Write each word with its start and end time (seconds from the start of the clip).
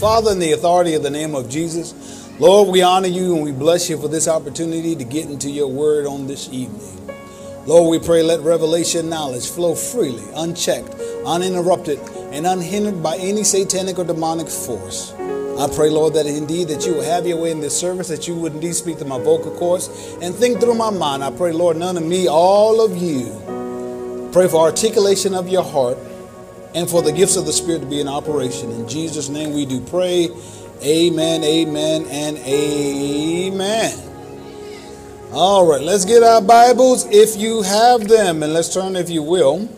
Father, 0.00 0.32
in 0.32 0.38
the 0.38 0.52
authority 0.52 0.94
of 0.94 1.02
the 1.02 1.10
name 1.10 1.34
of 1.34 1.50
Jesus, 1.50 1.92
Lord, 2.40 2.70
we 2.70 2.80
honor 2.80 3.06
you 3.06 3.34
and 3.34 3.44
we 3.44 3.52
bless 3.52 3.90
you 3.90 4.00
for 4.00 4.08
this 4.08 4.28
opportunity 4.28 4.96
to 4.96 5.04
get 5.04 5.28
into 5.28 5.50
your 5.50 5.68
word 5.68 6.06
on 6.06 6.26
this 6.26 6.48
evening. 6.50 7.06
Lord, 7.66 7.90
we 7.90 7.98
pray 7.98 8.22
let 8.22 8.40
revelation 8.40 9.10
knowledge 9.10 9.50
flow 9.50 9.74
freely, 9.74 10.24
unchecked, 10.34 10.94
uninterrupted, 11.26 11.98
and 12.32 12.46
unhindered 12.46 13.02
by 13.02 13.18
any 13.18 13.44
satanic 13.44 13.98
or 13.98 14.04
demonic 14.04 14.48
force. 14.48 15.12
I 15.12 15.68
pray, 15.76 15.90
Lord, 15.90 16.14
that 16.14 16.24
indeed 16.24 16.68
that 16.68 16.86
you 16.86 16.94
will 16.94 17.04
have 17.04 17.26
your 17.26 17.36
way 17.36 17.50
in 17.50 17.60
this 17.60 17.78
service, 17.78 18.08
that 18.08 18.26
you 18.26 18.34
would 18.36 18.54
indeed 18.54 18.76
speak 18.76 18.96
to 19.00 19.04
my 19.04 19.18
vocal 19.18 19.54
cords 19.58 19.88
and 20.22 20.34
think 20.34 20.60
through 20.60 20.76
my 20.76 20.88
mind. 20.88 21.22
I 21.22 21.30
pray, 21.30 21.52
Lord, 21.52 21.76
none 21.76 21.98
of 21.98 22.06
me, 22.06 22.26
all 22.26 22.80
of 22.80 22.96
you. 22.96 24.30
Pray 24.32 24.48
for 24.48 24.62
articulation 24.62 25.34
of 25.34 25.46
your 25.50 25.62
heart 25.62 25.98
and 26.74 26.88
for 26.88 27.02
the 27.02 27.12
gifts 27.12 27.36
of 27.36 27.46
the 27.46 27.52
Spirit 27.52 27.80
to 27.80 27.86
be 27.86 28.00
in 28.00 28.08
operation. 28.08 28.70
In 28.70 28.88
Jesus' 28.88 29.28
name 29.28 29.52
we 29.52 29.66
do 29.66 29.80
pray. 29.80 30.28
Amen, 30.82 31.44
amen, 31.44 32.06
and 32.10 32.38
amen. 32.38 33.98
All 35.32 35.66
right, 35.66 35.82
let's 35.82 36.04
get 36.04 36.22
our 36.22 36.40
Bibles 36.40 37.06
if 37.10 37.36
you 37.36 37.62
have 37.62 38.08
them, 38.08 38.42
and 38.42 38.52
let's 38.52 38.72
turn, 38.72 38.96
if 38.96 39.10
you 39.10 39.22
will, 39.22 39.68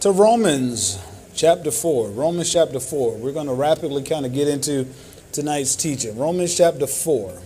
to 0.00 0.10
Romans 0.10 0.98
chapter 1.34 1.70
4. 1.70 2.10
Romans 2.10 2.52
chapter 2.52 2.80
4. 2.80 3.16
We're 3.16 3.32
going 3.32 3.46
to 3.46 3.54
rapidly 3.54 4.02
kind 4.02 4.26
of 4.26 4.34
get 4.34 4.48
into 4.48 4.86
tonight's 5.32 5.76
teaching. 5.76 6.18
Romans 6.18 6.56
chapter 6.56 6.86
4. 6.86 7.40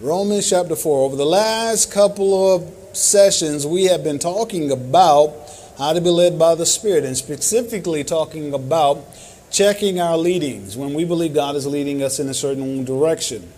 Romans 0.00 0.48
chapter 0.48 0.76
4. 0.76 1.04
Over 1.04 1.16
the 1.16 1.26
last 1.26 1.92
couple 1.92 2.54
of 2.54 2.96
sessions, 2.96 3.66
we 3.66 3.84
have 3.86 4.04
been 4.04 4.18
talking 4.18 4.70
about 4.70 5.34
how 5.78 5.92
to 5.92 6.00
be 6.00 6.10
led 6.10 6.38
by 6.38 6.54
the 6.56 6.66
Spirit, 6.66 7.04
and 7.04 7.16
specifically 7.16 8.04
talking 8.04 8.52
about 8.52 9.04
checking 9.50 10.00
our 10.00 10.16
leadings 10.16 10.76
when 10.76 10.92
we 10.92 11.04
believe 11.04 11.32
God 11.32 11.56
is 11.56 11.66
leading 11.66 12.02
us 12.02 12.18
in 12.18 12.28
a 12.28 12.34
certain 12.34 12.84
direction. 12.84 13.48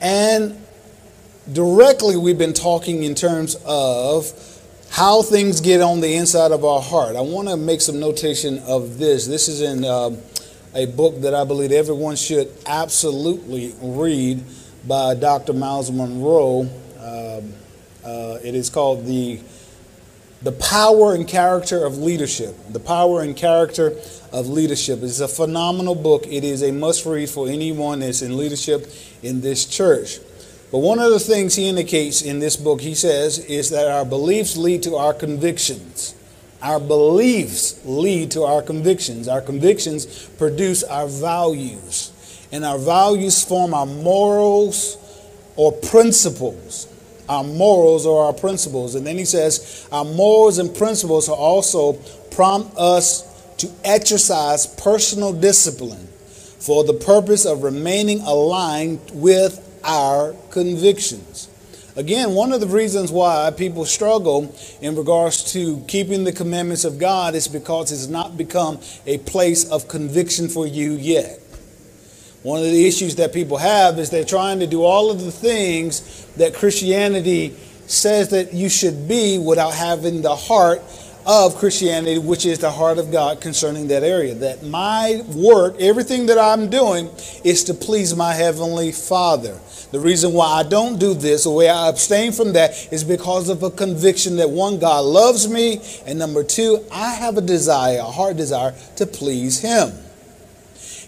And 0.00 0.62
directly, 1.52 2.16
we've 2.16 2.38
been 2.38 2.52
talking 2.52 3.02
in 3.02 3.14
terms 3.14 3.56
of 3.64 4.30
how 4.90 5.22
things 5.22 5.60
get 5.60 5.80
on 5.80 6.00
the 6.00 6.14
inside 6.14 6.52
of 6.52 6.64
our 6.64 6.80
heart. 6.80 7.16
I 7.16 7.20
want 7.20 7.48
to 7.48 7.56
make 7.56 7.80
some 7.80 7.98
notation 7.98 8.58
of 8.60 8.98
this. 8.98 9.26
This 9.26 9.48
is 9.48 9.60
in 9.60 9.84
uh, 9.84 10.16
a 10.74 10.86
book 10.86 11.20
that 11.22 11.34
I 11.34 11.44
believe 11.44 11.72
everyone 11.72 12.16
should 12.16 12.50
absolutely 12.66 13.74
read 13.80 14.44
by 14.86 15.14
Dr. 15.14 15.52
Myles 15.52 15.90
Munroe. 15.90 16.68
Um, 17.00 17.52
uh, 18.04 18.38
it 18.42 18.54
is 18.54 18.70
called 18.70 19.06
the 19.06 19.40
the 20.42 20.52
Power 20.52 21.14
and 21.14 21.26
Character 21.26 21.84
of 21.84 21.98
Leadership. 21.98 22.54
The 22.68 22.78
Power 22.80 23.22
and 23.22 23.36
Character 23.36 23.96
of 24.32 24.48
Leadership. 24.48 25.02
It's 25.02 25.20
a 25.20 25.28
phenomenal 25.28 25.96
book. 25.96 26.26
It 26.28 26.44
is 26.44 26.62
a 26.62 26.70
must 26.70 27.04
read 27.06 27.28
for 27.28 27.48
anyone 27.48 28.00
that's 28.00 28.22
in 28.22 28.36
leadership 28.36 28.86
in 29.22 29.40
this 29.40 29.64
church. 29.64 30.20
But 30.70 30.78
one 30.78 31.00
of 31.00 31.10
the 31.10 31.18
things 31.18 31.56
he 31.56 31.68
indicates 31.68 32.22
in 32.22 32.38
this 32.38 32.56
book, 32.56 32.80
he 32.80 32.94
says, 32.94 33.38
is 33.38 33.70
that 33.70 33.88
our 33.88 34.04
beliefs 34.04 34.56
lead 34.56 34.82
to 34.84 34.96
our 34.96 35.14
convictions. 35.14 36.14
Our 36.62 36.78
beliefs 36.78 37.80
lead 37.84 38.30
to 38.32 38.44
our 38.44 38.62
convictions. 38.62 39.26
Our 39.26 39.40
convictions 39.40 40.28
produce 40.38 40.84
our 40.84 41.08
values. 41.08 42.12
And 42.52 42.64
our 42.64 42.78
values 42.78 43.42
form 43.42 43.74
our 43.74 43.86
morals 43.86 44.98
or 45.56 45.72
principles 45.72 46.86
our 47.28 47.44
morals 47.44 48.06
or 48.06 48.24
our 48.24 48.32
principles. 48.32 48.94
And 48.94 49.06
then 49.06 49.18
he 49.18 49.24
says, 49.24 49.86
our 49.92 50.04
morals 50.04 50.58
and 50.58 50.74
principles 50.74 51.28
also 51.28 51.94
prompt 52.30 52.76
us 52.76 53.24
to 53.58 53.70
exercise 53.84 54.66
personal 54.66 55.32
discipline 55.32 56.06
for 56.60 56.84
the 56.84 56.94
purpose 56.94 57.44
of 57.44 57.62
remaining 57.62 58.20
aligned 58.20 59.00
with 59.12 59.64
our 59.84 60.34
convictions. 60.50 61.48
Again, 61.96 62.34
one 62.34 62.52
of 62.52 62.60
the 62.60 62.68
reasons 62.68 63.10
why 63.10 63.50
people 63.50 63.84
struggle 63.84 64.54
in 64.80 64.94
regards 64.94 65.52
to 65.52 65.80
keeping 65.88 66.22
the 66.22 66.32
commandments 66.32 66.84
of 66.84 66.96
God 66.98 67.34
is 67.34 67.48
because 67.48 67.90
it's 67.90 68.06
not 68.06 68.36
become 68.36 68.78
a 69.04 69.18
place 69.18 69.68
of 69.68 69.88
conviction 69.88 70.48
for 70.48 70.64
you 70.64 70.92
yet. 70.92 71.40
One 72.42 72.60
of 72.60 72.66
the 72.66 72.86
issues 72.86 73.16
that 73.16 73.32
people 73.32 73.56
have 73.56 73.98
is 73.98 74.10
they're 74.10 74.24
trying 74.24 74.60
to 74.60 74.66
do 74.66 74.82
all 74.82 75.10
of 75.10 75.24
the 75.24 75.32
things 75.32 76.24
that 76.36 76.54
Christianity 76.54 77.56
says 77.86 78.28
that 78.30 78.54
you 78.54 78.68
should 78.68 79.08
be 79.08 79.38
without 79.38 79.74
having 79.74 80.22
the 80.22 80.36
heart 80.36 80.80
of 81.26 81.56
Christianity, 81.56 82.18
which 82.18 82.46
is 82.46 82.58
the 82.60 82.70
heart 82.70 82.98
of 82.98 83.10
God 83.10 83.40
concerning 83.40 83.88
that 83.88 84.02
area. 84.02 84.34
That 84.34 84.62
my 84.62 85.22
work, 85.34 85.76
everything 85.80 86.26
that 86.26 86.38
I'm 86.38 86.70
doing, 86.70 87.10
is 87.44 87.64
to 87.64 87.74
please 87.74 88.14
my 88.14 88.32
Heavenly 88.32 88.92
Father. 88.92 89.58
The 89.90 90.00
reason 90.00 90.32
why 90.32 90.46
I 90.46 90.62
don't 90.62 90.98
do 90.98 91.14
this, 91.14 91.44
the 91.44 91.50
way 91.50 91.68
I 91.68 91.88
abstain 91.88 92.32
from 92.32 92.52
that, 92.52 92.70
is 92.92 93.04
because 93.04 93.48
of 93.48 93.62
a 93.62 93.70
conviction 93.70 94.36
that 94.36 94.48
one, 94.48 94.78
God 94.78 95.04
loves 95.04 95.48
me, 95.48 95.82
and 96.06 96.18
number 96.18 96.44
two, 96.44 96.84
I 96.90 97.14
have 97.14 97.36
a 97.36 97.42
desire, 97.42 97.98
a 97.98 98.04
heart 98.04 98.36
desire, 98.36 98.74
to 98.96 99.06
please 99.06 99.60
Him. 99.60 99.92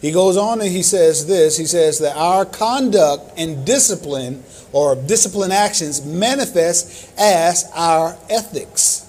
He 0.01 0.13
goes 0.13 0.37
on 0.37 0.61
and 0.61 0.71
he 0.71 0.83
says 0.83 1.27
this 1.27 1.57
he 1.59 1.67
says 1.67 1.99
that 1.99 2.17
our 2.17 2.45
conduct 2.45 3.39
and 3.39 3.67
discipline 3.67 4.43
or 4.73 4.97
discipline 4.97 5.53
actions 5.53 6.05
manifest 6.05 7.11
as 7.19 7.71
our 7.75 8.17
ethics. 8.31 9.07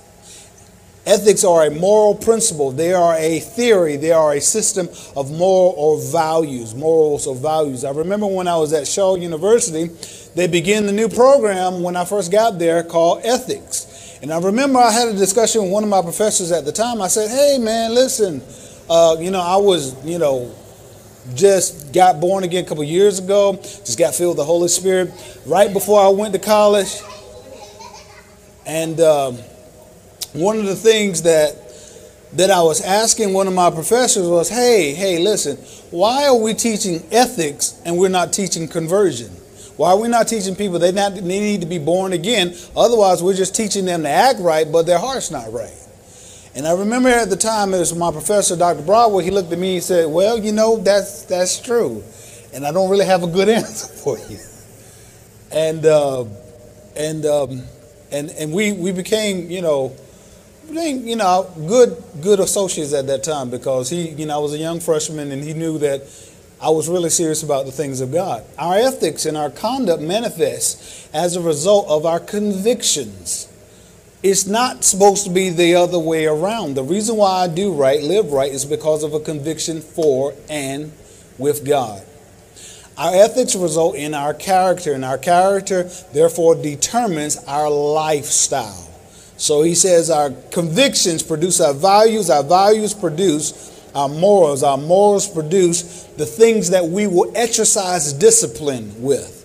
Ethics 1.05 1.43
are 1.43 1.65
a 1.65 1.71
moral 1.71 2.13
principle, 2.13 2.71
they 2.71 2.93
are 2.93 3.15
a 3.15 3.39
theory, 3.39 3.95
they 3.97 4.11
are 4.11 4.33
a 4.33 4.41
system 4.41 4.87
of 5.15 5.31
moral 5.31 5.73
or 5.75 5.99
values, 5.99 6.75
morals 6.75 7.25
or 7.25 7.35
values. 7.35 7.83
I 7.83 7.91
remember 7.91 8.27
when 8.27 8.47
I 8.47 8.55
was 8.57 8.71
at 8.71 8.87
Shaw 8.87 9.15
University, 9.15 9.89
they 10.35 10.47
began 10.47 10.85
the 10.85 10.91
new 10.91 11.09
program 11.09 11.81
when 11.81 11.95
I 11.95 12.05
first 12.05 12.31
got 12.31 12.59
there 12.59 12.83
called 12.83 13.21
Ethics. 13.23 14.19
And 14.21 14.31
I 14.31 14.39
remember 14.39 14.77
I 14.77 14.91
had 14.91 15.07
a 15.07 15.17
discussion 15.17 15.63
with 15.63 15.71
one 15.71 15.83
of 15.83 15.89
my 15.89 16.03
professors 16.03 16.51
at 16.51 16.65
the 16.65 16.71
time. 16.71 17.01
I 17.01 17.07
said, 17.07 17.29
Hey, 17.29 17.57
man, 17.59 17.95
listen, 17.95 18.39
uh, 18.87 19.17
you 19.19 19.31
know, 19.31 19.41
I 19.41 19.57
was, 19.57 19.95
you 20.05 20.19
know, 20.19 20.53
just 21.35 21.93
got 21.93 22.19
born 22.19 22.43
again 22.43 22.65
a 22.65 22.67
couple 22.67 22.83
years 22.83 23.19
ago, 23.19 23.57
just 23.61 23.97
got 23.97 24.15
filled 24.15 24.31
with 24.31 24.37
the 24.37 24.45
Holy 24.45 24.67
Spirit 24.67 25.11
right 25.45 25.71
before 25.71 26.01
I 26.01 26.09
went 26.09 26.33
to 26.33 26.39
college. 26.39 27.01
And 28.65 28.99
um, 28.99 29.35
one 30.33 30.57
of 30.57 30.65
the 30.65 30.75
things 30.75 31.23
that 31.23 31.57
that 32.33 32.49
I 32.49 32.61
was 32.61 32.81
asking 32.81 33.33
one 33.33 33.47
of 33.47 33.53
my 33.53 33.69
professors 33.69 34.27
was, 34.27 34.49
"Hey, 34.49 34.93
hey, 34.93 35.19
listen, 35.19 35.57
why 35.91 36.27
are 36.27 36.37
we 36.37 36.53
teaching 36.53 37.03
ethics 37.11 37.79
and 37.85 37.97
we're 37.97 38.09
not 38.09 38.31
teaching 38.31 38.67
conversion? 38.67 39.27
Why 39.77 39.91
are 39.91 39.99
we 39.99 40.07
not 40.07 40.27
teaching 40.27 40.55
people 40.55 40.79
they, 40.79 40.91
not, 40.91 41.15
they 41.15 41.21
need 41.21 41.61
to 41.61 41.67
be 41.67 41.79
born 41.79 42.13
again? 42.13 42.55
Otherwise, 42.75 43.23
we're 43.23 43.33
just 43.33 43.55
teaching 43.55 43.85
them 43.85 44.03
to 44.03 44.09
act 44.09 44.39
right, 44.39 44.69
but 44.71 44.85
their 44.85 44.99
heart's 44.99 45.31
not 45.31 45.51
right." 45.51 45.80
And 46.53 46.67
I 46.67 46.73
remember 46.73 47.09
at 47.09 47.29
the 47.29 47.37
time 47.37 47.73
it 47.73 47.79
was 47.79 47.95
my 47.95 48.11
professor, 48.11 48.57
Dr. 48.57 48.81
Broadway. 48.81 49.23
He 49.23 49.31
looked 49.31 49.51
at 49.51 49.59
me 49.59 49.75
and 49.75 49.83
said, 49.83 50.11
"Well, 50.11 50.37
you 50.37 50.51
know 50.51 50.77
that's 50.77 51.23
that's 51.23 51.59
true, 51.59 52.03
and 52.53 52.65
I 52.65 52.71
don't 52.71 52.89
really 52.89 53.05
have 53.05 53.23
a 53.23 53.27
good 53.27 53.47
answer 53.59 53.87
for 53.87 54.17
you." 54.17 54.37
And 55.51 55.85
uh, 55.85 56.25
and 56.97 57.25
um, 57.25 57.63
and 58.11 58.29
and 58.31 58.51
we 58.51 58.73
we 58.73 58.91
became 58.91 59.49
you 59.49 59.61
know 59.61 59.95
you 60.69 61.15
know 61.15 61.49
good 61.67 62.01
good 62.21 62.39
associates 62.39 62.93
at 62.93 63.07
that 63.07 63.23
time 63.23 63.49
because 63.49 63.89
he 63.89 64.09
you 64.09 64.25
know 64.25 64.35
I 64.35 64.39
was 64.39 64.53
a 64.53 64.57
young 64.57 64.79
freshman 64.79 65.31
and 65.31 65.43
he 65.43 65.53
knew 65.53 65.77
that 65.79 66.01
I 66.61 66.69
was 66.69 66.87
really 66.87 67.09
serious 67.09 67.41
about 67.43 67.65
the 67.65 67.71
things 67.71 68.01
of 68.01 68.11
God. 68.11 68.43
Our 68.59 68.75
ethics 68.75 69.25
and 69.25 69.35
our 69.35 69.49
conduct 69.49 70.01
manifest 70.01 71.09
as 71.13 71.35
a 71.35 71.41
result 71.41 71.87
of 71.87 72.05
our 72.05 72.19
convictions. 72.19 73.47
It's 74.23 74.45
not 74.45 74.83
supposed 74.83 75.25
to 75.25 75.31
be 75.31 75.49
the 75.49 75.75
other 75.75 75.97
way 75.97 76.27
around. 76.27 76.75
The 76.75 76.83
reason 76.83 77.17
why 77.17 77.43
I 77.43 77.47
do 77.47 77.73
right, 77.73 78.01
live 78.01 78.31
right, 78.31 78.51
is 78.51 78.65
because 78.65 79.03
of 79.03 79.13
a 79.13 79.19
conviction 79.19 79.81
for 79.81 80.35
and 80.47 80.91
with 81.39 81.65
God. 81.65 82.03
Our 82.97 83.15
ethics 83.15 83.55
result 83.55 83.95
in 83.95 84.13
our 84.13 84.35
character, 84.35 84.93
and 84.93 85.03
our 85.03 85.17
character, 85.17 85.89
therefore, 86.13 86.53
determines 86.53 87.37
our 87.45 87.69
lifestyle. 87.71 88.89
So 89.37 89.63
he 89.63 89.73
says 89.73 90.11
our 90.11 90.29
convictions 90.51 91.23
produce 91.23 91.59
our 91.59 91.73
values, 91.73 92.29
our 92.29 92.43
values 92.43 92.93
produce 92.93 93.71
our 93.95 94.07
morals, 94.07 94.61
our 94.61 94.77
morals 94.77 95.27
produce 95.27 96.03
the 96.17 96.27
things 96.27 96.69
that 96.69 96.85
we 96.85 97.07
will 97.07 97.31
exercise 97.35 98.13
discipline 98.13 99.01
with. 99.01 99.40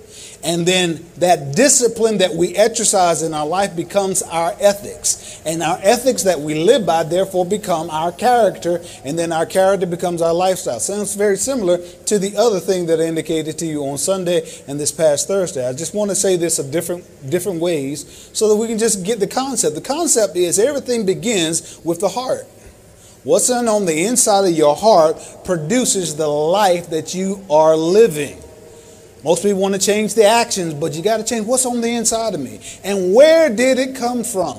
And 0.47 0.65
then 0.65 1.05
that 1.17 1.57
discipline 1.57 2.19
that 2.19 2.33
we 2.33 2.55
exercise 2.55 3.23
in 3.23 3.35
our 3.35 3.45
life 3.45 3.75
becomes 3.75 4.23
our 4.23 4.55
ethics. 4.61 5.43
And 5.45 5.61
our 5.61 5.77
ethics 5.83 6.23
that 6.23 6.39
we 6.39 6.55
live 6.55 6.87
by, 6.87 7.03
therefore, 7.03 7.45
become 7.45 7.91
our 7.91 8.13
character. 8.13 8.81
And 9.05 9.19
then 9.19 9.33
our 9.33 9.45
character 9.45 9.87
becomes 9.87 10.23
our 10.23 10.33
lifestyle. 10.33 10.79
Sounds 10.79 11.17
very 11.17 11.37
similar 11.37 11.79
to 11.79 12.21
the 12.21 12.37
other 12.37 12.61
thing 12.61 12.87
that 12.87 13.01
I 13.01 13.07
indicated 13.07 13.59
to 13.59 13.67
you 13.67 13.83
on 13.87 13.99
Sunday 13.99 14.49
and 14.69 14.79
this 14.79 14.93
past 14.93 15.27
Thursday. 15.27 15.69
I 15.69 15.73
just 15.73 15.95
want 15.95 16.13
to 16.13 16.15
say 16.15 16.37
this 16.37 16.61
of 16.61 16.71
different, 16.71 17.05
different 17.29 17.61
ways 17.61 18.31
so 18.33 18.49
that 18.49 18.55
we 18.55 18.69
can 18.69 18.79
just 18.79 19.05
get 19.05 19.19
the 19.19 19.27
concept. 19.27 19.75
The 19.75 19.81
concept 19.81 20.37
is 20.37 20.61
everything 20.61 21.05
begins 21.05 21.81
with 21.83 21.99
the 21.99 22.11
heart. 22.11 22.47
What's 23.25 23.51
on 23.51 23.85
the 23.85 24.05
inside 24.05 24.45
of 24.45 24.57
your 24.57 24.77
heart 24.77 25.17
produces 25.45 26.15
the 26.15 26.29
life 26.29 26.91
that 26.91 27.17
you 27.17 27.45
are 27.51 27.77
living. 27.77 28.41
Most 29.27 29.43
people 29.43 29.61
want 29.61 29.75
to 29.75 29.81
change 29.81 30.15
the 30.15 30.25
actions, 30.25 30.73
but 30.73 30.95
you 30.95 31.03
got 31.03 31.17
to 31.17 31.25
change 31.25 31.47
what's 31.47 31.67
on 31.67 31.81
the 31.81 31.89
inside 31.89 32.35
of 32.35 32.39
me. 32.39 32.61
And 32.85 33.13
where 33.13 33.51
did 33.51 33.77
it 33.77 33.97
come 33.97 34.23
from? 34.23 34.57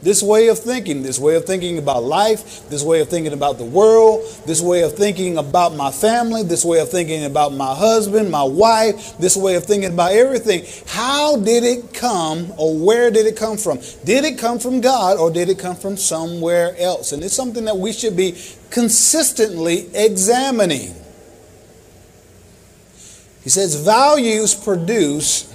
This 0.00 0.22
way 0.22 0.48
of 0.48 0.58
thinking, 0.58 1.02
this 1.02 1.18
way 1.18 1.34
of 1.34 1.44
thinking 1.44 1.76
about 1.76 2.04
life, 2.04 2.66
this 2.70 2.82
way 2.82 3.02
of 3.02 3.10
thinking 3.10 3.34
about 3.34 3.58
the 3.58 3.66
world, 3.66 4.22
this 4.46 4.62
way 4.62 4.84
of 4.84 4.94
thinking 4.94 5.36
about 5.36 5.74
my 5.74 5.90
family, 5.90 6.42
this 6.42 6.64
way 6.64 6.80
of 6.80 6.88
thinking 6.88 7.26
about 7.26 7.52
my 7.52 7.74
husband, 7.74 8.30
my 8.30 8.42
wife, 8.42 9.18
this 9.18 9.36
way 9.36 9.54
of 9.56 9.64
thinking 9.64 9.92
about 9.92 10.12
everything. 10.12 10.64
How 10.86 11.36
did 11.36 11.62
it 11.62 11.92
come 11.92 12.54
or 12.56 12.74
where 12.74 13.10
did 13.10 13.26
it 13.26 13.36
come 13.36 13.58
from? 13.58 13.80
Did 14.06 14.24
it 14.24 14.38
come 14.38 14.58
from 14.58 14.80
God 14.80 15.18
or 15.18 15.30
did 15.30 15.50
it 15.50 15.58
come 15.58 15.76
from 15.76 15.98
somewhere 15.98 16.74
else? 16.78 17.12
And 17.12 17.22
it's 17.22 17.34
something 17.34 17.66
that 17.66 17.76
we 17.76 17.92
should 17.92 18.16
be 18.16 18.34
consistently 18.70 19.94
examining. 19.94 20.94
He 23.42 23.50
says 23.50 23.74
values 23.76 24.54
produce 24.54 25.52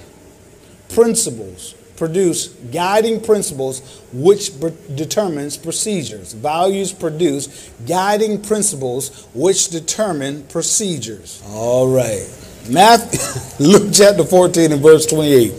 principles 0.89 1.75
produce 1.97 2.47
guiding 2.47 3.21
principles 3.21 4.01
which 4.13 4.51
determines 4.95 5.57
procedures. 5.57 6.33
Values 6.33 6.91
produce 6.91 7.69
guiding 7.87 8.41
principles 8.41 9.27
which 9.33 9.69
determine 9.69 10.43
procedures. 10.43 11.41
All 11.47 11.87
right. 11.87 12.27
Matthew, 12.69 13.65
Luke 13.65 13.93
chapter 13.93 14.23
14 14.23 14.71
and 14.73 14.81
verse 14.81 15.05
28. 15.05 15.53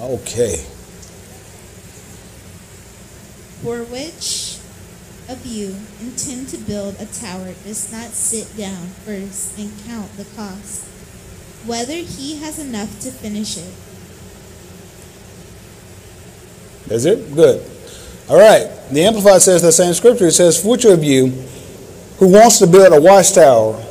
Okay. 0.00 0.56
For 3.62 3.82
which 3.84 4.43
of 5.28 5.46
you 5.46 5.74
intend 6.00 6.48
to 6.48 6.58
build 6.58 6.96
a 7.00 7.06
tower 7.06 7.54
does 7.64 7.90
not 7.90 8.10
sit 8.10 8.56
down 8.56 8.86
first 9.04 9.58
and 9.58 9.72
count 9.86 10.14
the 10.16 10.24
cost, 10.36 10.86
whether 11.66 11.94
he 11.94 12.36
has 12.36 12.58
enough 12.58 13.00
to 13.00 13.10
finish 13.10 13.56
it. 13.56 13.74
Is 16.92 17.06
it? 17.06 17.34
Good. 17.34 17.70
All 18.28 18.38
right. 18.38 18.70
The 18.90 19.04
Amplified 19.04 19.42
says 19.42 19.62
the 19.62 19.72
same 19.72 19.94
scripture. 19.94 20.26
It 20.26 20.32
says, 20.32 20.62
Which 20.64 20.84
of 20.84 21.02
you 21.02 21.28
who 22.18 22.28
wants 22.28 22.58
to 22.58 22.66
build 22.66 22.92
a 22.92 23.00
watchtower 23.00 23.82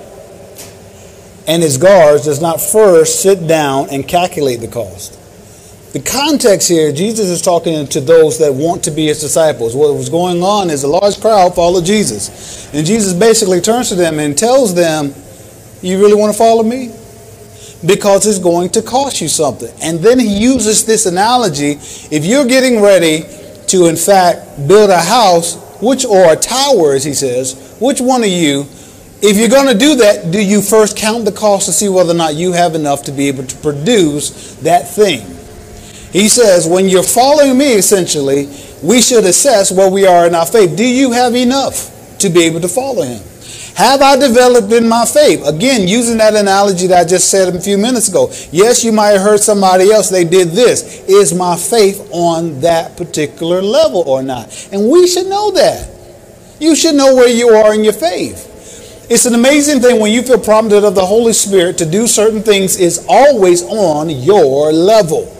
and 1.47 1.61
his 1.61 1.77
guards 1.77 2.25
does 2.25 2.41
not 2.41 2.61
first 2.61 3.21
sit 3.21 3.47
down 3.47 3.89
and 3.89 4.07
calculate 4.07 4.59
the 4.59 4.67
cost? 4.67 5.19
The 5.93 5.99
context 5.99 6.69
here, 6.69 6.91
Jesus 6.91 7.29
is 7.29 7.39
talking 7.39 7.85
to 7.85 8.01
those 8.01 8.39
that 8.39 8.51
want 8.51 8.83
to 8.85 8.91
be 8.91 9.05
his 9.05 9.21
disciples. 9.21 9.75
What 9.75 9.93
was 9.93 10.09
going 10.09 10.41
on 10.41 10.71
is 10.71 10.83
a 10.83 10.87
large 10.87 11.21
crowd 11.21 11.53
followed 11.53 11.85
Jesus. 11.85 12.73
And 12.73 12.83
Jesus 12.83 13.13
basically 13.13 13.61
turns 13.61 13.89
to 13.89 13.95
them 13.95 14.17
and 14.17 14.35
tells 14.35 14.73
them, 14.73 15.13
You 15.83 15.99
really 15.99 16.15
want 16.15 16.33
to 16.33 16.37
follow 16.37 16.63
me? 16.63 16.87
Because 17.85 18.25
it's 18.25 18.39
going 18.39 18.69
to 18.69 18.81
cost 18.81 19.21
you 19.21 19.27
something. 19.27 19.71
And 19.83 19.99
then 19.99 20.17
he 20.17 20.35
uses 20.35 20.83
this 20.83 21.05
analogy 21.05 21.73
if 22.09 22.25
you're 22.25 22.47
getting 22.47 22.81
ready 22.81 23.25
to, 23.67 23.85
in 23.85 23.95
fact, 23.95 24.67
build 24.67 24.89
a 24.89 24.99
house, 24.99 25.57
which 25.79 26.05
or 26.05 26.33
a 26.33 26.35
tower, 26.35 26.93
as 26.93 27.03
he 27.03 27.13
says, 27.13 27.77
which 27.79 28.01
one 28.01 28.23
of 28.23 28.29
you, 28.29 28.61
if 29.21 29.37
you're 29.37 29.47
going 29.47 29.71
to 29.71 29.77
do 29.77 29.97
that, 29.97 30.31
do 30.31 30.43
you 30.43 30.63
first 30.63 30.97
count 30.97 31.25
the 31.25 31.31
cost 31.31 31.67
to 31.67 31.71
see 31.71 31.87
whether 31.87 32.13
or 32.13 32.17
not 32.17 32.33
you 32.33 32.53
have 32.53 32.73
enough 32.73 33.03
to 33.03 33.11
be 33.11 33.27
able 33.27 33.45
to 33.45 33.55
produce 33.57 34.55
that 34.55 34.89
thing? 34.89 35.32
He 36.13 36.29
says, 36.29 36.67
when 36.67 36.87
you're 36.87 37.01
following 37.01 37.57
me, 37.57 37.73
essentially, 37.73 38.47
we 38.83 39.01
should 39.01 39.25
assess 39.25 39.71
where 39.71 39.89
we 39.89 40.05
are 40.05 40.27
in 40.27 40.35
our 40.35 40.45
faith. 40.45 40.77
Do 40.77 40.85
you 40.85 41.11
have 41.11 41.33
enough 41.35 42.17
to 42.19 42.29
be 42.29 42.43
able 42.43 42.61
to 42.61 42.67
follow 42.67 43.01
him? 43.01 43.21
Have 43.75 44.03
I 44.03 44.15
developed 44.15 44.71
in 44.71 44.87
my 44.87 45.05
faith? 45.05 45.43
Again, 45.47 45.87
using 45.87 46.17
that 46.17 46.35
analogy 46.35 46.85
that 46.87 47.07
I 47.07 47.09
just 47.09 47.31
said 47.31 47.55
a 47.55 47.59
few 47.59 47.79
minutes 47.79 48.09
ago. 48.09 48.29
Yes, 48.51 48.83
you 48.83 48.91
might 48.91 49.09
have 49.09 49.21
heard 49.21 49.39
somebody 49.39 49.91
else, 49.91 50.09
they 50.09 50.23
did 50.23 50.49
this. 50.49 51.03
Is 51.09 51.33
my 51.33 51.57
faith 51.57 52.07
on 52.11 52.59
that 52.61 52.95
particular 52.95 53.63
level 53.63 54.03
or 54.05 54.21
not? 54.21 54.69
And 54.71 54.91
we 54.91 55.07
should 55.07 55.25
know 55.25 55.49
that. 55.51 55.89
You 56.59 56.75
should 56.75 56.93
know 56.93 57.15
where 57.15 57.27
you 57.27 57.49
are 57.49 57.73
in 57.73 57.83
your 57.83 57.93
faith. 57.93 58.51
It's 59.09 59.25
an 59.25 59.33
amazing 59.33 59.81
thing 59.81 59.99
when 59.99 60.11
you 60.11 60.21
feel 60.21 60.39
prompted 60.39 60.83
of 60.83 60.93
the 60.93 61.05
Holy 61.05 61.33
Spirit 61.33 61.79
to 61.79 61.85
do 61.89 62.05
certain 62.05 62.43
things 62.43 62.77
is 62.79 63.03
always 63.09 63.63
on 63.63 64.11
your 64.11 64.71
level. 64.71 65.32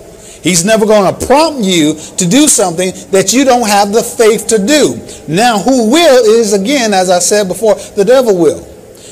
He's 0.43 0.65
never 0.65 0.85
going 0.85 1.11
to 1.13 1.25
prompt 1.25 1.63
you 1.63 1.93
to 2.17 2.27
do 2.27 2.47
something 2.49 2.91
that 3.11 3.31
you 3.31 3.45
don't 3.45 3.67
have 3.67 3.93
the 3.93 4.03
faith 4.03 4.45
to 4.47 4.57
do. 4.57 4.99
Now, 5.33 5.57
who 5.57 5.89
will 5.89 6.25
is, 6.37 6.51
again, 6.51 6.93
as 6.93 7.09
I 7.09 7.19
said 7.19 7.47
before, 7.47 7.75
the 7.75 8.03
devil 8.03 8.37
will. 8.37 8.61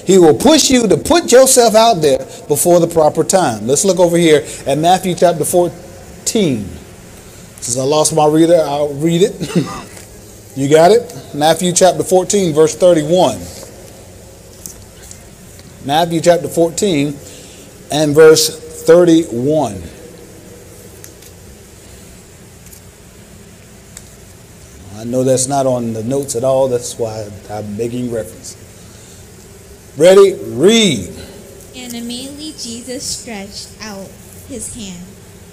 He 0.05 0.17
will 0.17 0.37
push 0.37 0.69
you 0.69 0.87
to 0.89 0.97
put 0.97 1.31
yourself 1.31 1.73
out 1.73 2.01
there 2.01 2.17
before 2.49 2.81
the 2.81 2.87
proper 2.87 3.23
time. 3.23 3.65
Let's 3.65 3.85
look 3.85 3.99
over 3.99 4.17
here 4.17 4.45
at 4.67 4.77
Matthew 4.77 5.15
chapter 5.15 5.45
14. 5.45 6.65
Since 7.61 7.77
I 7.77 7.83
lost 7.83 8.13
my 8.13 8.27
reader, 8.27 8.61
I'll 8.65 8.93
read 8.95 9.21
it. 9.23 9.55
you 10.57 10.67
got 10.69 10.91
it? 10.91 11.15
Matthew 11.33 11.71
chapter 11.71 12.03
14, 12.03 12.53
verse 12.53 12.75
31. 12.75 13.37
Matthew 15.85 16.19
chapter 16.19 16.49
14 16.49 17.15
and 17.91 18.13
verse 18.13 18.83
31. 18.83 19.81
I 25.01 25.03
know 25.03 25.23
that's 25.23 25.47
not 25.47 25.65
on 25.65 25.93
the 25.93 26.03
notes 26.03 26.35
at 26.35 26.43
all. 26.43 26.67
That's 26.67 26.99
why 26.99 27.27
I'm 27.49 27.75
making 27.75 28.13
reference. 28.13 28.55
Ready? 29.97 30.35
Read. 30.35 31.09
And 31.75 31.95
immediately 31.95 32.53
Jesus 32.55 33.03
stretched 33.03 33.69
out 33.81 34.07
his 34.47 34.75
hand 34.75 35.03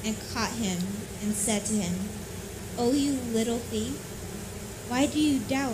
and 0.05 0.15
caught 0.35 0.51
him 0.51 0.77
and 1.23 1.33
said 1.33 1.65
to 1.65 1.73
him, 1.73 1.97
O 2.77 2.93
you 2.93 3.13
little 3.33 3.57
thief, 3.57 3.97
why 4.91 5.07
do 5.07 5.19
you 5.19 5.39
doubt? 5.39 5.73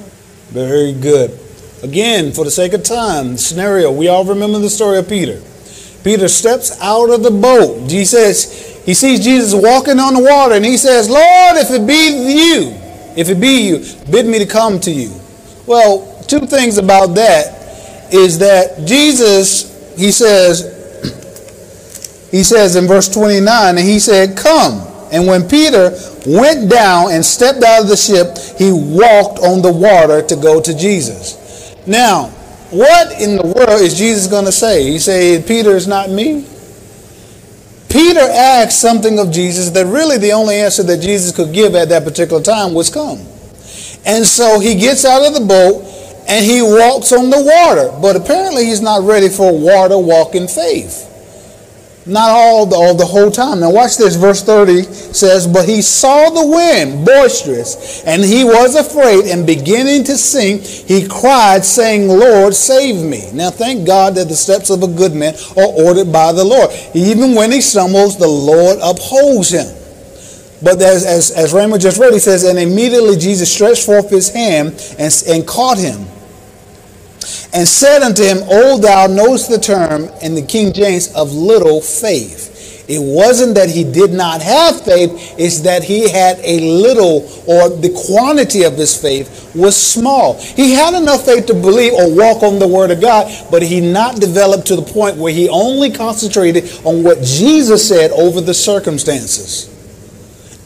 Very 0.50 0.93
good. 0.93 1.37
Again, 1.83 2.31
for 2.31 2.45
the 2.45 2.52
sake 2.52 2.75
of 2.75 2.85
time, 2.85 3.37
scenario, 3.37 3.90
we 3.90 4.07
all 4.07 4.25
remember 4.25 4.61
the 4.61 4.71
story 4.71 4.99
of 4.99 5.09
Peter. 5.09 5.43
Peter 6.04 6.28
steps 6.28 6.81
out 6.81 7.11
of 7.11 7.25
the 7.25 7.31
boat. 7.33 7.90
He 7.90 8.04
says, 8.04 8.81
he 8.87 8.95
sees 8.95 9.25
Jesus 9.25 9.52
walking 9.52 9.99
on 9.99 10.14
the 10.14 10.23
water, 10.23 10.54
and 10.54 10.64
he 10.64 10.76
says, 10.76 11.11
Lord, 11.11 11.57
if 11.57 11.73
it 11.73 11.85
be 11.85 12.35
you, 12.35 12.84
if 13.16 13.28
it 13.28 13.40
be 13.40 13.68
you, 13.68 13.85
bid 14.11 14.26
me 14.26 14.38
to 14.38 14.47
come 14.47 14.80
to 14.80 14.90
you. 14.90 15.12
Well, 15.66 16.23
two 16.26 16.40
things 16.40 16.78
about 16.78 17.14
that 17.14 18.12
is 18.12 18.38
that 18.38 18.87
Jesus, 18.87 19.97
he 19.97 20.11
says, 20.11 20.73
he 22.30 22.42
says 22.42 22.76
in 22.76 22.87
verse 22.87 23.09
29, 23.09 23.78
and 23.78 23.87
he 23.87 23.99
said, 23.99 24.37
Come. 24.37 24.90
And 25.12 25.26
when 25.26 25.49
Peter 25.49 25.97
went 26.26 26.68
down 26.68 27.12
and 27.12 27.25
stepped 27.25 27.62
out 27.62 27.83
of 27.83 27.88
the 27.88 27.97
ship, 27.97 28.37
he 28.59 28.73
walked 28.73 29.38
on 29.38 29.62
the 29.62 29.73
water 29.73 30.26
to 30.26 30.37
go 30.37 30.61
to 30.61 30.76
Jesus. 30.76 31.76
Now, 31.87 32.30
what 32.71 33.21
in 33.21 33.37
the 33.37 33.47
world 33.47 33.80
is 33.80 33.97
Jesus 33.97 34.26
going 34.26 34.47
to 34.47 34.52
say? 34.52 34.90
He 34.90 34.99
said, 34.99 35.47
Peter 35.47 35.71
is 35.76 35.87
not 35.87 36.11
me? 36.11 36.44
Peter 37.94 38.18
asked 38.18 38.80
something 38.80 39.20
of 39.20 39.30
Jesus 39.30 39.70
that 39.70 39.86
really 39.86 40.18
the 40.18 40.32
only 40.32 40.56
answer 40.56 40.82
that 40.82 41.00
Jesus 41.00 41.30
could 41.30 41.54
give 41.54 41.76
at 41.76 41.90
that 41.90 42.02
particular 42.02 42.42
time 42.42 42.74
was 42.74 42.90
come. 42.90 43.20
And 44.04 44.26
so 44.26 44.58
he 44.58 44.74
gets 44.74 45.04
out 45.04 45.24
of 45.24 45.32
the 45.32 45.46
boat 45.46 45.84
and 46.26 46.44
he 46.44 46.60
walks 46.60 47.12
on 47.12 47.30
the 47.30 47.40
water. 47.40 47.96
But 48.02 48.16
apparently 48.16 48.64
he's 48.64 48.80
not 48.80 49.04
ready 49.04 49.28
for 49.28 49.56
water 49.56 49.96
walking 49.96 50.48
faith. 50.48 51.08
Not 52.06 52.28
all 52.28 52.66
the, 52.66 52.76
all 52.76 52.94
the 52.94 53.06
whole 53.06 53.30
time. 53.30 53.61
Now 53.61 53.70
watch 53.70 53.96
this. 53.96 54.16
Verse 54.16 54.42
30 54.42 54.82
says, 54.82 55.46
But 55.46 55.66
he 55.66 55.80
saw 55.80 56.28
the 56.28 56.46
wind 56.46 57.04
boisterous, 57.04 58.04
and 58.04 58.23
he 58.23 58.44
was 58.44 58.76
afraid, 58.76 59.25
and 59.30 59.46
beginning 59.46 60.04
to 60.04 60.18
sink, 60.18 60.62
he 60.62 61.08
cried, 61.08 61.64
saying, 61.64 62.08
Lord, 62.08 62.54
save 62.54 63.02
me. 63.02 63.30
Now 63.32 63.50
thank 63.50 63.87
God 63.87 64.16
that 64.16 64.28
the 64.28 64.37
steps 64.37 64.68
of 64.68 64.82
a 64.82 64.88
good 64.88 65.14
man 65.14 65.34
are 65.56 65.87
ordered 65.87 66.12
by 66.12 66.32
the 66.32 66.44
Lord. 66.44 66.70
Even 66.94 67.34
when 67.34 67.50
he 67.50 67.62
stumbles, 67.62 68.18
the 68.18 68.28
Lord 68.28 68.78
upholds 68.82 69.50
him. 69.50 69.66
But 70.62 70.80
as, 70.82 71.04
as, 71.06 71.30
as 71.30 71.52
Raymond 71.54 71.80
just 71.80 71.99
read, 71.99 72.12
he 72.12 72.18
says, 72.18 72.44
And 72.44 72.58
immediately 72.58 73.16
Jesus 73.16 73.52
stretched 73.52 73.87
forth 73.87 74.11
his 74.11 74.28
hand 74.28 74.75
and, 74.99 75.25
and 75.26 75.46
caught 75.46 75.78
him 75.78 76.06
and 77.54 77.66
said 77.66 78.02
unto 78.02 78.23
him, 78.23 78.38
O 78.50 78.78
thou 78.78 79.06
knowest 79.06 79.49
the 79.49 79.58
term 79.58 80.11
in 80.23 80.34
the 80.34 80.42
King 80.42 80.73
James 80.73 81.12
of 81.14 81.32
little 81.32 81.80
faith. 81.80 82.52
It 82.87 83.00
wasn't 83.00 83.54
that 83.54 83.70
he 83.70 83.82
did 83.82 84.12
not 84.12 84.42
have 84.42 84.82
faith, 84.82 85.34
it's 85.38 85.61
that 85.61 85.82
he 85.82 86.11
had 86.11 86.38
a 86.40 86.61
little, 86.61 87.26
or 87.46 87.70
the 87.70 87.88
quantity 88.06 88.64
of 88.64 88.76
his 88.76 89.00
faith 89.00 89.52
was 89.54 89.75
small. 89.75 90.38
He 90.38 90.73
had 90.73 90.92
enough 90.92 91.25
faith 91.25 91.46
to 91.46 91.54
believe 91.54 91.94
or 91.94 92.14
walk 92.14 92.42
on 92.42 92.58
the 92.58 92.68
word 92.68 92.90
of 92.90 93.00
God, 93.00 93.32
but 93.50 93.62
he 93.62 93.80
not 93.80 94.20
developed 94.20 94.66
to 94.66 94.76
the 94.76 94.82
point 94.82 95.16
where 95.16 95.32
he 95.32 95.49
only 95.49 95.92
concentrated 95.92 96.64
on 96.84 97.02
what 97.02 97.23
Jesus 97.23 97.88
said 97.88 98.11
over 98.11 98.42
the 98.42 98.52
circumstances. 98.52 99.70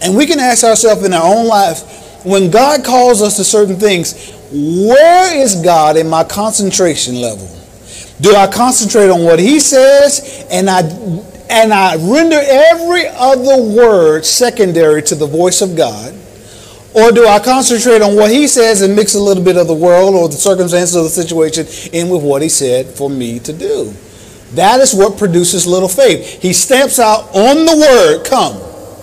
And 0.01 0.17
we 0.17 0.27
can 0.27 0.41
ask 0.41 0.65
ourselves 0.65 1.05
in 1.05 1.13
our 1.13 1.25
own 1.25 1.47
life, 1.47 2.08
when 2.25 2.51
God 2.51 2.85
calls 2.85 3.23
us 3.23 3.37
to 3.37 3.45
certain 3.45 3.77
things, 3.77 4.33
where 4.51 5.37
is 5.37 5.63
God 5.63 5.97
in 5.97 6.09
my 6.09 6.25
concentration 6.25 7.21
level? 7.21 7.49
Do 8.21 8.35
I 8.35 8.47
concentrate 8.47 9.11
on 9.11 9.23
what 9.23 9.39
he 9.39 9.61
says 9.61 10.47
and 10.51 10.69
I 10.69 10.81
and 11.51 11.73
I 11.73 11.97
render 11.97 12.41
every 12.43 13.07
other 13.07 13.63
word 13.63 14.25
secondary 14.27 15.03
to 15.05 15.15
the 15.15 15.27
voice 15.27 15.63
of 15.63 15.77
God? 15.77 16.15
Or 16.95 17.13
do 17.13 17.27
I 17.27 17.39
concentrate 17.39 18.03
on 18.03 18.17
what 18.17 18.31
he 18.31 18.49
says 18.49 18.83
and 18.83 18.97
mix 18.97 19.15
a 19.15 19.21
little 19.21 19.45
bit 19.45 19.57
of 19.57 19.67
the 19.67 19.75
world 19.75 20.15
or 20.15 20.29
the 20.29 20.35
circumstances 20.35 20.97
of 20.97 21.05
the 21.05 21.11
situation 21.11 21.67
in 21.93 22.09
with 22.09 22.23
what 22.23 22.43
he 22.43 22.49
said 22.49 22.87
for 22.87 23.09
me 23.09 23.39
to 23.41 23.53
do? 23.53 23.95
That 24.53 24.81
is 24.81 24.95
what 24.95 25.19
produces 25.19 25.67
little 25.67 25.89
faith. 25.89 26.43
He 26.43 26.53
stamps 26.53 26.99
out 26.99 27.29
on 27.35 27.67
the 27.67 27.77
word, 27.77 28.25
come. 28.25 28.55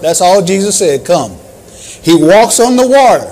That's 0.02 0.20
all 0.20 0.44
Jesus 0.44 0.78
said, 0.78 1.06
come. 1.06 1.38
He 2.06 2.14
walks 2.14 2.60
on 2.60 2.76
the 2.76 2.88
water. 2.88 3.32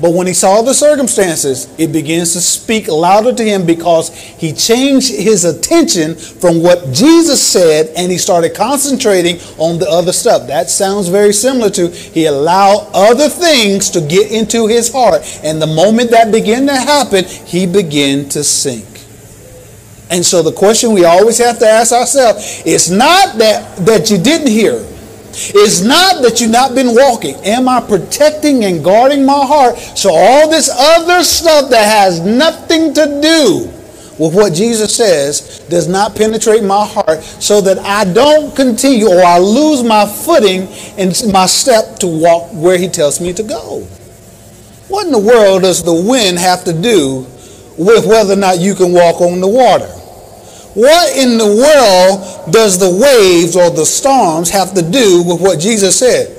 But 0.00 0.12
when 0.12 0.28
he 0.28 0.34
saw 0.34 0.62
the 0.62 0.72
circumstances, 0.72 1.68
it 1.78 1.90
begins 1.90 2.32
to 2.34 2.40
speak 2.40 2.86
louder 2.86 3.32
to 3.32 3.42
him 3.42 3.66
because 3.66 4.14
he 4.14 4.52
changed 4.52 5.12
his 5.12 5.44
attention 5.44 6.14
from 6.14 6.62
what 6.62 6.92
Jesus 6.92 7.42
said 7.42 7.90
and 7.96 8.12
he 8.12 8.18
started 8.18 8.54
concentrating 8.54 9.38
on 9.58 9.80
the 9.80 9.88
other 9.88 10.12
stuff. 10.12 10.46
That 10.46 10.70
sounds 10.70 11.08
very 11.08 11.32
similar 11.32 11.70
to 11.70 11.88
he 11.88 12.26
allowed 12.26 12.88
other 12.94 13.28
things 13.28 13.90
to 13.90 14.00
get 14.00 14.30
into 14.30 14.68
his 14.68 14.92
heart. 14.92 15.22
And 15.42 15.60
the 15.60 15.66
moment 15.66 16.12
that 16.12 16.30
began 16.30 16.68
to 16.68 16.76
happen, 16.76 17.24
he 17.24 17.66
began 17.66 18.28
to 18.28 18.44
sink. 18.44 18.86
And 20.08 20.24
so 20.24 20.42
the 20.42 20.52
question 20.52 20.92
we 20.92 21.04
always 21.04 21.38
have 21.38 21.58
to 21.58 21.66
ask 21.66 21.92
ourselves 21.92 22.62
is 22.64 22.92
not 22.92 23.38
that, 23.38 23.76
that 23.86 24.08
you 24.10 24.18
didn't 24.18 24.48
hear 24.48 24.84
it's 25.54 25.82
not 25.82 26.22
that 26.22 26.40
you've 26.40 26.50
not 26.50 26.74
been 26.74 26.94
walking. 26.94 27.36
Am 27.44 27.68
I 27.68 27.80
protecting 27.80 28.64
and 28.64 28.84
guarding 28.84 29.24
my 29.24 29.44
heart 29.44 29.78
so 29.78 30.10
all 30.12 30.48
this 30.48 30.70
other 30.70 31.22
stuff 31.22 31.70
that 31.70 31.84
has 31.84 32.20
nothing 32.20 32.94
to 32.94 33.20
do 33.22 33.70
with 34.18 34.34
what 34.34 34.54
Jesus 34.54 34.96
says 34.96 35.60
does 35.68 35.88
not 35.88 36.14
penetrate 36.14 36.62
my 36.62 36.86
heart 36.86 37.22
so 37.22 37.60
that 37.60 37.78
I 37.78 38.04
don't 38.12 38.54
continue 38.54 39.08
or 39.08 39.22
I 39.24 39.38
lose 39.38 39.82
my 39.82 40.06
footing 40.06 40.68
and 40.96 41.14
my 41.32 41.46
step 41.46 41.98
to 41.98 42.06
walk 42.06 42.50
where 42.52 42.78
he 42.78 42.88
tells 42.88 43.20
me 43.20 43.32
to 43.32 43.42
go? 43.42 43.80
What 44.88 45.06
in 45.06 45.12
the 45.12 45.18
world 45.18 45.62
does 45.62 45.82
the 45.82 45.94
wind 45.94 46.38
have 46.38 46.64
to 46.64 46.72
do 46.72 47.26
with 47.76 48.06
whether 48.06 48.34
or 48.34 48.36
not 48.36 48.60
you 48.60 48.74
can 48.74 48.92
walk 48.92 49.20
on 49.20 49.40
the 49.40 49.48
water? 49.48 49.90
What 50.74 51.16
in 51.16 51.38
the 51.38 51.46
world 51.46 52.52
does 52.52 52.78
the 52.78 52.90
waves 52.90 53.56
or 53.56 53.70
the 53.70 53.86
storms 53.86 54.50
have 54.50 54.74
to 54.74 54.82
do 54.82 55.22
with 55.22 55.40
what 55.40 55.60
Jesus 55.60 55.98
said? 55.98 56.30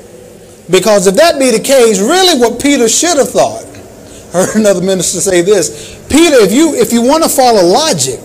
Because 0.70 1.08
if 1.08 1.16
that 1.16 1.40
be 1.40 1.52
the 1.52 1.60
case, 1.60 2.00
really 2.02 2.40
what 2.40 2.62
Peter 2.62 2.90
should 2.90 3.18
have 3.18 3.30
thought, 3.30 3.64
I 4.36 4.46
heard 4.46 4.56
another 4.58 4.82
minister 4.82 5.22
say 5.22 5.42
this, 5.42 5.96
Peter, 6.10 6.36
if 6.44 6.52
you 6.52 6.76
if 6.76 6.92
you 6.92 7.02
want 7.02 7.24
to 7.24 7.30
follow 7.30 7.64
logic, 7.64 8.20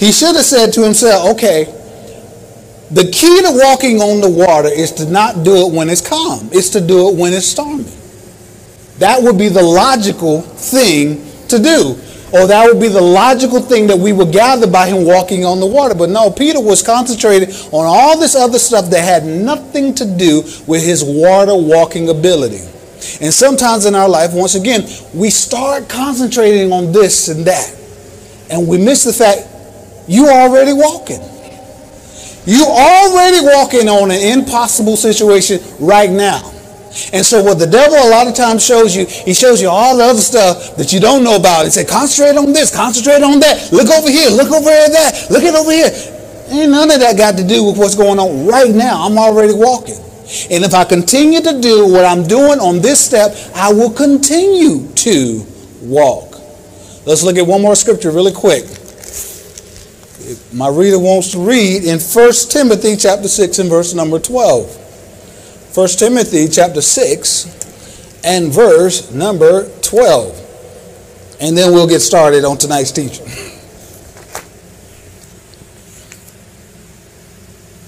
he 0.00 0.10
should 0.10 0.34
have 0.36 0.44
said 0.44 0.72
to 0.72 0.82
himself, 0.82 1.36
okay, 1.36 1.64
the 2.90 3.04
key 3.10 3.42
to 3.42 3.52
walking 3.52 4.00
on 4.00 4.20
the 4.20 4.30
water 4.30 4.68
is 4.68 4.92
to 4.92 5.10
not 5.10 5.44
do 5.44 5.66
it 5.66 5.72
when 5.72 5.90
it's 5.90 6.06
calm. 6.06 6.48
It's 6.52 6.70
to 6.70 6.80
do 6.80 7.08
it 7.08 7.16
when 7.16 7.32
it's 7.32 7.46
stormy. 7.46 7.84
That 8.98 9.22
would 9.22 9.38
be 9.38 9.48
the 9.48 9.62
logical 9.62 10.40
thing 10.42 11.24
to 11.48 11.58
do 11.58 12.00
or 12.32 12.46
that 12.46 12.66
would 12.66 12.80
be 12.80 12.88
the 12.88 13.00
logical 13.00 13.60
thing 13.60 13.86
that 13.88 13.98
we 13.98 14.12
would 14.12 14.32
gather 14.32 14.66
by 14.66 14.88
him 14.88 15.04
walking 15.04 15.44
on 15.44 15.60
the 15.60 15.66
water. 15.66 15.94
But 15.94 16.08
no, 16.08 16.30
Peter 16.30 16.60
was 16.60 16.82
concentrated 16.82 17.50
on 17.72 17.84
all 17.86 18.18
this 18.18 18.34
other 18.34 18.58
stuff 18.58 18.88
that 18.90 19.04
had 19.04 19.24
nothing 19.24 19.94
to 19.96 20.04
do 20.04 20.42
with 20.66 20.82
his 20.82 21.04
water 21.04 21.54
walking 21.54 22.08
ability. 22.08 22.60
And 23.20 23.34
sometimes 23.34 23.84
in 23.84 23.94
our 23.94 24.08
life, 24.08 24.32
once 24.32 24.54
again, 24.54 24.82
we 25.14 25.28
start 25.28 25.88
concentrating 25.88 26.72
on 26.72 26.92
this 26.92 27.28
and 27.28 27.44
that, 27.44 27.74
and 28.50 28.66
we 28.66 28.78
miss 28.78 29.04
the 29.04 29.12
fact 29.12 29.46
you 30.08 30.26
are 30.26 30.48
already 30.48 30.72
walking. 30.72 31.20
You 32.44 32.64
are 32.64 33.06
already 33.06 33.44
walking 33.44 33.88
on 33.88 34.10
an 34.10 34.38
impossible 34.38 34.96
situation 34.96 35.60
right 35.78 36.10
now. 36.10 36.52
And 37.12 37.24
so 37.24 37.42
what 37.42 37.58
the 37.58 37.66
devil 37.66 37.96
a 37.96 38.10
lot 38.10 38.26
of 38.26 38.34
times 38.34 38.64
shows 38.64 38.94
you, 38.94 39.06
he 39.06 39.32
shows 39.32 39.62
you 39.62 39.68
all 39.68 39.96
the 39.96 40.04
other 40.04 40.20
stuff 40.20 40.76
that 40.76 40.92
you 40.92 41.00
don't 41.00 41.24
know 41.24 41.36
about. 41.36 41.64
He 41.64 41.70
said, 41.70 41.88
concentrate 41.88 42.36
on 42.36 42.52
this, 42.52 42.74
concentrate 42.74 43.22
on 43.22 43.40
that. 43.40 43.72
Look 43.72 43.88
over 43.88 44.10
here, 44.10 44.28
look 44.30 44.52
over 44.52 44.68
at 44.68 44.92
that, 44.92 45.26
look 45.30 45.42
at 45.42 45.54
over 45.54 45.70
here. 45.70 45.90
Ain't 46.52 46.70
none 46.70 46.90
of 46.90 47.00
that 47.00 47.16
got 47.16 47.38
to 47.38 47.46
do 47.46 47.64
with 47.64 47.78
what's 47.78 47.94
going 47.94 48.18
on 48.18 48.46
right 48.46 48.74
now. 48.74 49.06
I'm 49.06 49.16
already 49.16 49.54
walking. 49.54 49.96
And 50.50 50.64
if 50.64 50.74
I 50.74 50.84
continue 50.84 51.40
to 51.40 51.60
do 51.60 51.88
what 51.88 52.04
I'm 52.04 52.24
doing 52.24 52.60
on 52.60 52.80
this 52.80 53.00
step, 53.00 53.32
I 53.54 53.72
will 53.72 53.90
continue 53.90 54.86
to 54.88 55.46
walk. 55.82 56.36
Let's 57.06 57.22
look 57.22 57.36
at 57.36 57.46
one 57.46 57.62
more 57.62 57.74
scripture 57.74 58.10
really 58.10 58.32
quick. 58.32 58.64
My 60.52 60.68
reader 60.68 60.98
wants 60.98 61.32
to 61.32 61.38
read 61.38 61.84
in 61.84 61.98
1 61.98 62.32
Timothy 62.50 62.96
chapter 62.96 63.28
6 63.28 63.58
and 63.58 63.70
verse 63.70 63.94
number 63.94 64.18
12. 64.18 64.81
1 65.74 65.88
Timothy 65.88 66.48
chapter 66.48 66.82
6 66.82 68.20
and 68.24 68.52
verse 68.52 69.10
number 69.10 69.70
12. 69.80 71.38
And 71.40 71.56
then 71.56 71.72
we'll 71.72 71.88
get 71.88 72.00
started 72.00 72.44
on 72.44 72.58
tonight's 72.58 72.92
teaching. 72.92 73.26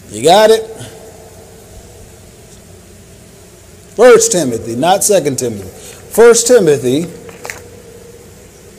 You 0.09 0.25
got 0.25 0.49
it? 0.49 0.62
First 3.97 4.33
Timothy, 4.33 4.76
not 4.76 5.05
Second 5.05 5.38
Timothy. 5.38 5.69
First 5.69 6.47
Timothy, 6.47 7.03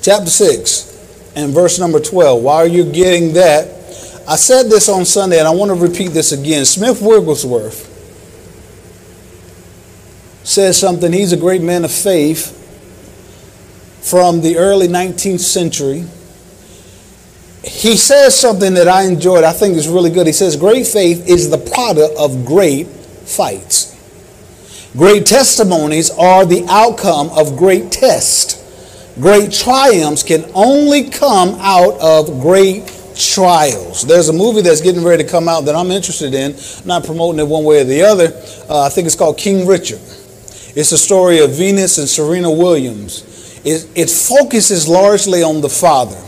chapter 0.02 0.32
6, 0.32 1.34
and 1.36 1.54
verse 1.54 1.78
number 1.78 2.00
12. 2.00 2.42
While 2.42 2.68
you're 2.68 2.92
getting 2.92 3.34
that, 3.34 3.68
I 4.28 4.36
said 4.36 4.64
this 4.64 4.90
on 4.90 5.06
Sunday, 5.06 5.38
and 5.38 5.48
I 5.48 5.52
want 5.52 5.70
to 5.70 5.76
repeat 5.76 6.08
this 6.08 6.32
again. 6.32 6.66
Smith 6.66 7.04
Wigglesworth 7.04 7.95
says 10.46 10.78
something. 10.78 11.12
He's 11.12 11.34
a 11.34 11.38
great 11.38 11.62
man 11.62 11.84
of 11.84 11.92
faith 11.92 12.62
from 14.02 14.42
the 14.42 14.58
early 14.58 14.88
19th 14.88 15.40
century. 15.40 16.06
He 17.64 17.98
says 17.98 18.40
something 18.40 18.76
that 18.76 18.88
I 18.88 19.04
enjoyed, 19.06 19.44
I 19.44 19.52
think 19.52 19.76
is 19.76 19.88
really 19.88 20.12
good. 20.12 20.28
He 20.28 20.34
says, 20.34 20.56
Great 20.56 20.86
faith 20.86 21.28
is 21.28 21.50
the 21.50 21.58
product 21.58 22.16
of 22.18 22.46
great 22.46 22.86
fights. 22.86 23.94
Great 24.96 25.26
testimonies 25.26 26.12
are 26.12 26.46
the 26.46 26.64
outcome 26.70 27.30
of 27.32 27.58
great 27.58 27.92
tests. 27.92 28.62
Great 29.20 29.52
triumphs 29.52 30.22
can 30.22 30.46
only 30.54 31.10
come 31.10 31.58
out 31.60 32.00
of 32.00 32.40
great 32.40 32.88
trials. 33.16 34.04
There's 34.04 34.30
a 34.30 34.34
movie 34.34 34.62
that's 34.62 34.82
getting 34.82 35.04
ready 35.04 35.24
to 35.24 35.30
come 35.30 35.50
out 35.50 35.62
that 35.62 35.76
I'm 35.76 35.90
interested 35.90 36.34
in. 36.34 36.56
Not 36.86 37.04
promoting 37.04 37.40
it 37.40 37.48
one 37.48 37.64
way 37.64 37.82
or 37.82 37.86
the 37.86 38.04
other. 38.04 38.26
Uh, 38.70 38.84
I 38.84 38.90
think 38.90 39.08
it's 39.08 39.16
called 39.16 39.38
King 39.38 39.66
Richard. 39.66 40.02
It's 40.76 40.90
the 40.90 40.98
story 40.98 41.40
of 41.40 41.52
Venus 41.52 41.98
and 41.98 42.08
Serena 42.08 42.52
Williams. 42.52 43.24
It, 43.64 43.90
it 43.96 44.10
focuses 44.10 44.88
largely 44.88 45.42
on 45.42 45.62
the 45.62 45.70
father 45.70 46.22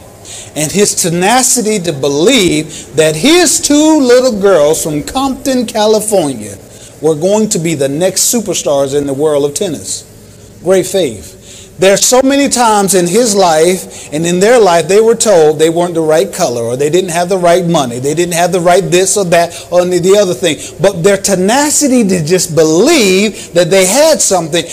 and 0.56 0.72
his 0.72 0.96
tenacity 0.96 1.80
to 1.80 1.94
believe 1.94 2.96
that 2.96 3.16
his 3.16 3.60
two 3.60 4.00
little 4.00 4.42
girls 4.42 4.82
from 4.82 5.04
Compton, 5.04 5.66
California, 5.66 6.58
were 7.02 7.16
going 7.16 7.50
to 7.50 7.60
be 7.60 7.76
the 7.76 7.88
next 7.88 8.34
superstars 8.34 8.98
in 8.98 9.06
the 9.06 9.14
world 9.14 9.46
of 9.46 9.54
tennis. 9.54 10.60
Great 10.64 10.88
faith. 10.88 11.37
There's 11.80 12.04
so 12.04 12.22
many 12.24 12.50
times 12.50 12.96
in 12.96 13.06
his 13.06 13.36
life 13.36 14.12
and 14.12 14.26
in 14.26 14.40
their 14.40 14.60
life 14.60 14.88
they 14.88 15.00
were 15.00 15.16
told 15.16 15.60
they 15.60 15.70
weren't 15.70 15.94
the 15.94 16.02
right 16.02 16.34
color 16.34 16.64
or 16.64 16.76
they 16.76 16.90
didn't 16.90 17.12
have 17.12 17.30
the 17.30 17.38
right 17.38 17.66
money. 17.66 18.00
They 18.00 18.16
didn't 18.16 18.34
have 18.34 18.52
the 18.52 18.60
right 18.60 18.82
this 18.82 19.16
or 19.16 19.26
that 19.26 19.68
or 19.72 19.86
the 19.86 20.18
other 20.18 20.34
thing. 20.34 20.58
But 20.82 21.04
their 21.04 21.18
tenacity 21.18 22.04
to 22.08 22.26
just 22.26 22.56
believe 22.56 23.54
that 23.54 23.70
they 23.70 23.86
had 23.86 24.22
something 24.22 24.66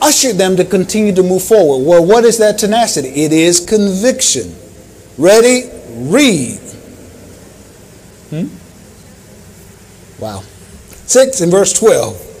ushered 0.00 0.36
them 0.36 0.56
to 0.56 0.64
continue 0.64 1.12
to 1.14 1.22
move 1.22 1.42
forward. 1.42 1.84
Well, 1.86 2.04
what 2.04 2.24
is 2.24 2.38
that 2.38 2.58
tenacity? 2.58 3.08
It 3.08 3.32
is 3.32 3.58
conviction. 3.58 4.54
Ready? 5.18 5.70
Read. 5.88 6.58
Hmm? 8.30 8.46
Wow. 10.22 10.42
6 11.06 11.40
and 11.40 11.50
verse 11.50 11.72
12. 11.72 12.31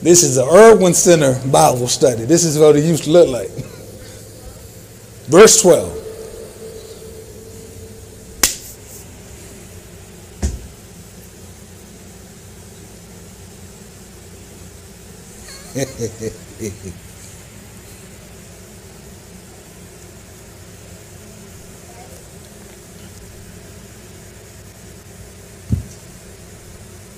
This 0.00 0.22
is 0.22 0.36
the 0.36 0.44
Erwin 0.44 0.94
Center 0.94 1.40
Bible 1.50 1.88
study. 1.88 2.24
This 2.24 2.44
is 2.44 2.56
what 2.56 2.76
it 2.76 2.84
used 2.84 3.04
to 3.04 3.10
look 3.10 3.28
like. 3.28 3.48
Verse 5.26 5.60
12. 5.60 6.04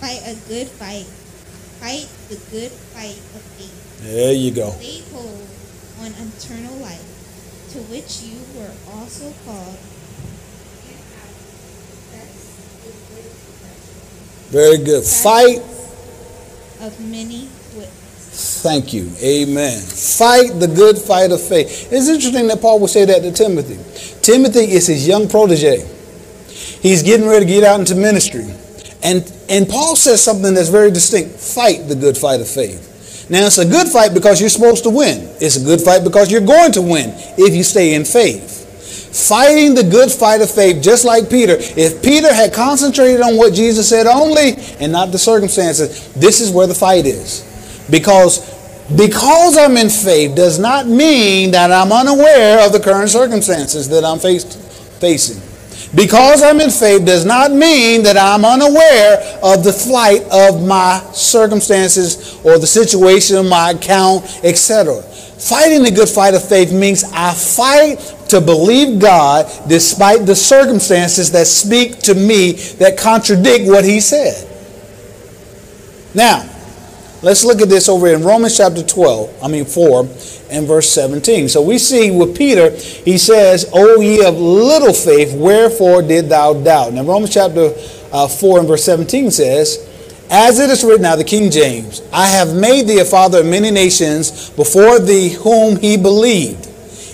Fight 0.01 0.23
a 0.25 0.35
good 0.49 0.69
fight 0.69 1.07
fight 1.81 2.09
the 2.29 2.37
good 2.51 2.71
fight 2.71 3.19
of 3.35 3.43
faith. 3.57 4.03
There 4.03 4.33
you 4.33 4.53
go. 4.53 4.69
Lay 4.79 5.01
hold 5.13 5.49
on 6.01 6.13
eternal 6.13 6.77
life, 6.77 7.05
to 7.73 7.79
which 7.91 8.23
you 8.23 8.39
were 8.57 8.73
also 8.95 9.33
called. 9.45 9.79
Very 14.51 14.79
good. 14.79 15.05
Fight. 15.05 15.59
Of 16.81 16.99
many 16.99 17.49
witnesses. 17.77 18.63
Thank 18.63 18.93
you. 18.93 19.09
Amen. 19.23 19.79
Fight 19.81 20.59
the 20.59 20.67
good 20.67 20.99
fight 20.99 21.31
of 21.31 21.41
faith. 21.41 21.93
It's 21.93 22.09
interesting 22.09 22.49
that 22.49 22.61
Paul 22.61 22.81
would 22.81 22.91
say 22.91 23.05
that 23.05 23.23
to 23.23 23.31
Timothy. 23.31 23.79
Timothy 24.23 24.73
is 24.73 24.89
his 24.89 25.07
young 25.07 25.29
protege. 25.29 25.87
He's 26.83 27.03
getting 27.05 27.29
ready 27.29 27.45
to 27.45 27.51
get 27.51 27.63
out 27.63 27.79
into 27.79 27.95
ministry. 27.95 28.47
And, 29.05 29.25
and 29.51 29.69
Paul 29.69 29.97
says 29.97 30.23
something 30.23 30.55
that's 30.55 30.69
very 30.69 30.91
distinct 30.91 31.39
fight 31.39 31.89
the 31.89 31.97
good 31.97 32.17
fight 32.17 32.41
of 32.41 32.49
faith. 32.49 33.29
Now, 33.29 33.47
it's 33.47 33.59
a 33.59 33.65
good 33.65 33.87
fight 33.87 34.13
because 34.13 34.41
you're 34.41 34.51
supposed 34.51 34.83
to 34.85 34.91
win. 34.91 35.29
It's 35.41 35.57
a 35.57 35.65
good 35.65 35.81
fight 35.81 36.03
because 36.03 36.33
you're 36.33 36.41
going 36.41 36.73
to 36.73 36.83
win 36.83 37.13
if 37.39 37.55
you 37.55 37.63
stay 37.63 37.95
in 37.95 38.05
faith. 38.05 38.59
Fighting 39.29 39.75
the 39.75 39.85
good 39.85 40.11
fight 40.11 40.41
of 40.41 40.51
faith, 40.51 40.83
just 40.83 41.05
like 41.05 41.31
Peter. 41.31 41.57
If 41.59 42.03
Peter 42.03 42.33
had 42.33 42.53
concentrated 42.53 43.21
on 43.21 43.37
what 43.37 43.55
Jesus 43.55 43.89
said 43.89 44.07
only 44.07 44.55
and 44.81 44.91
not 44.91 45.13
the 45.13 45.19
circumstances, 45.19 46.13
this 46.15 46.41
is 46.41 46.51
where 46.51 46.67
the 46.67 46.75
fight 46.75 47.07
is. 47.07 47.47
Because 47.91 48.49
because 48.97 49.57
I'm 49.57 49.77
in 49.77 49.89
faith 49.89 50.35
does 50.35 50.59
not 50.59 50.89
mean 50.89 51.53
that 51.53 51.71
I'm 51.71 51.93
unaware 51.93 52.67
of 52.67 52.73
the 52.73 52.81
current 52.81 53.11
circumstances 53.11 53.89
that 53.91 54.05
I'm 54.05 54.19
faced, 54.19 54.59
facing. 55.01 55.41
Because 55.95 56.43
I'm 56.43 56.61
in 56.61 56.71
faith 56.71 57.05
does 57.05 57.25
not 57.25 57.51
mean 57.51 58.05
that 58.05 58.17
I'm 58.17 58.45
unaware 58.45 59.19
of 59.43 59.65
the 59.65 59.73
flight 59.73 60.23
of 60.31 60.65
my 60.65 61.01
circumstances 61.13 62.39
or 62.45 62.59
the 62.59 62.67
situation 62.67 63.37
of 63.37 63.47
my 63.47 63.71
account, 63.71 64.25
etc. 64.45 65.03
Fighting 65.03 65.83
the 65.83 65.91
good 65.91 66.09
fight 66.09 66.35
of 66.35 66.49
faith 66.49 66.73
means 66.73 67.03
I 67.13 67.35
fight 67.35 67.99
to 68.29 68.41
believe 68.41 69.01
God 69.01 69.51
despite 69.69 70.27
the 70.27 70.37
circumstances 70.37 71.33
that 71.33 71.49
speak 71.49 71.99
to 72.03 72.15
me 72.15 72.53
that 72.79 72.97
contradict 72.97 73.67
what 73.67 73.85
He 73.85 74.01
said. 74.01 74.47
Now, 76.15 76.50
let's 77.23 77.45
look 77.45 77.61
at 77.61 77.69
this 77.69 77.89
over 77.89 78.09
in 78.09 78.23
Romans 78.23 78.57
chapter 78.57 78.83
12, 78.83 79.43
I 79.43 79.49
mean 79.49 79.65
4 79.65 80.01
and 80.51 80.67
verse 80.67 80.91
17. 80.91 81.49
So 81.49 81.63
we 81.63 81.79
see 81.79 82.11
with 82.11 82.37
Peter, 82.37 82.71
he 82.71 83.19
says, 83.19 83.71
O 83.73 84.01
ye 84.01 84.25
of 84.25 84.37
little 84.37 84.93
faith, 84.93 85.35
wherefore 85.35 86.03
did 86.03 86.29
thou 86.29 86.55
doubt? 86.55 86.93
Now 86.93 87.05
Romans 87.05 87.33
chapter 87.33 87.73
uh, 88.13 88.29
4 88.29 88.61
and 88.61 88.69
verse 88.69 88.85
17 88.85 89.31
says, 89.31 89.87
As 90.31 90.59
it 90.59 90.71
is 90.71 90.85
written, 90.85 91.03
now 91.03 91.17
the 91.17 91.25
King 91.25 91.51
James, 91.51 92.03
I 92.13 92.27
have 92.27 92.55
made 92.55 92.87
thee 92.87 93.01
a 93.01 93.05
father 93.05 93.41
of 93.41 93.47
many 93.47 93.71
nations 93.71 94.51
before 94.51 94.99
thee 94.99 95.31
whom 95.31 95.77
he 95.77 95.97
believed. 95.97 96.69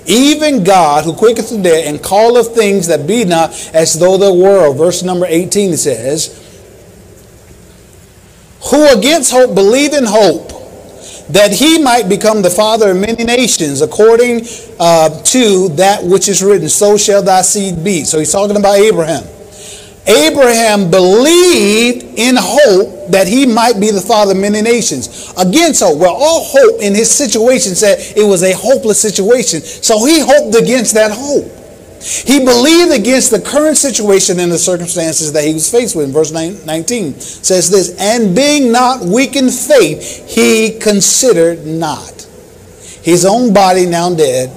Even 0.08 0.62
God 0.62 1.04
who 1.04 1.14
quicketh 1.14 1.50
the 1.50 1.60
dead 1.60 1.88
and 1.88 2.02
calleth 2.02 2.54
things 2.54 2.86
that 2.86 3.08
be 3.08 3.24
not 3.24 3.50
as 3.74 3.98
though 3.98 4.16
they 4.16 4.30
were. 4.30 4.72
Verse 4.72 5.02
number 5.02 5.26
18 5.26 5.76
says, 5.76 6.45
Who 8.70 8.98
against 8.98 9.32
hope 9.32 9.54
believed 9.54 9.94
in 9.94 10.04
hope 10.04 10.48
that 11.28 11.52
he 11.52 11.82
might 11.82 12.08
become 12.08 12.42
the 12.42 12.50
father 12.50 12.90
of 12.90 12.96
many 12.96 13.24
nations, 13.24 13.80
according 13.80 14.46
uh, 14.78 15.22
to 15.22 15.68
that 15.70 16.04
which 16.04 16.28
is 16.28 16.42
written, 16.42 16.68
so 16.68 16.96
shall 16.96 17.22
thy 17.22 17.42
seed 17.42 17.82
be. 17.82 18.04
So 18.04 18.18
he's 18.18 18.32
talking 18.32 18.56
about 18.56 18.76
Abraham. 18.78 19.24
Abraham 20.06 20.88
believed 20.88 22.04
in 22.16 22.36
hope 22.38 23.10
that 23.10 23.26
he 23.26 23.44
might 23.44 23.80
be 23.80 23.90
the 23.90 24.00
father 24.00 24.32
of 24.32 24.38
many 24.38 24.62
nations. 24.62 25.32
Against 25.36 25.82
hope. 25.82 25.98
Well, 25.98 26.14
all 26.14 26.44
hope 26.44 26.80
in 26.80 26.94
his 26.94 27.10
situation 27.10 27.74
said 27.74 27.98
it 28.16 28.22
was 28.22 28.44
a 28.44 28.52
hopeless 28.52 29.00
situation. 29.00 29.60
So 29.60 30.04
he 30.06 30.20
hoped 30.20 30.54
against 30.54 30.94
that 30.94 31.10
hope. 31.12 31.55
He 32.06 32.38
believed 32.38 32.92
against 32.92 33.32
the 33.32 33.40
current 33.40 33.76
situation 33.76 34.38
and 34.38 34.52
the 34.52 34.58
circumstances 34.58 35.32
that 35.32 35.44
he 35.44 35.54
was 35.54 35.68
faced 35.68 35.96
with. 35.96 36.12
Verse 36.12 36.30
19 36.30 37.18
says 37.18 37.68
this, 37.68 37.96
and 37.98 38.34
being 38.34 38.70
not 38.70 39.00
weak 39.00 39.34
in 39.34 39.50
faith, 39.50 40.28
he 40.28 40.78
considered 40.78 41.66
not 41.66 42.22
his 43.02 43.24
own 43.24 43.52
body 43.52 43.86
now 43.86 44.14
dead 44.14 44.50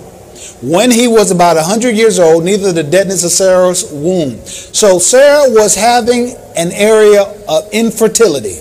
when 0.62 0.91
he 0.91 1.07
was 1.07 1.31
about 1.31 1.55
100 1.55 1.95
years 1.95 2.19
old, 2.19 2.43
neither 2.43 2.71
the 2.71 2.83
deadness 2.83 3.23
of 3.23 3.31
Sarah's 3.31 3.89
womb. 3.91 4.45
So 4.45 4.99
Sarah 4.99 5.49
was 5.49 5.75
having 5.75 6.35
an 6.55 6.71
area 6.71 7.23
of 7.47 7.69
infertility. 7.71 8.59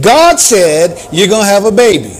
God 0.00 0.40
said, 0.40 0.98
You're 1.12 1.28
going 1.28 1.42
to 1.44 1.48
have 1.48 1.64
a 1.64 1.72
baby. 1.72 2.14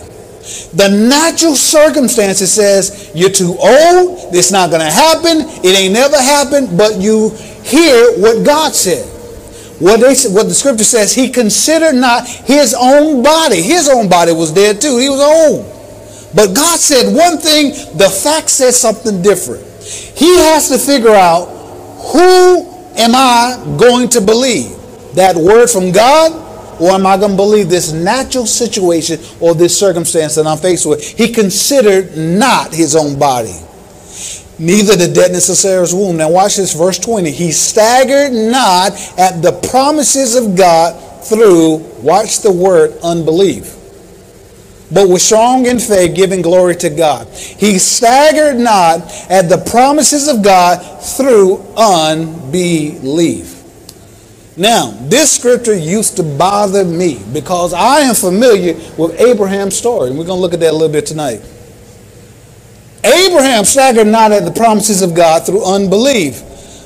The 0.74 0.88
natural 0.88 1.54
circumstances 1.54 2.52
says 2.52 3.10
you're 3.14 3.30
too 3.30 3.56
old, 3.58 4.34
it's 4.34 4.50
not 4.50 4.70
going 4.70 4.82
to 4.82 4.90
happen, 4.90 5.42
it 5.64 5.78
ain't 5.78 5.94
never 5.94 6.16
happened, 6.16 6.76
but 6.76 6.96
you 7.00 7.30
hear 7.64 8.18
what 8.18 8.44
God 8.44 8.74
said. 8.74 9.06
What, 9.80 10.00
they, 10.00 10.14
what 10.30 10.48
the 10.48 10.54
scripture 10.54 10.84
says, 10.84 11.14
he 11.14 11.30
considered 11.30 11.94
not 11.94 12.26
his 12.26 12.74
own 12.78 13.22
body. 13.22 13.62
His 13.62 13.88
own 13.88 14.08
body 14.08 14.32
was 14.32 14.52
dead 14.52 14.80
too. 14.80 14.98
He 14.98 15.08
was 15.08 15.20
old. 15.20 15.64
But 16.34 16.54
God 16.54 16.78
said 16.78 17.14
one 17.14 17.38
thing, 17.38 17.70
the 17.96 18.10
fact 18.10 18.50
says 18.50 18.78
something 18.78 19.22
different. 19.22 19.64
He 20.16 20.36
has 20.36 20.68
to 20.68 20.78
figure 20.78 21.14
out 21.14 21.46
who 22.12 22.66
am 22.96 23.14
I 23.14 23.76
going 23.78 24.08
to 24.10 24.20
believe? 24.20 24.74
That 25.14 25.36
word 25.36 25.68
from 25.68 25.92
God? 25.92 26.47
Or 26.80 26.90
am 26.90 27.06
I 27.06 27.16
going 27.16 27.32
to 27.32 27.36
believe 27.36 27.68
this 27.68 27.92
natural 27.92 28.46
situation 28.46 29.20
or 29.40 29.54
this 29.54 29.78
circumstance 29.78 30.34
that 30.36 30.46
I'm 30.46 30.58
faced 30.58 30.86
with? 30.86 31.04
He 31.04 31.32
considered 31.32 32.16
not 32.16 32.72
his 32.72 32.94
own 32.94 33.18
body, 33.18 33.56
neither 34.58 34.96
the 34.96 35.12
deadness 35.12 35.48
of 35.48 35.56
Sarah's 35.56 35.94
womb. 35.94 36.16
Now, 36.16 36.30
watch 36.30 36.56
this, 36.56 36.74
verse 36.74 36.98
20. 36.98 37.30
He 37.30 37.52
staggered 37.52 38.32
not 38.32 38.92
at 39.18 39.42
the 39.42 39.60
promises 39.70 40.36
of 40.36 40.56
God 40.56 41.24
through, 41.24 41.76
watch 42.00 42.40
the 42.40 42.52
word, 42.52 42.96
unbelief 43.02 43.78
but 44.90 45.08
was 45.08 45.22
strong 45.22 45.66
in 45.66 45.78
faith, 45.78 46.14
giving 46.14 46.42
glory 46.42 46.74
to 46.76 46.90
God. 46.90 47.28
He 47.28 47.78
staggered 47.78 48.56
not 48.56 49.00
at 49.30 49.48
the 49.48 49.58
promises 49.70 50.28
of 50.28 50.42
God 50.42 50.78
through 51.02 51.60
unbelief. 51.76 53.57
Now, 54.58 54.90
this 55.02 55.30
scripture 55.30 55.76
used 55.76 56.16
to 56.16 56.24
bother 56.24 56.84
me 56.84 57.22
because 57.32 57.72
I 57.72 58.00
am 58.00 58.16
familiar 58.16 58.74
with 58.98 59.18
Abraham's 59.20 59.76
story. 59.76 60.10
And 60.10 60.18
we're 60.18 60.26
going 60.26 60.38
to 60.38 60.42
look 60.42 60.52
at 60.52 60.58
that 60.60 60.72
a 60.72 60.76
little 60.76 60.92
bit 60.92 61.06
tonight. 61.06 61.40
Abraham 63.04 63.64
staggered 63.64 64.08
not 64.08 64.32
at 64.32 64.44
the 64.44 64.50
promises 64.50 65.00
of 65.00 65.14
God 65.14 65.46
through 65.46 65.64
unbelief. 65.64 66.42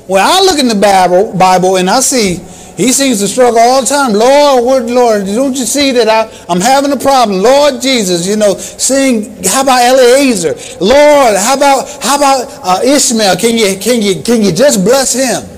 When 0.07 0.21
I 0.23 0.39
look 0.41 0.59
in 0.59 0.67
the 0.67 0.75
Bible, 0.75 1.33
Bible 1.33 1.77
and 1.77 1.89
I 1.89 2.01
see 2.01 2.35
he 2.77 2.91
seems 2.91 3.19
to 3.19 3.27
struggle 3.27 3.59
all 3.59 3.81
the 3.81 3.87
time. 3.87 4.13
Lord, 4.13 4.65
what, 4.65 4.83
Lord, 4.85 5.25
don't 5.25 5.55
you 5.55 5.65
see 5.65 5.91
that 5.91 6.09
I, 6.09 6.45
I'm 6.49 6.61
having 6.61 6.91
a 6.91 6.97
problem? 6.97 7.41
Lord 7.41 7.81
Jesus, 7.81 8.27
you 8.27 8.35
know, 8.35 8.55
sing, 8.55 9.43
how 9.43 9.61
about 9.61 9.81
Eliezer? 9.81 10.55
Lord, 10.79 11.37
how 11.37 11.55
about, 11.55 11.87
how 12.03 12.17
about 12.17 12.47
uh, 12.63 12.81
Ishmael? 12.83 13.37
Can 13.37 13.57
you, 13.57 13.77
can, 13.79 14.01
you, 14.01 14.21
can 14.21 14.41
you 14.41 14.51
just 14.51 14.83
bless 14.83 15.13
him? 15.13 15.52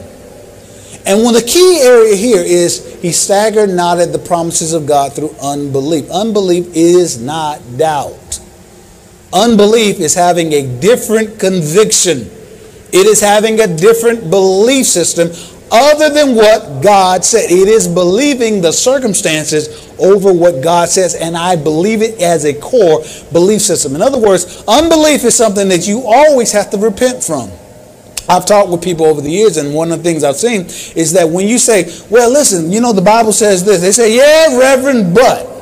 And 1.06 1.24
one 1.24 1.36
of 1.36 1.42
the 1.42 1.48
key 1.48 1.82
area 1.84 2.16
here 2.16 2.42
is 2.42 3.00
he 3.02 3.12
staggered 3.12 3.70
not 3.70 4.00
at 4.00 4.12
the 4.12 4.20
promises 4.20 4.74
of 4.74 4.88
God 4.88 5.14
through 5.14 5.36
unbelief. 5.42 6.10
Unbelief 6.10 6.68
is 6.74 7.22
not 7.22 7.62
doubt. 7.78 8.40
Unbelief 9.32 10.00
is 10.00 10.16
having 10.16 10.54
a 10.54 10.80
different 10.80 11.40
conviction. 11.40 12.30
It 12.92 13.06
is 13.06 13.22
having 13.22 13.60
a 13.60 13.68
different 13.68 14.32
belief 14.32 14.88
system 14.88 15.30
other 15.72 16.10
than 16.10 16.36
what 16.36 16.82
God 16.82 17.24
said. 17.26 17.52
It 17.52 17.68
is 17.68 17.88
believing 17.88 18.62
the 18.62 18.72
circumstances 18.72 19.94
over 20.00 20.32
what 20.34 20.64
God 20.64 20.90
says, 20.90 21.16
and 21.16 21.36
I 21.36 21.56
believe 21.56 22.02
it 22.02 22.22
as 22.22 22.46
a 22.46 22.54
core 22.54 23.04
belief 23.32 23.62
system. 23.62 23.96
In 23.96 24.02
other 24.02 24.20
words, 24.20 24.64
unbelief 24.68 25.24
is 25.24 25.36
something 25.36 25.68
that 25.70 25.88
you 25.88 26.04
always 26.06 26.52
have 26.52 26.70
to 26.72 26.78
repent 26.78 27.24
from. 27.24 27.52
I've 28.28 28.46
talked 28.46 28.70
with 28.70 28.84
people 28.84 29.06
over 29.06 29.22
the 29.22 29.30
years, 29.30 29.58
and 29.58 29.74
one 29.74 29.92
of 29.92 30.00
the 30.00 30.04
things 30.04 30.24
I've 30.24 30.36
seen 30.36 30.62
is 30.96 31.14
that 31.14 31.30
when 31.30 31.48
you 31.48 31.58
say, 31.58 31.84
Well, 32.10 32.32
listen, 32.32 32.72
you 32.72 32.82
know, 32.82 32.94
the 32.94 33.02
Bible 33.02 33.32
says 33.32 33.64
this, 33.64 33.82
they 33.82 33.92
say, 33.92 34.16
Yeah, 34.16 34.58
Reverend, 34.58 35.14
but. 35.14 35.56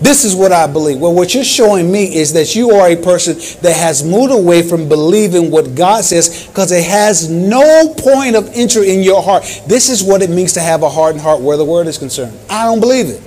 This 0.00 0.24
is 0.24 0.34
what 0.34 0.50
I 0.50 0.66
believe. 0.66 0.98
Well, 0.98 1.12
what 1.12 1.34
you're 1.34 1.44
showing 1.44 1.92
me 1.92 2.16
is 2.16 2.32
that 2.32 2.56
you 2.56 2.70
are 2.70 2.88
a 2.88 2.96
person 2.96 3.34
that 3.60 3.76
has 3.76 4.02
moved 4.02 4.32
away 4.32 4.62
from 4.62 4.88
believing 4.88 5.50
what 5.50 5.74
God 5.74 6.04
says 6.04 6.46
because 6.46 6.72
it 6.72 6.84
has 6.84 7.28
no 7.28 7.92
point 7.98 8.34
of 8.34 8.48
entry 8.54 8.90
in 8.90 9.02
your 9.02 9.22
heart. 9.22 9.42
This 9.66 9.90
is 9.90 10.02
what 10.02 10.22
it 10.22 10.30
means 10.30 10.54
to 10.54 10.60
have 10.60 10.82
a 10.82 10.88
hardened 10.88 11.22
heart 11.22 11.42
where 11.42 11.58
the 11.58 11.66
word 11.66 11.86
is 11.86 11.98
concerned. 11.98 12.36
I 12.48 12.64
don't 12.64 12.80
believe 12.80 13.10
it. 13.10 13.22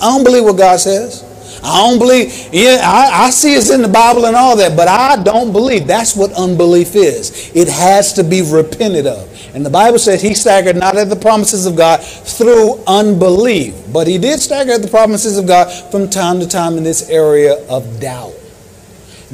I 0.00 0.16
don't 0.16 0.24
believe 0.24 0.44
what 0.44 0.56
God 0.56 0.80
says. 0.80 1.22
I 1.64 1.88
don't 1.88 1.98
believe, 1.98 2.50
yeah, 2.52 2.82
I, 2.84 3.24
I 3.24 3.30
see 3.30 3.54
it's 3.54 3.70
in 3.70 3.80
the 3.80 3.88
Bible 3.88 4.26
and 4.26 4.36
all 4.36 4.54
that, 4.58 4.76
but 4.76 4.86
I 4.86 5.22
don't 5.22 5.50
believe. 5.50 5.86
That's 5.86 6.14
what 6.14 6.30
unbelief 6.34 6.94
is. 6.94 7.50
It 7.54 7.68
has 7.68 8.12
to 8.14 8.22
be 8.22 8.42
repented 8.42 9.06
of. 9.06 9.30
And 9.54 9.64
the 9.64 9.70
Bible 9.70 9.98
says 9.98 10.20
he 10.20 10.34
staggered 10.34 10.76
not 10.76 10.96
at 10.98 11.08
the 11.08 11.16
promises 11.16 11.64
of 11.64 11.74
God 11.74 12.02
through 12.02 12.84
unbelief, 12.86 13.74
but 13.94 14.06
he 14.06 14.18
did 14.18 14.40
stagger 14.40 14.72
at 14.72 14.82
the 14.82 14.88
promises 14.88 15.38
of 15.38 15.46
God 15.46 15.70
from 15.90 16.10
time 16.10 16.38
to 16.40 16.46
time 16.46 16.76
in 16.76 16.84
this 16.84 17.08
area 17.08 17.54
of 17.68 17.98
doubt. 17.98 18.34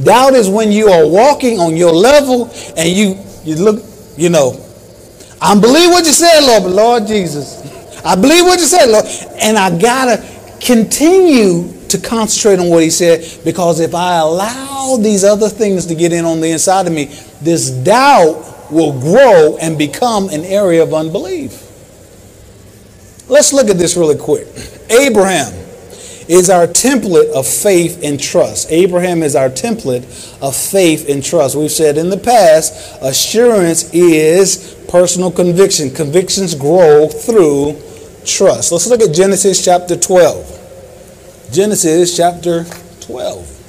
Doubt 0.05 0.35
is 0.35 0.49
when 0.49 0.71
you 0.71 0.87
are 0.87 1.09
walking 1.09 1.59
on 1.59 1.77
your 1.77 1.93
level 1.93 2.49
and 2.77 2.89
you, 2.89 3.19
you 3.43 3.57
look, 3.57 3.83
you 4.17 4.29
know, 4.29 4.53
I 5.43 5.59
believe 5.59 5.91
what 5.91 6.05
you 6.07 6.13
said, 6.13 6.43
Lord, 6.43 6.63
but 6.63 6.73
Lord 6.73 7.07
Jesus, 7.09 7.61
I 8.05 8.15
believe 8.15 8.45
what 8.45 8.61
you 8.61 8.67
said, 8.67 8.87
Lord, 8.87 9.05
and 9.41 9.59
I 9.59 9.77
gotta 9.77 10.23
continue 10.61 11.73
to 11.89 11.99
concentrate 11.99 12.59
on 12.59 12.69
what 12.69 12.83
he 12.83 12.91
said 12.91 13.45
because 13.45 13.81
if 13.81 13.95
I 13.95 14.19
allow 14.19 14.97
these 14.97 15.25
other 15.25 15.49
things 15.49 15.87
to 15.87 15.95
get 15.95 16.13
in 16.13 16.25
on 16.25 16.41
the 16.41 16.51
inside 16.51 16.87
of 16.87 16.93
me, 16.93 17.07
this 17.41 17.71
doubt 17.71 18.71
will 18.71 18.99
grow 19.01 19.57
and 19.59 19.77
become 19.77 20.29
an 20.29 20.45
area 20.45 20.83
of 20.83 20.95
unbelief. 20.95 21.67
Let's 23.29 23.53
look 23.53 23.69
at 23.69 23.79
this 23.79 23.97
really 23.97 24.19
quick. 24.19 24.47
Abraham 24.91 25.53
is 26.29 26.49
our 26.49 26.67
template 26.67 27.33
of 27.33 27.47
faith 27.47 28.01
and 28.05 28.21
trust. 28.21 28.71
Abraham 28.71 29.23
is 29.25 29.35
our 29.35 29.49
template 29.49 30.05
of 30.41 30.55
faith 30.55 31.09
and 31.09 31.25
trust. 31.25 31.57
We've 31.57 31.71
said 31.71 31.97
in 31.97 32.09
the 32.09 32.17
past, 32.17 32.99
assurance 33.03 33.93
is 33.93 34.77
personal 34.89 35.33
conviction. 35.33 35.91
Convictions 35.91 36.55
grow 36.55 37.09
through 37.09 37.81
trust. 38.25 38.73
Let's 38.73 38.87
look 38.87 39.01
at 39.01 39.15
Genesis 39.15 39.65
chapter 39.65 39.97
12. 39.97 41.49
Genesis 41.53 42.17
chapter 42.17 42.65
12. 43.01 43.61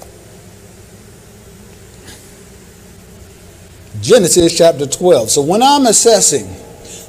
Genesis 4.01 4.57
chapter 4.57 4.87
12. 4.87 5.29
So 5.29 5.41
when 5.41 5.61
I'm 5.61 5.85
assessing 5.85 6.47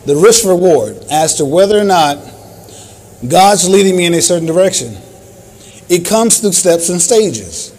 the 0.05 0.17
risk 0.17 0.45
reward 0.45 0.97
as 1.11 1.35
to 1.37 1.45
whether 1.45 1.79
or 1.79 1.85
not 1.85 2.17
God's 3.29 3.69
leading 3.69 3.97
me 3.97 4.07
in 4.07 4.15
a 4.15 4.23
certain 4.23 4.47
direction, 4.47 4.97
it 5.89 6.07
comes 6.07 6.39
through 6.39 6.53
steps 6.53 6.89
and 6.89 7.01
stages. 7.01 7.71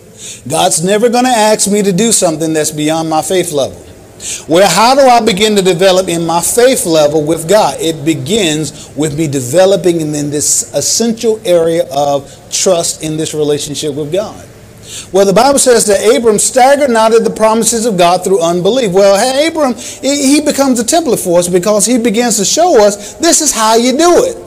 God's 0.47 0.84
never 0.84 1.10
going 1.10 1.26
to 1.26 1.30
ask 1.30 1.69
me 1.69 1.82
to 1.84 1.91
do 1.91 2.12
something 2.12 2.54
that's 2.54 2.71
beyond 2.71 3.10
my 3.10 3.21
faith 3.21 3.52
level. 3.52 3.80
Well, 4.47 4.69
how 4.69 4.95
do 4.95 5.01
I 5.01 5.19
begin 5.25 5.55
to 5.57 5.62
develop 5.62 6.07
in 6.07 6.25
my 6.25 6.41
faith 6.41 6.86
level 6.86 7.23
with 7.23 7.47
God? 7.47 7.79
It 7.79 8.05
begins 8.05 8.89
with 8.95 9.17
me 9.17 9.27
developing 9.27 10.01
in 10.01 10.12
this 10.12 10.73
essential 10.73 11.41
area 11.45 11.86
of 11.91 12.31
trust 12.51 13.03
in 13.03 13.17
this 13.17 13.33
relationship 13.33 13.95
with 13.95 14.13
God. 14.13 14.47
Well, 15.12 15.25
the 15.25 15.33
Bible 15.33 15.59
says 15.59 15.86
that 15.88 16.15
Abram 16.15 16.39
staggered 16.39 16.89
not 16.89 17.13
at 17.13 17.23
the 17.23 17.29
promises 17.29 17.86
of 17.86 17.97
God 17.97 18.23
through 18.23 18.41
unbelief. 18.41 18.91
Well, 18.91 19.17
hey, 19.17 19.47
Abram, 19.47 19.75
he 19.75 20.41
becomes 20.41 20.79
a 20.79 20.83
template 20.83 21.23
for 21.23 21.39
us 21.39 21.47
because 21.47 21.86
he 21.86 21.97
begins 21.97 22.38
to 22.38 22.45
show 22.45 22.86
us 22.86 23.15
this 23.15 23.41
is 23.41 23.51
how 23.51 23.75
you 23.75 23.97
do 23.97 24.23
it. 24.23 24.38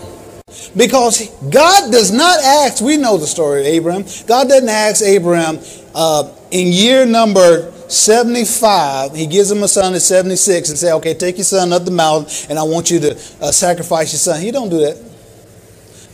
Because 0.76 1.30
God 1.50 1.90
does 1.90 2.12
not 2.12 2.42
ask, 2.42 2.82
we 2.82 2.96
know 2.96 3.16
the 3.16 3.26
story 3.26 3.60
of 3.60 3.66
Abraham. 3.66 4.04
God 4.26 4.48
doesn't 4.48 4.68
ask 4.68 5.02
Abraham 5.02 5.58
uh, 5.94 6.32
in 6.50 6.68
year 6.68 7.04
number 7.06 7.72
75, 7.88 9.14
he 9.14 9.26
gives 9.26 9.50
him 9.50 9.62
a 9.62 9.68
son 9.68 9.94
at 9.94 10.02
76 10.02 10.68
and 10.68 10.78
say, 10.78 10.92
okay, 10.94 11.14
take 11.14 11.36
your 11.36 11.44
son 11.44 11.72
up 11.72 11.84
the 11.84 11.90
mountain 11.90 12.32
and 12.50 12.58
I 12.58 12.62
want 12.62 12.90
you 12.90 13.00
to 13.00 13.10
uh, 13.40 13.50
sacrifice 13.52 14.12
your 14.12 14.18
son. 14.18 14.40
He 14.40 14.50
don't 14.50 14.68
do 14.68 14.78
that. 14.78 15.02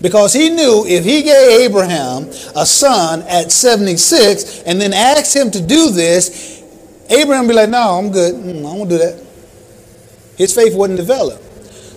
Because 0.00 0.32
he 0.32 0.50
knew 0.50 0.84
if 0.86 1.04
he 1.04 1.22
gave 1.22 1.60
Abraham 1.60 2.24
a 2.56 2.66
son 2.66 3.22
at 3.22 3.52
76 3.52 4.62
and 4.62 4.80
then 4.80 4.92
asked 4.92 5.34
him 5.34 5.50
to 5.52 5.60
do 5.60 5.90
this, 5.90 6.62
Abraham 7.08 7.46
would 7.46 7.52
be 7.52 7.54
like, 7.54 7.68
no, 7.68 7.98
I'm 7.98 8.10
good. 8.10 8.34
Mm, 8.34 8.60
I 8.60 8.76
won't 8.76 8.90
do 8.90 8.98
that. 8.98 9.22
His 10.36 10.54
faith 10.54 10.74
wasn't 10.74 10.98
developed. 10.98 11.51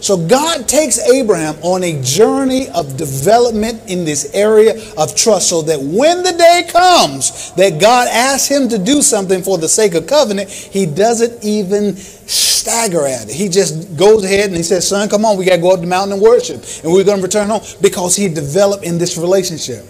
So 0.05 0.17
God 0.17 0.67
takes 0.67 0.99
Abraham 0.99 1.55
on 1.63 1.83
a 1.83 1.99
journey 2.03 2.69
of 2.69 2.95
development 2.95 3.89
in 3.89 4.05
this 4.05 4.35
area 4.35 4.75
of 4.99 5.15
trust 5.15 5.49
so 5.49 5.63
that 5.63 5.79
when 5.81 6.21
the 6.21 6.31
day 6.31 6.69
comes 6.69 7.51
that 7.53 7.81
God 7.81 8.07
asks 8.09 8.47
him 8.47 8.69
to 8.69 8.77
do 8.77 9.01
something 9.01 9.41
for 9.41 9.57
the 9.57 9.67
sake 9.67 9.95
of 9.95 10.05
covenant, 10.05 10.51
he 10.51 10.85
doesn't 10.85 11.43
even 11.43 11.95
stagger 11.95 13.07
at 13.07 13.29
it. 13.29 13.33
He 13.33 13.49
just 13.49 13.97
goes 13.97 14.23
ahead 14.23 14.49
and 14.49 14.55
he 14.55 14.61
says, 14.61 14.87
Son, 14.87 15.09
come 15.09 15.25
on, 15.25 15.39
we 15.39 15.45
got 15.45 15.55
to 15.55 15.61
go 15.63 15.73
up 15.73 15.81
the 15.81 15.87
mountain 15.87 16.13
and 16.13 16.21
worship. 16.21 16.63
And 16.83 16.93
we're 16.93 17.03
going 17.03 17.17
to 17.17 17.23
return 17.23 17.49
home 17.49 17.63
because 17.81 18.15
he 18.15 18.27
developed 18.27 18.83
in 18.83 18.99
this 18.99 19.17
relationship. 19.17 19.83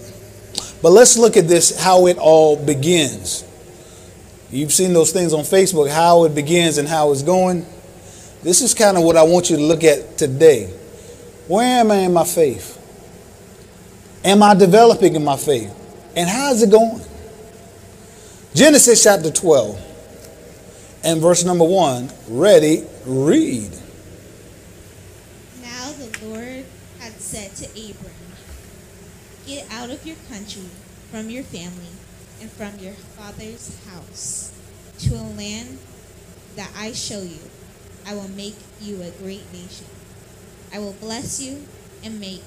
But 0.82 0.92
let's 0.92 1.18
look 1.18 1.36
at 1.36 1.50
this, 1.50 1.78
how 1.78 2.08
it 2.08 2.18
all 2.18 2.56
begins. 2.56 3.44
You've 4.50 4.72
seen 4.72 4.94
those 4.94 5.12
things 5.12 5.34
on 5.34 5.42
Facebook, 5.42 5.90
how 5.90 6.24
it 6.24 6.34
begins 6.34 6.78
and 6.78 6.88
how 6.88 7.12
it's 7.12 7.22
going. 7.22 7.66
This 8.46 8.62
is 8.62 8.76
kind 8.76 8.96
of 8.96 9.02
what 9.02 9.18
I 9.18 9.24
want 9.24 9.50
you 9.50 9.58
to 9.58 9.64
look 9.64 9.84
at 9.84 10.20
today. 10.20 10.68
Where 11.48 11.80
am 11.80 11.90
I 11.90 11.96
in 11.96 12.14
my 12.14 12.26
faith? 12.26 12.80
Am 14.24 14.44
I 14.44 14.54
developing 14.54 15.16
in 15.16 15.24
my 15.24 15.36
faith? 15.36 15.74
And 16.16 16.30
how 16.30 16.52
is 16.52 16.62
it 16.62 16.70
going? 16.70 17.02
Genesis 18.54 19.02
chapter 19.02 19.32
12 19.32 19.82
and 21.04 21.20
verse 21.20 21.44
number 21.44 21.66
1. 21.66 22.08
Ready, 22.28 22.84
read. 23.08 23.72
Now 25.64 25.92
the 25.94 26.28
Lord 26.28 26.66
had 27.00 27.14
said 27.14 27.56
to 27.56 27.66
Abram, 27.72 28.14
Get 29.48 29.66
out 29.72 29.90
of 29.90 30.06
your 30.06 30.18
country, 30.30 30.70
from 31.10 31.32
your 31.32 31.42
family, 31.42 31.98
and 32.40 32.52
from 32.52 32.78
your 32.78 32.94
father's 32.94 33.76
house, 33.88 34.54
to 35.00 35.16
a 35.16 35.26
land 35.36 35.80
that 36.56 36.70
I 36.78 36.92
show 36.92 37.24
you 37.24 37.40
I 38.06 38.14
will 38.14 38.30
make 38.30 38.56
you 38.82 39.02
a 39.02 39.12
great 39.12 39.52
nation. 39.52 39.88
I 40.74 40.80
will 40.80 40.94
bless 40.94 41.42
you 41.42 41.66
and 42.04 42.20
make 42.20 42.44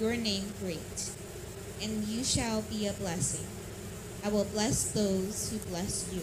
your 0.00 0.16
name 0.16 0.52
great, 0.60 1.10
and 1.80 2.04
you 2.04 2.24
shall 2.24 2.62
be 2.62 2.86
a 2.86 2.92
blessing. 2.92 3.46
I 4.24 4.28
will 4.28 4.44
bless 4.44 4.90
those 4.92 5.50
who 5.50 5.58
bless 5.70 6.12
you, 6.12 6.22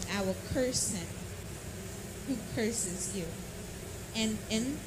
and 0.00 0.18
I 0.18 0.24
will 0.24 0.36
curse 0.52 0.92
him 0.92 1.06
who 2.28 2.36
curses 2.54 3.16
you. 3.16 3.24
And 4.14 4.38
in 4.50 4.78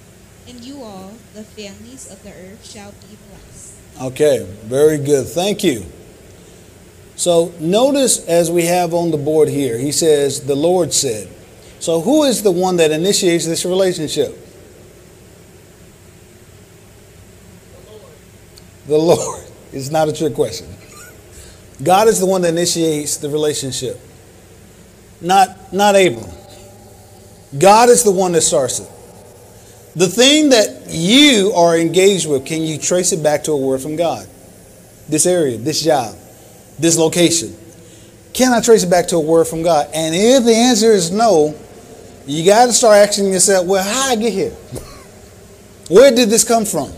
and 0.47 0.63
you 0.63 0.81
all, 0.81 1.13
the 1.34 1.43
families 1.43 2.12
of 2.12 2.23
the 2.23 2.29
earth, 2.29 2.65
shall 2.65 2.91
be 2.91 3.17
blessed. 3.29 3.73
Okay, 4.01 4.47
very 4.63 4.97
good. 4.97 5.27
Thank 5.27 5.63
you. 5.63 5.86
So 7.15 7.53
notice 7.60 8.25
as 8.27 8.49
we 8.49 8.65
have 8.65 8.93
on 8.93 9.12
the 9.12 9.17
board 9.17 9.49
here, 9.49 9.77
he 9.77 9.91
says, 9.91 10.45
The 10.45 10.55
Lord 10.55 10.93
said. 10.93 11.27
So, 11.82 12.00
who 12.00 12.26
is 12.26 12.44
the 12.44 12.52
one 12.52 12.78
that 12.78 12.91
initiates 12.91 13.48
this 13.48 13.65
relationship? 13.65 14.38
The 18.88 18.98
Lord. 18.98 19.46
It's 19.74 19.89
not 19.89 20.10
a 20.10 20.12
trick 20.12 20.36
question. 20.36 20.67
God 21.82 22.10
is 22.10 22.20
the 22.20 22.26
one 22.26 22.41
that 22.41 22.50
initiates 22.50 23.15
the 23.15 23.30
relationship, 23.30 23.98
not, 25.22 25.72
not 25.72 25.96
Abram. 25.96 26.30
God 27.58 27.88
is 27.88 28.04
the 28.04 28.12
one 28.12 28.34
that 28.34 28.41
starts 28.41 28.80
it. 28.80 28.89
The 29.96 30.08
thing 30.08 30.50
that 30.50 30.88
you 30.89 31.54
are 31.56 31.78
engaged 31.78 32.30
with, 32.30 32.46
can 32.46 32.63
you 32.63 32.78
trace 32.78 33.13
it 33.13 33.24
back 33.24 33.46
to 33.46 33.54
a 33.54 33.58
word 33.58 33.80
from 33.80 33.96
God? 33.96 34.28
This 35.08 35.26
area, 35.26 35.58
this 35.58 35.82
job, 35.82 36.13
this 36.78 36.98
location. 36.98 37.56
Can 38.34 38.52
I 38.52 38.60
trace 38.60 38.84
it 38.84 38.89
back 38.89 39.08
to 39.08 39.15
a 39.15 39.22
word 39.22 39.48
from 39.48 39.63
God? 39.63 39.89
And 39.94 40.13
if 40.13 40.44
the 40.44 40.54
answer 40.54 40.91
is 40.91 41.12
no, 41.12 41.58
you 42.25 42.45
got 42.45 42.67
to 42.67 42.73
start 42.73 42.97
asking 42.97 43.31
yourself, 43.31 43.65
well, 43.65 43.84
how 43.84 44.12
I 44.12 44.15
get 44.15 44.34
here? 44.34 44.51
Where 45.89 46.13
did 46.13 46.29
this 46.29 46.43
come 46.43 46.65
from? 46.65 46.91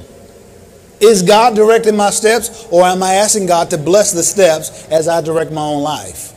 Is 0.99 1.21
God 1.21 1.55
directing 1.55 1.97
my 1.97 2.11
steps, 2.11 2.65
or 2.71 2.83
am 2.83 3.03
I 3.03 3.15
asking 3.15 3.47
God 3.47 3.69
to 3.71 3.77
bless 3.77 4.13
the 4.13 4.23
steps 4.23 4.87
as 4.87 5.07
I 5.07 5.19
direct 5.21 5.51
my 5.51 5.61
own 5.61 5.83
life? 5.83 6.33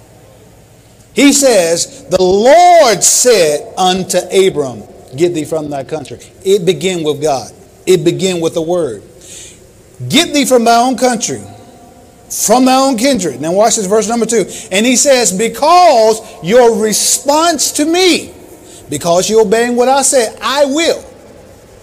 He 1.15 1.33
says, 1.33 2.05
The 2.09 2.21
Lord 2.21 3.03
said 3.03 3.73
unto 3.79 4.19
Abram, 4.19 4.83
Get 5.17 5.35
thee 5.35 5.45
from 5.45 5.71
thy 5.71 5.85
country. 5.85 6.19
It 6.45 6.67
began 6.67 7.05
with 7.05 7.23
God, 7.23 7.53
it 7.87 8.05
began 8.05 8.41
with 8.41 8.55
the 8.55 8.63
word. 8.63 9.03
Get 10.09 10.35
thee 10.35 10.45
from 10.45 10.65
thy 10.65 10.77
own 10.77 10.99
country, 10.99 11.43
from 12.29 12.65
thy 12.65 12.77
own 12.77 12.99
kindred. 12.99 13.41
Now, 13.41 13.53
watch 13.53 13.77
this 13.77 13.87
verse 13.87 14.09
number 14.09 14.27
two. 14.27 14.45
And 14.71 14.85
he 14.85 14.97
says, 14.97 15.37
Because 15.37 16.21
your 16.43 16.83
response 16.83 17.73
to 17.73 17.85
me, 17.85 18.35
because 18.91 19.29
you're 19.31 19.43
obeying 19.43 19.77
what 19.77 19.89
I 19.89 20.03
said, 20.03 20.39
I 20.43 20.67
will. 20.67 21.05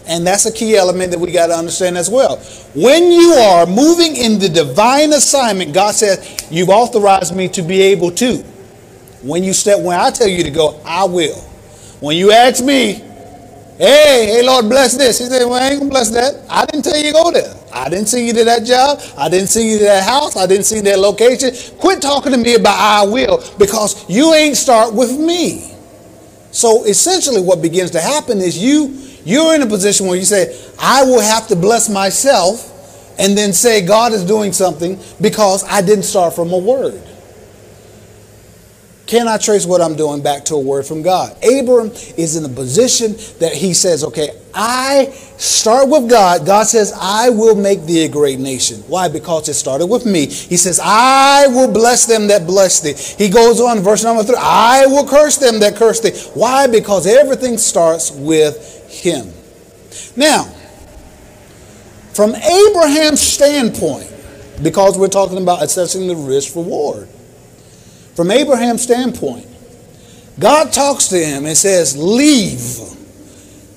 And 0.07 0.27
that's 0.27 0.45
a 0.45 0.51
key 0.51 0.75
element 0.75 1.11
that 1.11 1.19
we 1.19 1.31
got 1.31 1.47
to 1.47 1.53
understand 1.53 1.97
as 1.97 2.09
well. 2.09 2.37
When 2.75 3.11
you 3.11 3.31
are 3.33 3.65
moving 3.65 4.15
in 4.17 4.39
the 4.39 4.49
divine 4.49 5.13
assignment, 5.13 5.73
God 5.73 5.95
says, 5.95 6.47
You've 6.51 6.69
authorized 6.69 7.35
me 7.35 7.47
to 7.49 7.61
be 7.61 7.81
able 7.81 8.11
to. 8.11 8.37
When 9.23 9.43
you 9.43 9.53
step, 9.53 9.79
when 9.81 9.99
I 9.99 10.11
tell 10.11 10.27
you 10.27 10.43
to 10.43 10.51
go, 10.51 10.81
I 10.85 11.05
will. 11.05 11.39
When 12.01 12.17
you 12.17 12.31
ask 12.31 12.63
me, 12.63 13.03
Hey, 13.77 14.27
hey, 14.27 14.43
Lord, 14.43 14.69
bless 14.69 14.95
this. 14.97 15.19
He 15.19 15.25
said, 15.25 15.45
Well, 15.45 15.55
I 15.55 15.69
ain't 15.69 15.79
gonna 15.79 15.89
bless 15.91 16.09
that. 16.11 16.45
I 16.49 16.65
didn't 16.65 16.83
tell 16.85 16.97
you 16.97 17.07
to 17.07 17.13
go 17.13 17.31
there. 17.31 17.55
I 17.73 17.89
didn't 17.89 18.07
send 18.07 18.27
you 18.27 18.33
to 18.33 18.45
that 18.45 18.65
job. 18.65 19.01
I 19.17 19.29
didn't 19.29 19.47
send 19.47 19.67
you 19.67 19.79
to 19.79 19.83
that 19.85 20.03
house. 20.03 20.37
I 20.37 20.45
didn't 20.47 20.65
send 20.65 20.85
see 20.85 20.91
that 20.91 20.99
location. 20.99 21.51
Quit 21.79 22.01
talking 22.01 22.31
to 22.33 22.37
me 22.37 22.55
about 22.55 22.77
I 22.79 23.05
will 23.05 23.43
because 23.57 24.09
you 24.09 24.33
ain't 24.33 24.57
start 24.57 24.93
with 24.93 25.17
me. 25.19 25.72
So 26.53 26.85
essentially, 26.85 27.41
what 27.41 27.61
begins 27.61 27.91
to 27.91 27.99
happen 27.99 28.37
is 28.37 28.57
you 28.57 29.03
You're 29.25 29.55
in 29.55 29.61
a 29.61 29.67
position 29.67 30.07
where 30.07 30.17
you 30.17 30.25
say, 30.25 30.59
I 30.77 31.03
will 31.03 31.21
have 31.21 31.47
to 31.47 31.55
bless 31.55 31.89
myself 31.89 32.69
and 33.17 33.37
then 33.37 33.53
say 33.53 33.85
God 33.85 34.11
is 34.11 34.23
doing 34.25 34.51
something 34.51 34.99
because 35.21 35.63
I 35.63 35.81
didn't 35.81 36.03
start 36.03 36.33
from 36.33 36.51
a 36.51 36.57
word. 36.57 37.01
Can 39.05 39.27
I 39.27 39.37
trace 39.37 39.65
what 39.65 39.81
I'm 39.81 39.95
doing 39.95 40.23
back 40.23 40.45
to 40.45 40.55
a 40.55 40.59
word 40.59 40.85
from 40.85 41.01
God? 41.01 41.35
Abram 41.43 41.91
is 42.17 42.37
in 42.37 42.45
a 42.45 42.49
position 42.49 43.11
that 43.39 43.53
he 43.53 43.73
says, 43.73 44.03
okay, 44.05 44.29
I 44.53 45.07
start 45.37 45.89
with 45.89 46.09
God. 46.09 46.45
God 46.45 46.67
says, 46.67 46.93
I 46.95 47.29
will 47.29 47.55
make 47.55 47.83
thee 47.83 48.05
a 48.05 48.09
great 48.09 48.39
nation. 48.39 48.79
Why? 48.87 49.09
Because 49.09 49.49
it 49.49 49.55
started 49.55 49.87
with 49.87 50.05
me. 50.05 50.27
He 50.27 50.55
says, 50.55 50.79
I 50.81 51.47
will 51.47 51.71
bless 51.71 52.05
them 52.05 52.27
that 52.27 52.47
bless 52.47 52.79
thee. 52.79 52.93
He 53.21 53.29
goes 53.29 53.59
on, 53.59 53.79
verse 53.79 54.05
number 54.05 54.23
three, 54.23 54.37
I 54.39 54.85
will 54.85 55.05
curse 55.05 55.37
them 55.37 55.59
that 55.59 55.75
curse 55.75 55.99
thee. 55.99 56.17
Why? 56.33 56.67
Because 56.67 57.05
everything 57.05 57.57
starts 57.57 58.09
with 58.09 58.89
him. 58.89 59.33
Now, 60.15 60.45
from 62.13 62.35
Abraham's 62.35 63.21
standpoint, 63.21 64.09
because 64.61 64.97
we're 64.97 65.07
talking 65.07 65.41
about 65.41 65.61
assessing 65.61 66.07
the 66.07 66.15
risk 66.15 66.55
reward, 66.55 67.09
from 68.15 68.31
Abraham's 68.31 68.83
standpoint, 68.83 69.47
God 70.39 70.71
talks 70.73 71.07
to 71.07 71.17
him 71.17 71.45
and 71.45 71.57
says, 71.57 71.97
Leave. 71.97 72.91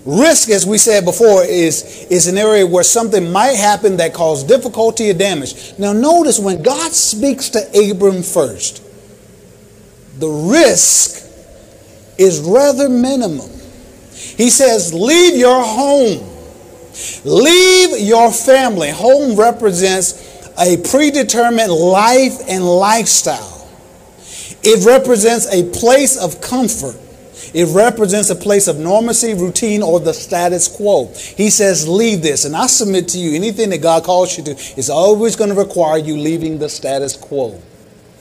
Risk, 0.04 0.50
as 0.50 0.64
we 0.64 0.78
said 0.78 1.04
before, 1.04 1.42
is, 1.42 2.06
is 2.10 2.28
an 2.28 2.38
area 2.38 2.64
where 2.64 2.84
something 2.84 3.32
might 3.32 3.54
happen 3.56 3.96
that 3.96 4.14
causes 4.14 4.44
difficulty 4.44 5.10
or 5.10 5.14
damage. 5.14 5.76
Now, 5.78 5.92
notice 5.92 6.38
when 6.38 6.62
God 6.62 6.92
speaks 6.92 7.50
to 7.50 7.90
Abram 7.90 8.22
first, 8.22 8.84
the 10.20 10.28
risk 10.28 11.28
is 12.18 12.40
rather 12.40 12.88
minimum. 12.88 13.50
He 14.12 14.48
says, 14.48 14.94
Leave 14.94 15.36
your 15.36 15.62
home, 15.62 16.24
leave 17.24 17.98
your 17.98 18.30
family. 18.30 18.90
Home 18.90 19.36
represents 19.36 20.22
a 20.58 20.76
predetermined 20.88 21.72
life 21.72 22.38
and 22.48 22.64
lifestyle. 22.64 23.55
It 24.68 24.84
represents 24.84 25.46
a 25.52 25.62
place 25.78 26.16
of 26.16 26.40
comfort. 26.40 26.96
It 27.54 27.72
represents 27.72 28.30
a 28.30 28.34
place 28.34 28.66
of 28.66 28.76
normacy, 28.76 29.38
routine, 29.38 29.80
or 29.80 30.00
the 30.00 30.12
status 30.12 30.66
quo. 30.66 31.06
He 31.36 31.50
says, 31.50 31.86
Leave 31.86 32.20
this. 32.20 32.44
And 32.44 32.56
I 32.56 32.66
submit 32.66 33.06
to 33.10 33.18
you, 33.18 33.36
anything 33.36 33.70
that 33.70 33.80
God 33.80 34.02
calls 34.02 34.36
you 34.36 34.42
to 34.42 34.50
is 34.76 34.90
always 34.90 35.36
going 35.36 35.50
to 35.50 35.56
require 35.56 35.98
you 35.98 36.16
leaving 36.16 36.58
the 36.58 36.68
status 36.68 37.16
quo. 37.16 37.62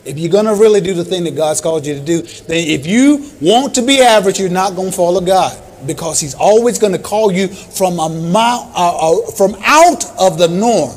If 0.05 0.19
you're 0.19 0.31
going 0.31 0.45
to 0.45 0.53
really 0.53 0.81
do 0.81 0.93
the 0.93 1.03
thing 1.03 1.23
that 1.23 1.35
God's 1.35 1.61
called 1.61 1.83
you 1.83 1.95
to 1.95 1.99
do, 1.99 2.21
then 2.21 2.67
if 2.67 2.85
you 2.85 3.31
want 3.41 3.73
to 3.73 3.81
be 3.81 3.99
average, 3.99 4.39
you're 4.39 4.49
not 4.49 4.75
going 4.75 4.91
to 4.91 4.95
follow 4.95 5.21
God 5.21 5.59
because 5.87 6.19
He's 6.19 6.35
always 6.35 6.77
going 6.77 6.93
to 6.93 6.99
call 6.99 7.31
you 7.31 7.47
from, 7.47 7.97
a 7.97 8.07
mount, 8.07 8.71
uh, 8.75 8.97
uh, 8.99 9.31
from 9.31 9.55
out 9.63 10.05
of 10.19 10.37
the 10.37 10.47
norm 10.47 10.95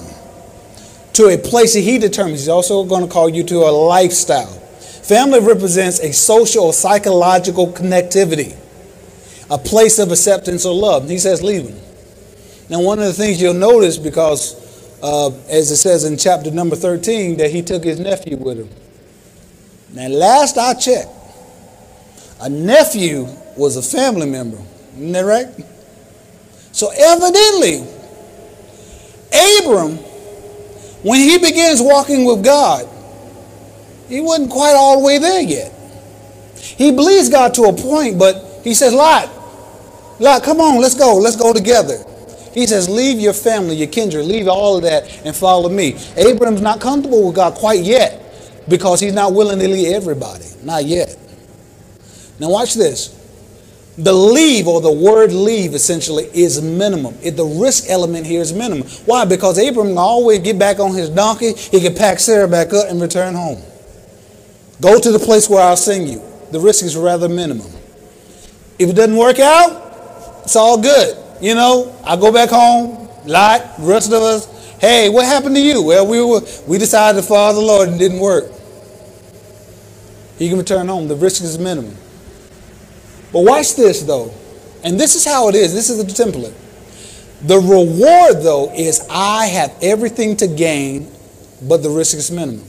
to 1.14 1.28
a 1.28 1.38
place 1.38 1.72
that 1.72 1.80
He 1.80 1.96
determines. 1.96 2.40
He's 2.40 2.48
also 2.50 2.84
going 2.84 3.06
to 3.06 3.10
call 3.10 3.30
you 3.30 3.44
to 3.44 3.56
a 3.60 3.72
lifestyle. 3.72 4.57
Family 5.08 5.40
represents 5.40 6.00
a 6.00 6.12
social 6.12 6.64
or 6.64 6.74
psychological 6.74 7.68
connectivity, 7.68 8.54
a 9.50 9.56
place 9.56 9.98
of 9.98 10.12
acceptance 10.12 10.66
or 10.66 10.74
love. 10.74 11.08
He 11.08 11.16
says, 11.16 11.42
leave 11.42 11.64
them. 11.66 11.80
Now, 12.68 12.82
one 12.82 12.98
of 12.98 13.06
the 13.06 13.14
things 13.14 13.40
you'll 13.40 13.54
notice, 13.54 13.96
because 13.96 14.54
uh, 15.02 15.30
as 15.48 15.70
it 15.70 15.78
says 15.78 16.04
in 16.04 16.18
chapter 16.18 16.50
number 16.50 16.76
13, 16.76 17.38
that 17.38 17.50
he 17.50 17.62
took 17.62 17.84
his 17.84 17.98
nephew 17.98 18.36
with 18.36 18.58
him. 18.58 18.68
Now, 19.94 20.08
last 20.08 20.58
I 20.58 20.74
checked, 20.74 21.08
a 22.42 22.50
nephew 22.50 23.28
was 23.56 23.78
a 23.78 23.82
family 23.82 24.28
member. 24.28 24.58
Isn't 24.98 25.12
that 25.12 25.20
right? 25.20 25.48
So, 26.72 26.90
evidently, 26.94 27.78
Abram, 29.32 29.96
when 31.02 31.20
he 31.20 31.38
begins 31.38 31.80
walking 31.80 32.26
with 32.26 32.44
God, 32.44 32.86
he 34.08 34.20
wasn't 34.20 34.50
quite 34.50 34.74
all 34.74 35.00
the 35.00 35.04
way 35.06 35.18
there 35.18 35.42
yet. 35.42 35.72
He 36.56 36.90
believes 36.90 37.28
God 37.28 37.54
to 37.54 37.64
a 37.64 37.72
point, 37.72 38.18
but 38.18 38.60
he 38.64 38.74
says, 38.74 38.92
Lot, 38.94 39.30
Lot, 40.20 40.42
come 40.42 40.60
on, 40.60 40.80
let's 40.80 40.94
go. 40.94 41.16
Let's 41.16 41.36
go 41.36 41.52
together. 41.52 42.04
He 42.52 42.66
says, 42.66 42.88
Leave 42.88 43.20
your 43.20 43.32
family, 43.32 43.76
your 43.76 43.88
kindred, 43.88 44.24
leave 44.24 44.48
all 44.48 44.76
of 44.76 44.82
that 44.82 45.24
and 45.24 45.34
follow 45.34 45.68
me. 45.68 45.96
Abram's 46.16 46.60
not 46.60 46.80
comfortable 46.80 47.26
with 47.26 47.36
God 47.36 47.54
quite 47.54 47.80
yet 47.80 48.20
because 48.68 49.00
he's 49.00 49.12
not 49.12 49.32
willing 49.32 49.58
to 49.60 49.68
leave 49.68 49.92
everybody. 49.94 50.44
Not 50.62 50.84
yet. 50.84 51.16
Now, 52.40 52.50
watch 52.50 52.74
this. 52.74 53.14
The 53.96 54.12
leave 54.12 54.68
or 54.68 54.80
the 54.80 54.92
word 54.92 55.32
leave 55.32 55.74
essentially 55.74 56.24
is 56.32 56.62
minimum. 56.62 57.16
It, 57.20 57.32
the 57.32 57.44
risk 57.44 57.88
element 57.88 58.26
here 58.26 58.40
is 58.40 58.52
minimum. 58.52 58.86
Why? 59.06 59.24
Because 59.24 59.58
Abram 59.58 59.88
can 59.88 59.98
always 59.98 60.38
get 60.38 60.56
back 60.56 60.78
on 60.78 60.94
his 60.94 61.10
donkey, 61.10 61.54
he 61.54 61.80
can 61.80 61.94
pack 61.94 62.20
Sarah 62.20 62.46
back 62.46 62.72
up 62.72 62.88
and 62.88 63.00
return 63.00 63.34
home. 63.34 63.60
Go 64.80 64.98
to 64.98 65.10
the 65.10 65.18
place 65.18 65.48
where 65.48 65.62
I'll 65.62 65.76
send 65.76 66.08
you. 66.08 66.22
The 66.52 66.60
risk 66.60 66.84
is 66.84 66.96
rather 66.96 67.28
minimum. 67.28 67.70
If 68.78 68.90
it 68.90 68.94
doesn't 68.94 69.16
work 69.16 69.38
out, 69.38 70.40
it's 70.44 70.56
all 70.56 70.80
good. 70.80 71.16
You 71.40 71.54
know, 71.54 71.96
I 72.04 72.16
go 72.16 72.32
back 72.32 72.50
home, 72.50 73.08
Lot, 73.26 73.74
rest 73.78 74.12
of 74.12 74.22
us, 74.22 74.46
hey, 74.80 75.08
what 75.08 75.26
happened 75.26 75.56
to 75.56 75.60
you? 75.60 75.82
Well, 75.82 76.06
we 76.06 76.22
were 76.22 76.40
we 76.66 76.78
decided 76.78 77.20
to 77.20 77.26
follow 77.26 77.54
the 77.54 77.60
Lord 77.60 77.88
and 77.88 77.96
it 77.96 77.98
didn't 77.98 78.20
work. 78.20 78.50
He 80.38 80.48
can 80.48 80.58
return 80.58 80.86
home. 80.88 81.08
The 81.08 81.16
risk 81.16 81.42
is 81.42 81.58
minimum. 81.58 81.96
But 83.32 83.40
watch 83.40 83.74
this 83.74 84.02
though. 84.02 84.32
And 84.84 84.98
this 84.98 85.16
is 85.16 85.24
how 85.24 85.48
it 85.48 85.54
is. 85.54 85.74
This 85.74 85.90
is 85.90 85.98
the 85.98 86.04
template. 86.04 86.54
The 87.42 87.56
reward 87.56 88.42
though 88.42 88.72
is 88.74 89.06
I 89.10 89.46
have 89.46 89.76
everything 89.82 90.36
to 90.38 90.46
gain, 90.46 91.10
but 91.62 91.82
the 91.82 91.90
risk 91.90 92.16
is 92.16 92.30
minimum. 92.30 92.64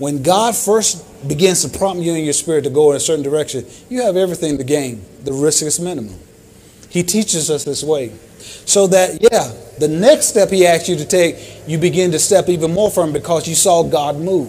When 0.00 0.22
God 0.22 0.56
first 0.56 1.28
begins 1.28 1.62
to 1.62 1.78
prompt 1.78 2.02
you 2.02 2.14
in 2.14 2.24
your 2.24 2.32
spirit 2.32 2.64
to 2.64 2.70
go 2.70 2.90
in 2.90 2.96
a 2.96 3.00
certain 3.00 3.22
direction, 3.22 3.66
you 3.90 4.00
have 4.00 4.16
everything 4.16 4.56
to 4.56 4.64
gain. 4.64 5.04
The 5.24 5.32
risk 5.34 5.62
is 5.62 5.78
minimum. 5.78 6.18
He 6.88 7.02
teaches 7.02 7.50
us 7.50 7.64
this 7.64 7.84
way. 7.84 8.14
So 8.38 8.86
that, 8.86 9.20
yeah, 9.20 9.52
the 9.78 9.88
next 9.88 10.28
step 10.28 10.48
he 10.48 10.66
asks 10.66 10.88
you 10.88 10.96
to 10.96 11.04
take, 11.04 11.36
you 11.66 11.76
begin 11.76 12.12
to 12.12 12.18
step 12.18 12.48
even 12.48 12.72
more 12.72 12.90
firm 12.90 13.12
because 13.12 13.46
you 13.46 13.54
saw 13.54 13.82
God 13.82 14.16
move. 14.16 14.48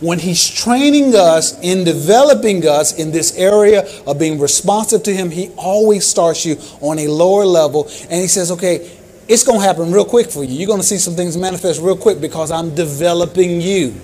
When 0.00 0.20
he's 0.20 0.48
training 0.48 1.16
us 1.16 1.58
in 1.62 1.82
developing 1.82 2.64
us 2.64 2.96
in 2.96 3.10
this 3.10 3.36
area 3.36 3.82
of 4.06 4.20
being 4.20 4.38
responsive 4.38 5.02
to 5.02 5.12
him, 5.12 5.32
he 5.32 5.50
always 5.56 6.06
starts 6.06 6.46
you 6.46 6.58
on 6.80 7.00
a 7.00 7.08
lower 7.08 7.44
level 7.44 7.88
and 8.02 8.20
he 8.20 8.28
says, 8.28 8.52
okay, 8.52 8.88
it's 9.26 9.42
going 9.42 9.58
to 9.58 9.66
happen 9.66 9.90
real 9.90 10.04
quick 10.04 10.30
for 10.30 10.44
you. 10.44 10.54
You're 10.54 10.68
going 10.68 10.80
to 10.80 10.86
see 10.86 10.98
some 10.98 11.14
things 11.14 11.36
manifest 11.36 11.82
real 11.82 11.96
quick 11.96 12.20
because 12.20 12.52
I'm 12.52 12.72
developing 12.76 13.60
you. 13.60 14.00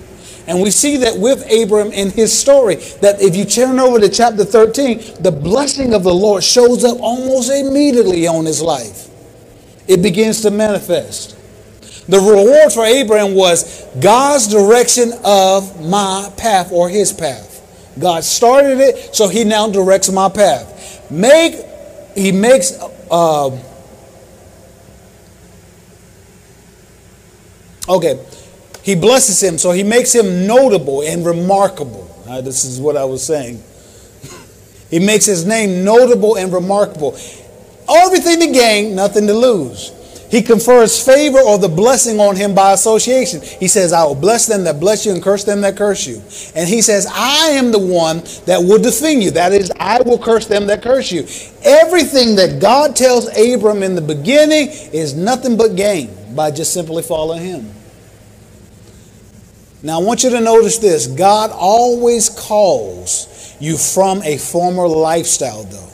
And 0.47 0.61
we 0.61 0.71
see 0.71 0.97
that 0.97 1.17
with 1.17 1.43
Abram 1.51 1.91
in 1.91 2.09
his 2.09 2.37
story, 2.37 2.75
that 3.01 3.21
if 3.21 3.35
you 3.35 3.43
turn 3.45 3.79
over 3.79 3.99
to 3.99 4.09
chapter 4.09 4.45
13, 4.45 5.21
the 5.21 5.31
blessing 5.31 5.93
of 5.93 6.03
the 6.03 6.13
Lord 6.13 6.43
shows 6.43 6.85
up 6.85 6.99
almost 7.01 7.51
immediately 7.51 8.27
on 8.27 8.45
his 8.45 8.61
life. 8.61 9.09
It 9.87 10.01
begins 10.01 10.41
to 10.41 10.51
manifest. 10.51 11.35
The 12.07 12.19
reward 12.19 12.71
for 12.71 12.85
Abraham 12.85 13.35
was 13.35 13.85
God's 13.99 14.47
direction 14.47 15.11
of 15.25 15.85
my 15.85 16.31
path 16.37 16.71
or 16.71 16.87
his 16.89 17.11
path. 17.11 17.55
God 17.99 18.23
started 18.23 18.79
it, 18.79 19.13
so 19.15 19.27
he 19.27 19.43
now 19.43 19.69
directs 19.69 20.09
my 20.09 20.29
path. 20.29 21.11
Make, 21.11 21.55
he 22.15 22.31
makes, 22.31 22.73
uh, 23.11 23.49
okay, 27.89 28.19
he 28.87 28.95
blesses 28.95 29.43
him, 29.43 29.57
so 29.57 29.71
he 29.71 29.83
makes 29.83 30.15
him 30.15 30.47
notable 30.47 31.01
and 31.01 31.25
remarkable. 31.25 32.09
Right, 32.25 32.39
this 32.39 32.63
is 32.63 32.79
what 32.79 32.95
I 32.95 33.03
was 33.03 33.21
saying. 33.21 33.61
he 34.89 34.97
makes 34.97 35.25
his 35.25 35.45
name 35.45 35.83
notable 35.83 36.37
and 36.37 36.53
remarkable. 36.53 37.17
Everything 37.89 38.39
to 38.39 38.47
gain, 38.53 38.95
nothing 38.95 39.27
to 39.27 39.33
lose. 39.33 39.91
He 40.31 40.41
confers 40.41 41.05
favor 41.05 41.37
or 41.37 41.57
the 41.57 41.67
blessing 41.67 42.21
on 42.21 42.37
him 42.37 42.55
by 42.55 42.71
association. 42.71 43.41
He 43.41 43.67
says, 43.67 43.91
I 43.91 44.05
will 44.05 44.15
bless 44.15 44.45
them 44.45 44.63
that 44.63 44.79
bless 44.79 45.05
you 45.05 45.11
and 45.11 45.21
curse 45.21 45.43
them 45.43 45.59
that 45.61 45.75
curse 45.75 46.07
you. 46.07 46.23
And 46.55 46.69
he 46.69 46.81
says, 46.81 47.07
I 47.11 47.47
am 47.49 47.73
the 47.73 47.79
one 47.79 48.19
that 48.45 48.59
will 48.59 48.81
defend 48.81 49.21
you. 49.21 49.31
That 49.31 49.51
is, 49.51 49.69
I 49.81 50.01
will 50.01 50.17
curse 50.17 50.47
them 50.47 50.65
that 50.67 50.81
curse 50.81 51.11
you. 51.11 51.27
Everything 51.61 52.37
that 52.37 52.61
God 52.61 52.95
tells 52.95 53.27
Abram 53.37 53.83
in 53.83 53.95
the 53.95 54.01
beginning 54.01 54.69
is 54.93 55.13
nothing 55.13 55.57
but 55.57 55.75
gain 55.75 56.09
by 56.33 56.51
just 56.51 56.73
simply 56.73 57.03
following 57.03 57.43
him. 57.43 57.76
Now, 59.83 59.99
I 59.99 60.03
want 60.03 60.23
you 60.23 60.29
to 60.31 60.41
notice 60.41 60.77
this 60.77 61.07
God 61.07 61.51
always 61.53 62.29
calls 62.29 63.55
you 63.59 63.77
from 63.77 64.21
a 64.23 64.37
former 64.37 64.87
lifestyle, 64.87 65.63
though. 65.63 65.89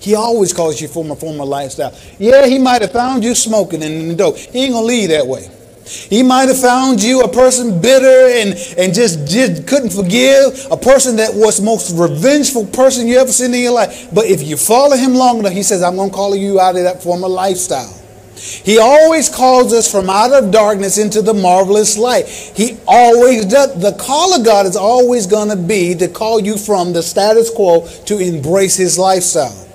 He 0.00 0.14
always 0.14 0.52
calls 0.52 0.80
you 0.80 0.88
from 0.88 1.10
a 1.10 1.16
former 1.16 1.44
lifestyle. 1.44 1.96
Yeah, 2.18 2.46
he 2.46 2.58
might 2.58 2.82
have 2.82 2.92
found 2.92 3.24
you 3.24 3.34
smoking 3.34 3.82
in 3.82 4.08
the 4.08 4.14
dope. 4.14 4.36
He 4.36 4.64
ain't 4.64 4.74
to 4.74 4.80
leave 4.80 5.08
that 5.10 5.26
way. 5.26 5.48
He 5.86 6.22
might 6.22 6.48
have 6.48 6.60
found 6.60 7.02
you 7.02 7.20
a 7.20 7.28
person 7.28 7.80
bitter 7.80 8.06
and, 8.06 8.54
and 8.78 8.94
just, 8.94 9.26
just 9.26 9.66
couldn't 9.66 9.90
forgive, 9.90 10.66
a 10.70 10.76
person 10.76 11.16
that 11.16 11.32
was 11.34 11.58
the 11.58 11.62
most 11.64 11.94
revengeful 11.98 12.66
person 12.66 13.06
you 13.06 13.18
ever 13.18 13.32
seen 13.32 13.52
in 13.52 13.62
your 13.62 13.72
life. 13.72 14.08
But 14.12 14.26
if 14.26 14.42
you 14.42 14.56
follow 14.56 14.96
him 14.96 15.14
long 15.14 15.38
enough, 15.40 15.52
he 15.52 15.62
says, 15.62 15.82
I'm 15.82 15.96
to 15.96 16.10
call 16.10 16.34
you 16.34 16.60
out 16.60 16.76
of 16.76 16.82
that 16.84 17.02
former 17.02 17.28
lifestyle. 17.28 18.03
He 18.36 18.78
always 18.78 19.28
calls 19.28 19.72
us 19.72 19.90
from 19.90 20.10
out 20.10 20.32
of 20.32 20.50
darkness 20.50 20.98
into 20.98 21.22
the 21.22 21.34
marvelous 21.34 21.96
light. 21.96 22.26
He 22.26 22.78
always 22.86 23.46
does. 23.46 23.80
The 23.80 23.92
call 23.92 24.34
of 24.34 24.44
God 24.44 24.66
is 24.66 24.76
always 24.76 25.26
going 25.26 25.50
to 25.50 25.56
be 25.56 25.94
to 25.94 26.08
call 26.08 26.40
you 26.40 26.56
from 26.56 26.92
the 26.92 27.02
status 27.02 27.50
quo 27.50 27.86
to 28.06 28.18
embrace 28.18 28.76
his 28.76 28.98
lifestyle. 28.98 29.68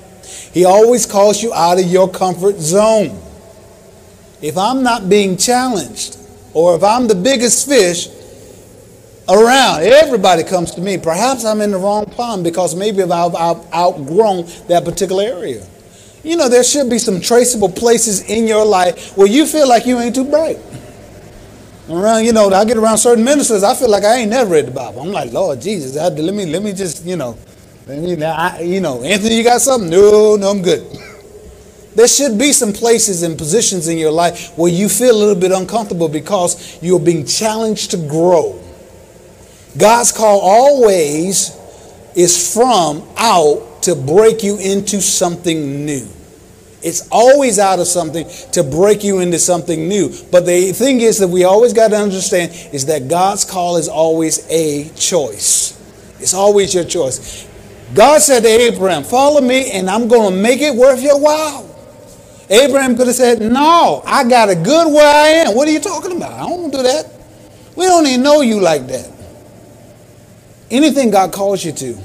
He 0.53 0.65
always 0.65 1.05
calls 1.05 1.41
you 1.41 1.53
out 1.53 1.79
of 1.79 1.85
your 1.85 2.09
comfort 2.09 2.57
zone. 2.57 3.21
If 4.41 4.57
I'm 4.57 4.83
not 4.83 5.09
being 5.09 5.37
challenged, 5.37 6.17
or 6.53 6.75
if 6.75 6.83
I'm 6.83 7.07
the 7.07 7.15
biggest 7.15 7.67
fish 7.67 8.09
around, 9.27 9.83
everybody 9.83 10.43
comes 10.43 10.71
to 10.71 10.81
me. 10.81 10.97
Perhaps 10.97 11.45
I'm 11.45 11.61
in 11.61 11.71
the 11.71 11.77
wrong 11.77 12.05
pond 12.05 12.43
because 12.43 12.75
maybe 12.75 13.03
I've, 13.03 13.35
outgrown 13.73 14.45
that 14.67 14.83
particular 14.85 15.23
area. 15.23 15.65
You 16.23 16.35
know, 16.35 16.49
there 16.49 16.63
should 16.63 16.89
be 16.89 16.99
some 16.99 17.21
traceable 17.21 17.69
places 17.69 18.21
in 18.29 18.47
your 18.47 18.65
life 18.65 19.15
where 19.17 19.27
you 19.27 19.45
feel 19.45 19.67
like 19.67 19.85
you 19.85 19.99
ain't 19.99 20.15
too 20.15 20.25
bright. 20.25 20.57
Around, 21.89 22.25
you 22.25 22.33
know, 22.33 22.49
I 22.49 22.65
get 22.65 22.77
around 22.77 22.97
certain 22.99 23.23
ministers, 23.23 23.63
I 23.63 23.73
feel 23.73 23.89
like 23.89 24.03
I 24.03 24.17
ain't 24.17 24.29
never 24.29 24.51
read 24.51 24.67
the 24.67 24.71
Bible. 24.71 25.01
I'm 25.01 25.11
like, 25.11 25.31
Lord 25.31 25.61
Jesus, 25.61 25.97
I, 25.97 26.09
let 26.09 26.35
me 26.35 26.45
let 26.45 26.61
me 26.61 26.73
just, 26.73 27.05
you 27.05 27.15
know, 27.15 27.37
me, 27.87 28.23
I, 28.23 28.59
you 28.61 28.79
know, 28.79 29.03
Anthony, 29.03 29.37
you 29.37 29.43
got 29.43 29.61
something? 29.61 29.89
No, 29.89 30.35
no, 30.35 30.49
I'm 30.51 30.61
good. 30.61 30.85
There 31.95 32.07
should 32.07 32.37
be 32.37 32.53
some 32.53 32.71
places 32.71 33.23
and 33.23 33.37
positions 33.37 33.89
in 33.89 33.97
your 33.97 34.11
life 34.11 34.57
where 34.57 34.71
you 34.71 34.87
feel 34.87 35.13
a 35.13 35.19
little 35.19 35.35
bit 35.35 35.51
uncomfortable 35.51 36.07
because 36.07 36.81
you're 36.81 36.99
being 36.99 37.25
challenged 37.25 37.91
to 37.91 37.97
grow. 37.97 38.61
God's 39.77 40.11
call 40.11 40.39
always 40.39 41.57
is 42.15 42.53
from 42.53 43.05
out 43.17 43.68
to 43.83 43.95
break 43.95 44.43
you 44.43 44.57
into 44.57 45.01
something 45.01 45.85
new. 45.85 46.07
It's 46.81 47.07
always 47.11 47.59
out 47.59 47.79
of 47.79 47.87
something 47.87 48.25
to 48.53 48.63
break 48.63 49.03
you 49.03 49.19
into 49.19 49.37
something 49.37 49.87
new. 49.89 50.13
But 50.31 50.45
the 50.45 50.71
thing 50.71 51.01
is 51.01 51.17
that 51.19 51.27
we 51.27 51.43
always 51.43 51.73
got 51.73 51.89
to 51.89 51.97
understand 51.97 52.51
is 52.73 52.85
that 52.85 53.09
God's 53.09 53.43
call 53.43 53.77
is 53.77 53.89
always 53.89 54.47
a 54.49 54.89
choice. 54.95 55.77
It's 56.19 56.33
always 56.33 56.73
your 56.73 56.85
choice. 56.85 57.47
God 57.93 58.21
said 58.21 58.41
to 58.41 58.47
Abraham, 58.47 59.03
Follow 59.03 59.41
me, 59.41 59.71
and 59.71 59.89
I'm 59.89 60.07
going 60.07 60.33
to 60.33 60.41
make 60.41 60.61
it 60.61 60.73
worth 60.73 61.01
your 61.01 61.19
while. 61.19 61.65
Abraham 62.49 62.95
could 62.95 63.07
have 63.07 63.15
said, 63.15 63.41
No, 63.41 64.01
I 64.05 64.27
got 64.27 64.49
a 64.49 64.55
good 64.55 64.91
where 64.93 65.05
I 65.05 65.27
am. 65.49 65.55
What 65.55 65.67
are 65.67 65.71
you 65.71 65.79
talking 65.79 66.15
about? 66.15 66.33
I 66.33 66.47
don't 66.47 66.71
do 66.71 66.81
that. 66.83 67.11
We 67.75 67.85
don't 67.85 68.05
even 68.07 68.23
know 68.23 68.41
you 68.41 68.59
like 68.59 68.87
that. 68.87 69.11
Anything 70.71 71.11
God 71.11 71.31
calls 71.31 71.63
you 71.63 71.71
to, 71.71 71.97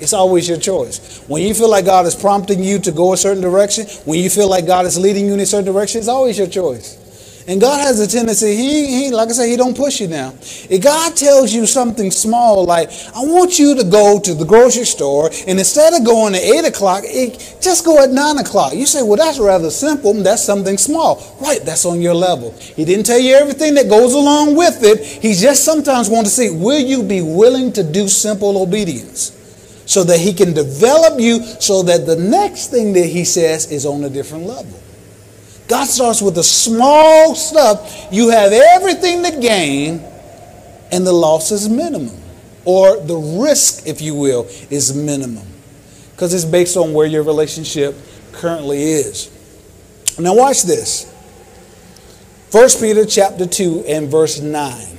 it's 0.00 0.12
always 0.12 0.48
your 0.48 0.58
choice. 0.58 1.22
When 1.28 1.42
you 1.42 1.54
feel 1.54 1.70
like 1.70 1.84
God 1.84 2.06
is 2.06 2.14
prompting 2.14 2.62
you 2.62 2.78
to 2.80 2.92
go 2.92 3.12
a 3.12 3.16
certain 3.16 3.42
direction, 3.42 3.86
when 4.04 4.18
you 4.18 4.28
feel 4.28 4.48
like 4.48 4.66
God 4.66 4.86
is 4.86 4.98
leading 4.98 5.26
you 5.26 5.34
in 5.34 5.40
a 5.40 5.46
certain 5.46 5.72
direction, 5.72 5.98
it's 6.00 6.08
always 6.08 6.36
your 6.36 6.48
choice. 6.48 7.00
And 7.46 7.60
God 7.60 7.78
has 7.80 8.00
a 8.00 8.06
tendency, 8.06 8.56
he, 8.56 8.86
he, 8.86 9.10
like 9.10 9.28
I 9.28 9.32
said, 9.32 9.48
he 9.48 9.56
don't 9.56 9.76
push 9.76 10.00
you 10.00 10.08
now. 10.08 10.32
If 10.40 10.82
God 10.82 11.14
tells 11.14 11.52
you 11.52 11.66
something 11.66 12.10
small, 12.10 12.64
like, 12.64 12.88
I 13.14 13.20
want 13.20 13.58
you 13.58 13.74
to 13.74 13.84
go 13.84 14.18
to 14.18 14.34
the 14.34 14.46
grocery 14.46 14.86
store, 14.86 15.30
and 15.46 15.58
instead 15.58 15.92
of 15.92 16.06
going 16.06 16.34
at 16.34 16.40
8 16.40 16.64
o'clock, 16.64 17.02
it, 17.04 17.58
just 17.60 17.84
go 17.84 18.02
at 18.02 18.10
9 18.10 18.38
o'clock. 18.38 18.72
You 18.72 18.86
say, 18.86 19.02
well, 19.02 19.16
that's 19.16 19.38
rather 19.38 19.70
simple. 19.70 20.14
That's 20.14 20.42
something 20.42 20.78
small. 20.78 21.36
Right, 21.38 21.60
that's 21.62 21.84
on 21.84 22.00
your 22.00 22.14
level. 22.14 22.52
He 22.52 22.86
didn't 22.86 23.04
tell 23.04 23.20
you 23.20 23.34
everything 23.34 23.74
that 23.74 23.90
goes 23.90 24.14
along 24.14 24.56
with 24.56 24.82
it. 24.82 25.04
He 25.04 25.34
just 25.34 25.64
sometimes 25.64 26.08
wants 26.08 26.30
to 26.30 26.36
see, 26.36 26.50
will 26.50 26.80
you 26.80 27.02
be 27.02 27.20
willing 27.20 27.74
to 27.74 27.82
do 27.82 28.08
simple 28.08 28.56
obedience? 28.62 29.43
So 29.86 30.02
that 30.04 30.18
he 30.18 30.32
can 30.32 30.54
develop 30.54 31.20
you 31.20 31.42
so 31.60 31.82
that 31.82 32.06
the 32.06 32.16
next 32.16 32.68
thing 32.68 32.94
that 32.94 33.06
he 33.06 33.24
says 33.24 33.70
is 33.70 33.84
on 33.84 34.02
a 34.04 34.08
different 34.08 34.44
level. 34.44 34.80
God 35.68 35.86
starts 35.86 36.20
with 36.20 36.34
the 36.34 36.42
small 36.42 37.34
stuff. 37.34 38.08
You 38.10 38.30
have 38.30 38.52
everything 38.52 39.22
to 39.24 39.40
gain, 39.40 40.02
and 40.92 41.06
the 41.06 41.12
loss 41.12 41.50
is 41.50 41.68
minimum. 41.68 42.16
Or 42.64 42.98
the 42.98 43.16
risk, 43.16 43.86
if 43.86 44.00
you 44.00 44.14
will, 44.14 44.46
is 44.70 44.94
minimum. 44.94 45.46
Because 46.12 46.32
it's 46.32 46.44
based 46.44 46.76
on 46.76 46.92
where 46.92 47.06
your 47.06 47.22
relationship 47.22 47.94
currently 48.32 48.82
is. 48.82 49.30
Now 50.18 50.34
watch 50.34 50.62
this. 50.62 51.10
1 52.52 52.68
Peter 52.80 53.04
chapter 53.04 53.46
2 53.46 53.84
and 53.86 54.08
verse 54.08 54.40
9. 54.40 54.93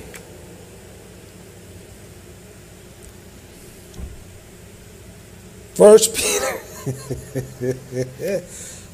First 5.76 6.16
Peter. 6.16 6.56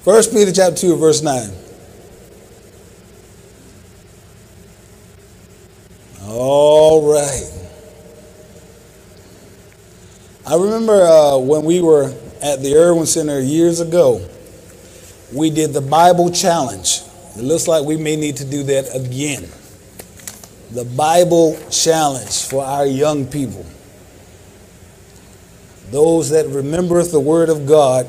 First 0.03 0.33
Peter 0.33 0.51
chapter 0.51 0.81
2, 0.81 0.97
verse 0.97 1.23
9. 1.23 1.49
All 6.23 7.13
right. 7.13 7.53
I 10.45 10.57
remember 10.57 11.03
uh, 11.07 11.39
when 11.39 11.65
we 11.65 11.81
were 11.81 12.13
at 12.43 12.63
the 12.63 12.75
Irwin 12.77 13.07
Center 13.07 13.39
years 13.39 13.79
ago, 13.79 14.29
we 15.33 15.51
did 15.51 15.73
the 15.73 15.81
Bible 15.81 16.33
challenge. 16.33 17.03
It 17.37 17.43
looks 17.43 17.69
like 17.69 17.85
we 17.85 17.97
may 17.97 18.17
need 18.17 18.39
to 18.39 18.45
do 18.45 18.65
that 18.65 18.93
again. 18.93 19.49
The 20.73 20.85
Bible 20.97 21.57
challenge 21.71 22.43
for 22.43 22.65
our 22.65 22.87
young 22.87 23.25
people. 23.27 23.65
Those 25.93 26.31
that 26.31 26.47
remembereth 26.47 27.13
the 27.13 27.21
word 27.21 27.51
of 27.51 27.67
God 27.67 28.07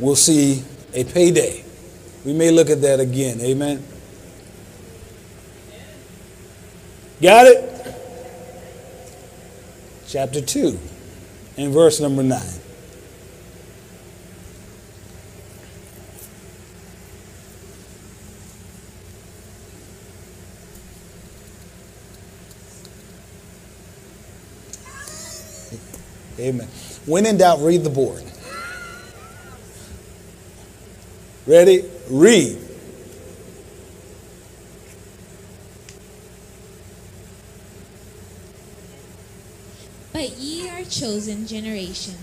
will 0.00 0.16
see 0.16 0.64
a 0.92 1.04
payday. 1.04 1.64
We 2.24 2.32
may 2.32 2.50
look 2.50 2.68
at 2.68 2.82
that 2.82 2.98
again. 2.98 3.40
Amen. 3.40 3.80
Got 7.22 7.46
it? 7.46 7.70
Chapter 10.08 10.40
2 10.40 10.78
and 11.58 11.72
verse 11.72 12.00
number 12.00 12.24
9. 12.24 12.42
Amen. 26.44 26.68
When 27.06 27.24
in 27.24 27.38
doubt, 27.38 27.60
read 27.60 27.84
the 27.84 27.90
board. 27.90 28.22
Ready? 31.46 31.88
Read. 32.10 32.58
But 40.12 40.32
ye 40.32 40.68
are 40.68 40.84
chosen 40.84 41.46
generation, 41.46 42.16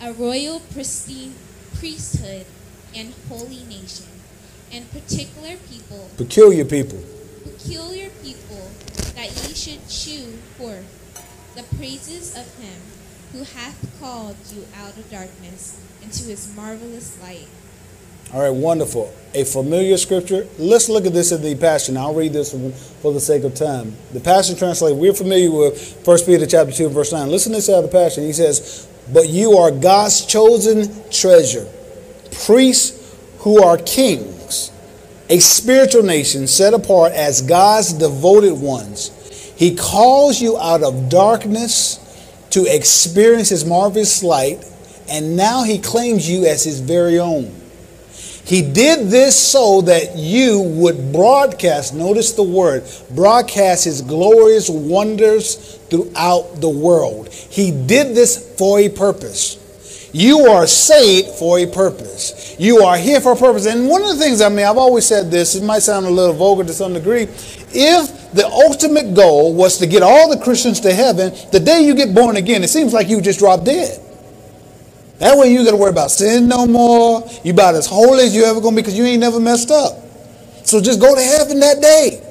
a 0.00 0.12
royal 0.12 0.60
pristine, 0.60 1.34
priesthood 1.74 2.46
and 2.94 3.12
holy 3.28 3.64
nation, 3.64 4.06
and 4.70 4.88
particular 4.92 5.56
people, 5.68 6.10
peculiar 6.16 6.64
people, 6.64 7.02
peculiar 7.42 8.08
people, 8.22 8.70
that 9.16 9.26
ye 9.26 9.54
should 9.54 9.90
shew 9.90 10.36
forth 10.56 10.86
the 11.56 11.64
praises 11.76 12.36
of 12.36 12.46
him 12.62 12.95
who 13.32 13.44
hath 13.44 14.00
called 14.00 14.36
you 14.54 14.64
out 14.76 14.96
of 14.96 15.10
darkness 15.10 15.80
into 16.02 16.24
his 16.24 16.54
marvelous 16.56 17.20
light. 17.22 17.48
All 18.32 18.40
right, 18.40 18.50
wonderful. 18.50 19.14
A 19.34 19.44
familiar 19.44 19.96
scripture. 19.96 20.46
Let's 20.58 20.88
look 20.88 21.06
at 21.06 21.12
this 21.12 21.30
in 21.30 21.42
the 21.42 21.54
Passion. 21.54 21.96
I'll 21.96 22.14
read 22.14 22.32
this 22.32 22.52
for 23.00 23.12
the 23.12 23.20
sake 23.20 23.44
of 23.44 23.54
time. 23.54 23.94
The 24.12 24.20
Passion 24.20 24.56
translate. 24.56 24.96
We're 24.96 25.14
familiar 25.14 25.50
with 25.50 26.02
1 26.04 26.18
Peter 26.26 26.46
chapter 26.46 26.72
2, 26.72 26.88
verse 26.88 27.12
9. 27.12 27.30
Listen 27.30 27.52
to 27.52 27.58
this 27.58 27.68
out 27.68 27.84
of 27.84 27.90
the 27.90 27.96
Passion. 27.96 28.24
He 28.24 28.32
says, 28.32 28.88
But 29.12 29.28
you 29.28 29.52
are 29.58 29.70
God's 29.70 30.26
chosen 30.26 31.08
treasure, 31.10 31.66
priests 32.44 33.16
who 33.38 33.62
are 33.62 33.78
kings, 33.78 34.72
a 35.28 35.38
spiritual 35.38 36.02
nation 36.02 36.48
set 36.48 36.74
apart 36.74 37.12
as 37.12 37.42
God's 37.42 37.92
devoted 37.92 38.54
ones. 38.54 39.12
He 39.56 39.76
calls 39.76 40.42
you 40.42 40.58
out 40.58 40.82
of 40.82 41.08
darkness 41.08 42.00
to 42.56 42.64
experience 42.74 43.50
his 43.50 43.66
marvelous 43.66 44.22
light, 44.22 44.64
and 45.10 45.36
now 45.36 45.62
he 45.62 45.78
claims 45.78 46.26
you 46.26 46.46
as 46.46 46.64
his 46.64 46.80
very 46.80 47.18
own. 47.18 47.54
He 48.46 48.62
did 48.62 49.10
this 49.10 49.38
so 49.38 49.82
that 49.82 50.16
you 50.16 50.62
would 50.62 51.12
broadcast, 51.12 51.92
notice 51.92 52.32
the 52.32 52.42
word, 52.42 52.84
broadcast 53.10 53.84
his 53.84 54.00
glorious 54.00 54.70
wonders 54.70 55.76
throughout 55.90 56.62
the 56.62 56.70
world. 56.70 57.28
He 57.28 57.72
did 57.72 58.16
this 58.16 58.56
for 58.56 58.80
a 58.80 58.88
purpose. 58.88 59.62
You 60.14 60.46
are 60.46 60.66
saved 60.66 61.28
for 61.28 61.58
a 61.58 61.66
purpose. 61.66 62.56
You 62.58 62.78
are 62.84 62.96
here 62.96 63.20
for 63.20 63.32
a 63.32 63.36
purpose. 63.36 63.66
And 63.66 63.86
one 63.86 64.00
of 64.00 64.08
the 64.08 64.16
things, 64.16 64.40
I 64.40 64.48
mean, 64.48 64.64
I've 64.64 64.78
always 64.78 65.04
said 65.04 65.30
this, 65.30 65.56
it 65.56 65.62
might 65.62 65.82
sound 65.82 66.06
a 66.06 66.10
little 66.10 66.32
vulgar 66.32 66.64
to 66.64 66.72
some 66.72 66.94
degree. 66.94 67.28
If 67.74 68.15
the 68.32 68.46
ultimate 68.46 69.14
goal 69.14 69.54
was 69.54 69.78
to 69.78 69.86
get 69.86 70.02
all 70.02 70.28
the 70.28 70.42
Christians 70.42 70.80
to 70.80 70.92
heaven, 70.92 71.32
the 71.52 71.60
day 71.60 71.80
you 71.80 71.94
get 71.94 72.14
born 72.14 72.36
again, 72.36 72.62
it 72.64 72.68
seems 72.68 72.92
like 72.92 73.08
you 73.08 73.20
just 73.20 73.38
drop 73.38 73.64
dead. 73.64 74.00
That 75.18 75.38
way 75.38 75.52
you 75.52 75.64
got 75.64 75.70
to 75.70 75.76
worry 75.76 75.90
about 75.90 76.10
sin 76.10 76.48
no 76.48 76.66
more. 76.66 77.26
You 77.42 77.52
about 77.52 77.74
as 77.74 77.86
holy 77.86 78.24
as 78.24 78.36
you 78.36 78.44
ever 78.44 78.60
to 78.60 78.70
be 78.70 78.76
because 78.76 78.96
you 78.96 79.04
ain't 79.04 79.20
never 79.20 79.40
messed 79.40 79.70
up. 79.70 79.96
So 80.64 80.80
just 80.80 81.00
go 81.00 81.14
to 81.14 81.22
heaven 81.22 81.60
that 81.60 81.80
day. 81.80 82.22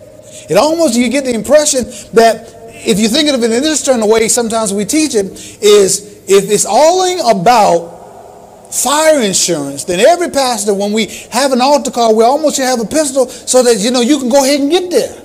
It 0.50 0.58
almost, 0.58 0.96
you 0.96 1.10
get 1.10 1.26
the 1.26 1.34
impression 1.34 1.86
that 2.14 2.54
if 2.86 3.00
you 3.00 3.08
think 3.08 3.30
of 3.30 3.42
it 3.42 3.52
in 3.52 3.64
this 3.64 3.84
turn 3.84 4.04
of 4.04 4.10
way, 4.10 4.28
sometimes 4.28 4.74
we 4.74 4.86
teach 4.86 5.16
it, 5.16 5.26
is 5.64 6.24
if 6.28 6.52
it's 6.52 6.66
all 6.68 7.32
about 7.32 8.74
fire 8.74 9.22
insurance, 9.22 9.86
then 9.86 10.00
every 10.00 10.30
pastor, 10.30 10.74
when 10.74 10.92
we 10.92 11.06
have 11.32 11.52
an 11.52 11.62
altar 11.62 11.90
call, 11.90 12.16
we 12.16 12.24
almost 12.24 12.58
should 12.58 12.66
have 12.66 12.82
a 12.82 12.86
pistol 12.86 13.28
so 13.28 13.64
that 13.64 13.78
you 13.80 13.90
know 13.90 14.02
you 14.02 14.20
can 14.20 14.30
go 14.30 14.44
ahead 14.44 14.60
and 14.60 14.70
get 14.70 14.92
there. 14.92 15.22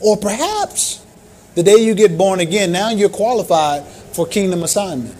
Or 0.00 0.16
perhaps 0.16 1.04
the 1.54 1.62
day 1.62 1.76
you 1.76 1.94
get 1.94 2.16
born 2.16 2.40
again, 2.40 2.72
now 2.72 2.90
you're 2.90 3.08
qualified 3.08 3.84
for 3.86 4.26
kingdom 4.26 4.62
assignment. 4.62 5.14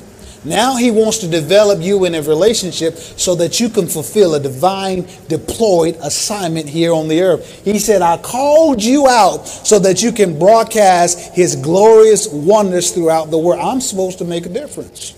Now 0.45 0.77
he 0.77 0.91
wants 0.91 1.19
to 1.19 1.29
develop 1.29 1.83
you 1.83 2.05
in 2.05 2.15
a 2.15 2.23
relationship 2.23 2.95
so 2.95 3.35
that 3.35 3.59
you 3.59 3.69
can 3.69 3.89
fulfill 3.89 4.35
a 4.35 4.41
divine 4.41 5.07
deployed 5.27 5.97
assignment 6.01 6.69
here 6.69 6.93
on 6.93 7.09
the 7.09 7.21
earth. 7.23 7.65
He 7.65 7.79
said, 7.81 8.03
I 8.03 8.19
called 8.19 8.83
you 8.83 9.09
out 9.09 9.49
so 9.49 9.81
that 9.81 10.01
you 10.03 10.13
can 10.13 10.39
broadcast 10.39 11.35
his 11.35 11.57
glorious 11.57 12.29
wonders 12.29 12.93
throughout 12.93 13.31
the 13.31 13.39
world. 13.39 13.61
I'm 13.61 13.81
supposed 13.81 14.19
to 14.19 14.25
make 14.25 14.47
a 14.47 14.49
difference. 14.49 15.15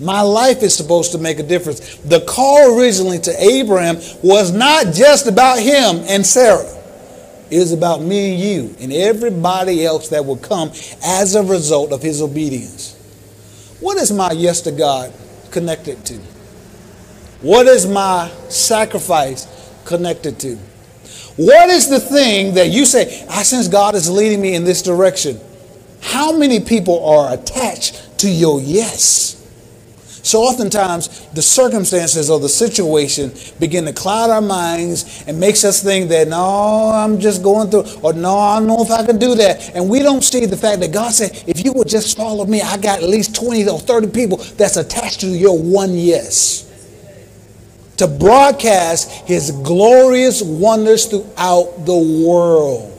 My 0.00 0.22
life 0.22 0.62
is 0.62 0.74
supposed 0.74 1.12
to 1.12 1.18
make 1.18 1.38
a 1.38 1.44
difference. 1.44 1.96
The 1.98 2.20
call 2.20 2.78
originally 2.78 3.18
to 3.20 3.42
Abraham 3.42 3.96
was 4.22 4.52
not 4.52 4.94
just 4.94 5.26
about 5.26 5.58
him 5.58 6.02
and 6.08 6.24
Sarah. 6.26 6.81
It 7.52 7.58
was 7.58 7.72
about 7.72 8.00
me 8.00 8.32
and 8.32 8.42
you 8.42 8.76
and 8.80 8.90
everybody 8.94 9.84
else 9.84 10.08
that 10.08 10.24
will 10.24 10.38
come 10.38 10.70
as 11.04 11.34
a 11.34 11.42
result 11.42 11.92
of 11.92 12.00
his 12.00 12.22
obedience. 12.22 12.96
What 13.78 13.98
is 13.98 14.10
my 14.10 14.30
yes 14.32 14.62
to 14.62 14.72
God 14.72 15.12
connected 15.50 16.02
to? 16.06 16.14
What 17.42 17.66
is 17.66 17.86
my 17.86 18.30
sacrifice 18.48 19.46
connected 19.84 20.40
to? 20.40 20.56
What 21.36 21.68
is 21.68 21.90
the 21.90 22.00
thing 22.00 22.54
that 22.54 22.68
you 22.68 22.86
say, 22.86 23.26
ah, 23.28 23.40
I 23.40 23.42
sense 23.42 23.68
God 23.68 23.96
is 23.96 24.08
leading 24.08 24.40
me 24.40 24.54
in 24.54 24.64
this 24.64 24.80
direction? 24.80 25.38
How 26.00 26.34
many 26.34 26.58
people 26.58 27.04
are 27.04 27.34
attached 27.34 28.18
to 28.20 28.30
your 28.30 28.62
yes? 28.62 29.41
So 30.22 30.42
oftentimes 30.42 31.26
the 31.30 31.42
circumstances 31.42 32.30
or 32.30 32.38
the 32.38 32.48
situation 32.48 33.32
begin 33.58 33.84
to 33.86 33.92
cloud 33.92 34.30
our 34.30 34.40
minds 34.40 35.24
and 35.26 35.38
makes 35.40 35.64
us 35.64 35.82
think 35.82 36.10
that 36.10 36.28
no, 36.28 36.90
I'm 36.94 37.18
just 37.18 37.42
going 37.42 37.70
through, 37.70 37.86
or 38.02 38.12
no, 38.12 38.38
I 38.38 38.58
don't 38.58 38.68
know 38.68 38.82
if 38.82 38.90
I 38.90 39.04
can 39.04 39.18
do 39.18 39.34
that. 39.34 39.74
And 39.74 39.90
we 39.90 39.98
don't 39.98 40.22
see 40.22 40.46
the 40.46 40.56
fact 40.56 40.80
that 40.80 40.92
God 40.92 41.12
said, 41.12 41.42
if 41.48 41.64
you 41.64 41.72
would 41.72 41.88
just 41.88 42.16
follow 42.16 42.44
me, 42.46 42.60
I 42.60 42.76
got 42.76 43.02
at 43.02 43.08
least 43.08 43.34
20 43.34 43.68
or 43.68 43.80
30 43.80 44.10
people 44.10 44.36
that's 44.36 44.76
attached 44.76 45.20
to 45.20 45.26
your 45.26 45.58
one 45.58 45.94
yes. 45.94 46.68
To 47.96 48.06
broadcast 48.06 49.10
his 49.26 49.50
glorious 49.50 50.40
wonders 50.40 51.06
throughout 51.06 51.84
the 51.84 52.24
world. 52.26 52.91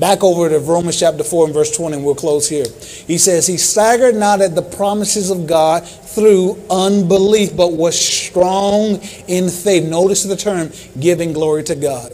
Back 0.00 0.24
over 0.24 0.48
to 0.48 0.58
Romans 0.58 0.98
chapter 0.98 1.22
4 1.22 1.44
and 1.44 1.54
verse 1.54 1.76
20, 1.76 1.96
and 1.96 2.04
we'll 2.04 2.14
close 2.14 2.48
here. 2.48 2.64
He 3.06 3.18
says, 3.18 3.46
He 3.46 3.58
staggered 3.58 4.14
not 4.16 4.40
at 4.40 4.54
the 4.54 4.62
promises 4.62 5.30
of 5.30 5.46
God 5.46 5.86
through 5.86 6.58
unbelief, 6.70 7.54
but 7.54 7.74
was 7.74 8.00
strong 8.00 9.02
in 9.28 9.50
faith. 9.50 9.84
Notice 9.84 10.24
the 10.24 10.36
term, 10.36 10.70
giving 10.98 11.34
glory 11.34 11.64
to 11.64 11.74
God. 11.74 12.12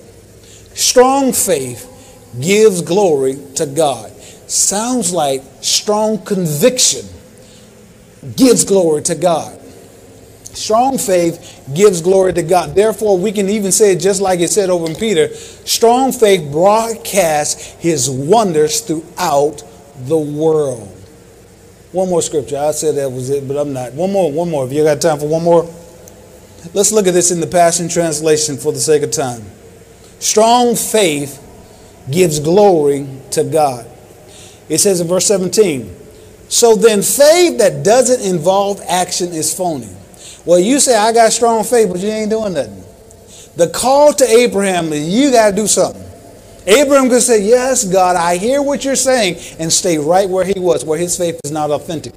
Strong 0.75 1.33
faith 1.33 1.89
gives 2.41 2.83
glory 2.83 3.37
to 3.55 3.67
God. 3.67 4.11
Sounds 4.51 5.13
like 5.13 5.43
strong 5.61 6.19
conviction 6.25 7.07
gives 8.37 8.65
glory 8.65 9.03
to 9.03 9.15
God. 9.15 9.56
Strong 10.57 10.97
faith 10.97 11.71
gives 11.75 12.01
glory 12.01 12.33
to 12.33 12.43
God. 12.43 12.75
Therefore, 12.75 13.19
we 13.19 13.31
can 13.31 13.51
even 13.51 13.71
say, 13.71 13.93
it 13.93 14.01
just 14.01 14.23
like 14.23 14.41
it 14.41 14.49
said 14.49 14.71
over 14.71 14.87
in 14.87 14.97
Peter, 14.97 15.29
strong 15.35 16.13
faith 16.13 16.51
broadcasts 16.51 17.73
his 17.75 18.09
wonders 18.09 18.81
throughout 18.81 19.63
the 20.07 20.17
world. 20.17 20.89
One 21.93 22.09
more 22.09 22.23
scripture. 22.23 22.57
I 22.57 22.71
said 22.71 22.95
that 22.95 23.13
was 23.13 23.29
it, 23.29 23.47
but 23.47 23.59
I'm 23.59 23.75
not. 23.75 23.93
One 23.93 24.11
more, 24.11 24.33
one 24.33 24.49
more. 24.49 24.65
If 24.65 24.73
you 24.73 24.83
got 24.83 24.99
time 24.99 25.19
for 25.19 25.29
one 25.29 25.45
more, 25.45 25.65
let's 26.73 26.91
look 26.91 27.07
at 27.07 27.13
this 27.13 27.31
in 27.31 27.41
the 27.41 27.47
Passion 27.47 27.91
Translation 27.91 28.57
for 28.57 28.73
the 28.73 28.81
sake 28.81 29.03
of 29.03 29.11
time. 29.11 29.43
Strong 30.21 30.77
faith 30.77 31.43
gives 32.11 32.41
glory 32.41 33.07
to 33.33 33.45
God. 33.45 33.87
It 34.71 34.79
says 34.79 35.03
in 35.03 35.07
verse 35.07 35.27
17, 35.27 35.95
so 36.49 36.77
then 36.77 37.03
faith 37.03 37.59
that 37.59 37.85
doesn't 37.85 38.27
involve 38.27 38.81
action 38.89 39.35
is 39.35 39.55
phony. 39.55 39.91
Well, 40.47 40.61
you 40.61 40.79
say, 40.81 40.97
I 40.97 41.13
got 41.13 41.33
strong 41.33 41.65
faith, 41.65 41.91
but 41.91 42.01
you 42.01 42.09
ain't 42.09 42.31
doing 42.31 42.55
nothing. 42.55 42.85
The 43.57 43.69
call 43.69 44.13
to 44.13 44.25
Abraham 44.25 44.93
is 44.93 45.09
you 45.09 45.33
got 45.33 45.51
to 45.51 45.57
do 45.57 45.67
something. 45.67 46.03
Abraham 46.67 47.09
could 47.09 47.23
say, 47.23 47.43
Yes, 47.43 47.85
God, 47.85 48.17
I 48.17 48.37
hear 48.37 48.63
what 48.63 48.85
you're 48.85 48.97
saying, 48.97 49.37
and 49.59 49.73
stay 49.73 49.99
right 49.99 50.29
where 50.29 50.45
he 50.45 50.59
was, 50.59 50.85
where 50.85 50.99
his 50.99 51.17
faith 51.17 51.41
is 51.45 51.51
not 51.51 51.71
authentic 51.71 52.15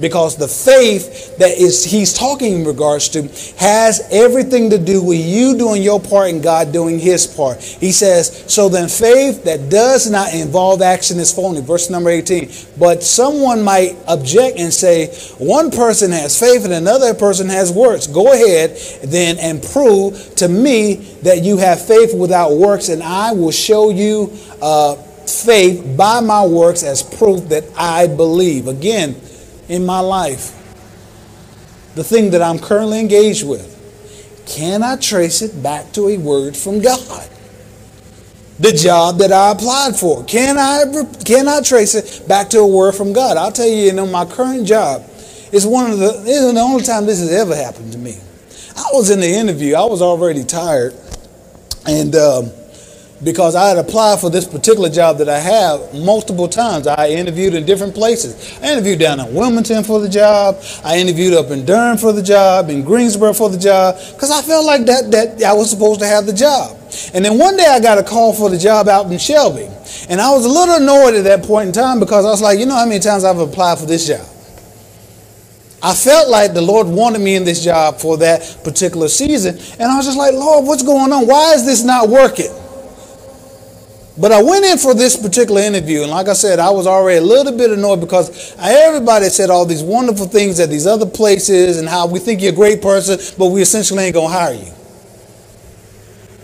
because 0.00 0.36
the 0.36 0.48
faith 0.48 1.36
that 1.38 1.58
is 1.58 1.84
he's 1.84 2.12
talking 2.12 2.60
in 2.60 2.64
regards 2.64 3.08
to 3.10 3.22
has 3.58 4.06
everything 4.10 4.70
to 4.70 4.78
do 4.78 5.02
with 5.02 5.20
you 5.20 5.56
doing 5.56 5.82
your 5.82 6.00
part 6.00 6.30
and 6.30 6.42
God 6.42 6.72
doing 6.72 6.98
his 6.98 7.26
part. 7.26 7.62
He 7.62 7.92
says, 7.92 8.44
so 8.52 8.68
then 8.68 8.88
faith 8.88 9.44
that 9.44 9.70
does 9.70 10.10
not 10.10 10.32
involve 10.34 10.82
action 10.82 11.18
is 11.18 11.32
phony. 11.32 11.60
Verse 11.60 11.90
number 11.90 12.10
18. 12.10 12.50
But 12.78 13.02
someone 13.02 13.62
might 13.62 13.96
object 14.08 14.58
and 14.58 14.72
say, 14.72 15.08
one 15.38 15.70
person 15.70 16.10
has 16.12 16.38
faith 16.38 16.64
and 16.64 16.72
another 16.72 17.14
person 17.14 17.48
has 17.48 17.72
works. 17.72 18.06
Go 18.06 18.32
ahead 18.32 18.76
then 19.02 19.38
and 19.38 19.62
prove 19.62 20.34
to 20.36 20.48
me 20.48 20.94
that 21.22 21.42
you 21.42 21.58
have 21.58 21.84
faith 21.84 22.14
without 22.14 22.52
works, 22.52 22.88
and 22.88 23.02
I 23.02 23.32
will 23.32 23.50
show 23.50 23.90
you 23.90 24.32
uh, 24.62 24.94
faith 24.94 25.96
by 25.96 26.20
my 26.20 26.44
works 26.44 26.82
as 26.82 27.02
proof 27.02 27.48
that 27.48 27.64
I 27.76 28.06
believe. 28.06 28.68
Again, 28.68 29.14
in 29.70 29.86
my 29.86 30.00
life, 30.00 30.56
the 31.94 32.04
thing 32.04 32.30
that 32.32 32.42
I'm 32.42 32.58
currently 32.58 32.98
engaged 33.00 33.48
with, 33.48 33.76
can 34.46 34.82
I 34.82 34.96
trace 34.96 35.42
it 35.42 35.62
back 35.62 35.92
to 35.92 36.08
a 36.08 36.18
word 36.18 36.56
from 36.56 36.80
God? 36.80 37.28
The 38.58 38.72
job 38.72 39.18
that 39.18 39.32
I 39.32 39.52
applied 39.52 39.96
for, 39.96 40.24
can 40.24 40.58
I 40.58 40.84
can 41.24 41.48
I 41.48 41.62
trace 41.62 41.94
it 41.94 42.28
back 42.28 42.50
to 42.50 42.58
a 42.58 42.66
word 42.66 42.92
from 42.94 43.12
God? 43.14 43.38
I'll 43.38 43.52
tell 43.52 43.66
you, 43.66 43.76
you 43.76 43.92
know, 43.92 44.06
my 44.06 44.26
current 44.26 44.66
job 44.66 45.02
is 45.52 45.66
one 45.66 45.90
of 45.90 45.98
the 45.98 46.10
is 46.26 46.52
the 46.52 46.60
only 46.60 46.82
time 46.82 47.06
this 47.06 47.20
has 47.20 47.32
ever 47.32 47.56
happened 47.56 47.92
to 47.92 47.98
me. 47.98 48.18
I 48.76 48.84
was 48.92 49.08
in 49.08 49.20
the 49.20 49.32
interview, 49.32 49.76
I 49.76 49.84
was 49.84 50.02
already 50.02 50.44
tired, 50.44 50.94
and 51.86 52.14
um, 52.16 52.50
because 53.22 53.54
I 53.54 53.68
had 53.68 53.78
applied 53.78 54.18
for 54.20 54.30
this 54.30 54.46
particular 54.46 54.88
job 54.88 55.18
that 55.18 55.28
I 55.28 55.38
have 55.38 55.94
multiple 55.94 56.48
times. 56.48 56.86
I 56.86 57.08
interviewed 57.08 57.54
in 57.54 57.66
different 57.66 57.94
places. 57.94 58.58
I 58.62 58.72
interviewed 58.72 58.98
down 58.98 59.20
in 59.20 59.34
Wilmington 59.34 59.84
for 59.84 60.00
the 60.00 60.08
job. 60.08 60.62
I 60.84 60.98
interviewed 60.98 61.34
up 61.34 61.50
in 61.50 61.66
Durham 61.66 61.98
for 61.98 62.12
the 62.12 62.22
job, 62.22 62.70
in 62.70 62.82
Greensboro 62.82 63.34
for 63.34 63.50
the 63.50 63.58
job, 63.58 63.96
because 64.12 64.30
I 64.30 64.40
felt 64.42 64.64
like 64.64 64.86
that, 64.86 65.10
that 65.10 65.42
I 65.42 65.52
was 65.52 65.70
supposed 65.70 66.00
to 66.00 66.06
have 66.06 66.26
the 66.26 66.32
job. 66.32 66.78
And 67.14 67.24
then 67.24 67.38
one 67.38 67.56
day 67.56 67.66
I 67.66 67.78
got 67.78 67.98
a 67.98 68.02
call 68.02 68.32
for 68.32 68.50
the 68.50 68.58
job 68.58 68.88
out 68.88 69.10
in 69.10 69.18
Shelby. 69.18 69.68
And 70.08 70.20
I 70.20 70.30
was 70.30 70.44
a 70.44 70.48
little 70.48 70.76
annoyed 70.76 71.14
at 71.14 71.24
that 71.24 71.44
point 71.44 71.68
in 71.68 71.72
time 71.72 72.00
because 72.00 72.24
I 72.24 72.30
was 72.30 72.40
like, 72.40 72.58
you 72.58 72.66
know 72.66 72.74
how 72.74 72.86
many 72.86 73.00
times 73.00 73.24
I've 73.24 73.38
applied 73.38 73.78
for 73.78 73.86
this 73.86 74.06
job? 74.08 74.26
I 75.82 75.94
felt 75.94 76.28
like 76.28 76.52
the 76.52 76.60
Lord 76.60 76.86
wanted 76.86 77.20
me 77.20 77.36
in 77.36 77.44
this 77.44 77.64
job 77.64 77.98
for 77.98 78.18
that 78.18 78.58
particular 78.64 79.08
season. 79.08 79.56
And 79.78 79.90
I 79.90 79.96
was 79.96 80.04
just 80.04 80.18
like, 80.18 80.34
Lord, 80.34 80.66
what's 80.66 80.82
going 80.82 81.12
on? 81.12 81.26
Why 81.26 81.54
is 81.54 81.64
this 81.64 81.82
not 81.82 82.08
working? 82.08 82.50
But 84.20 84.32
I 84.32 84.42
went 84.42 84.66
in 84.66 84.76
for 84.76 84.92
this 84.92 85.16
particular 85.16 85.62
interview, 85.62 86.02
and 86.02 86.10
like 86.10 86.28
I 86.28 86.34
said, 86.34 86.58
I 86.58 86.68
was 86.68 86.86
already 86.86 87.18
a 87.18 87.22
little 87.22 87.56
bit 87.56 87.70
annoyed 87.70 88.00
because 88.00 88.54
everybody 88.58 89.30
said 89.30 89.48
all 89.48 89.64
these 89.64 89.82
wonderful 89.82 90.26
things 90.26 90.60
at 90.60 90.68
these 90.68 90.86
other 90.86 91.06
places 91.06 91.78
and 91.78 91.88
how 91.88 92.06
we 92.06 92.18
think 92.18 92.42
you're 92.42 92.52
a 92.52 92.54
great 92.54 92.82
person, 92.82 93.18
but 93.38 93.46
we 93.46 93.62
essentially 93.62 94.04
ain't 94.04 94.14
going 94.14 94.28
to 94.30 94.38
hire 94.38 94.52
you. 94.52 94.72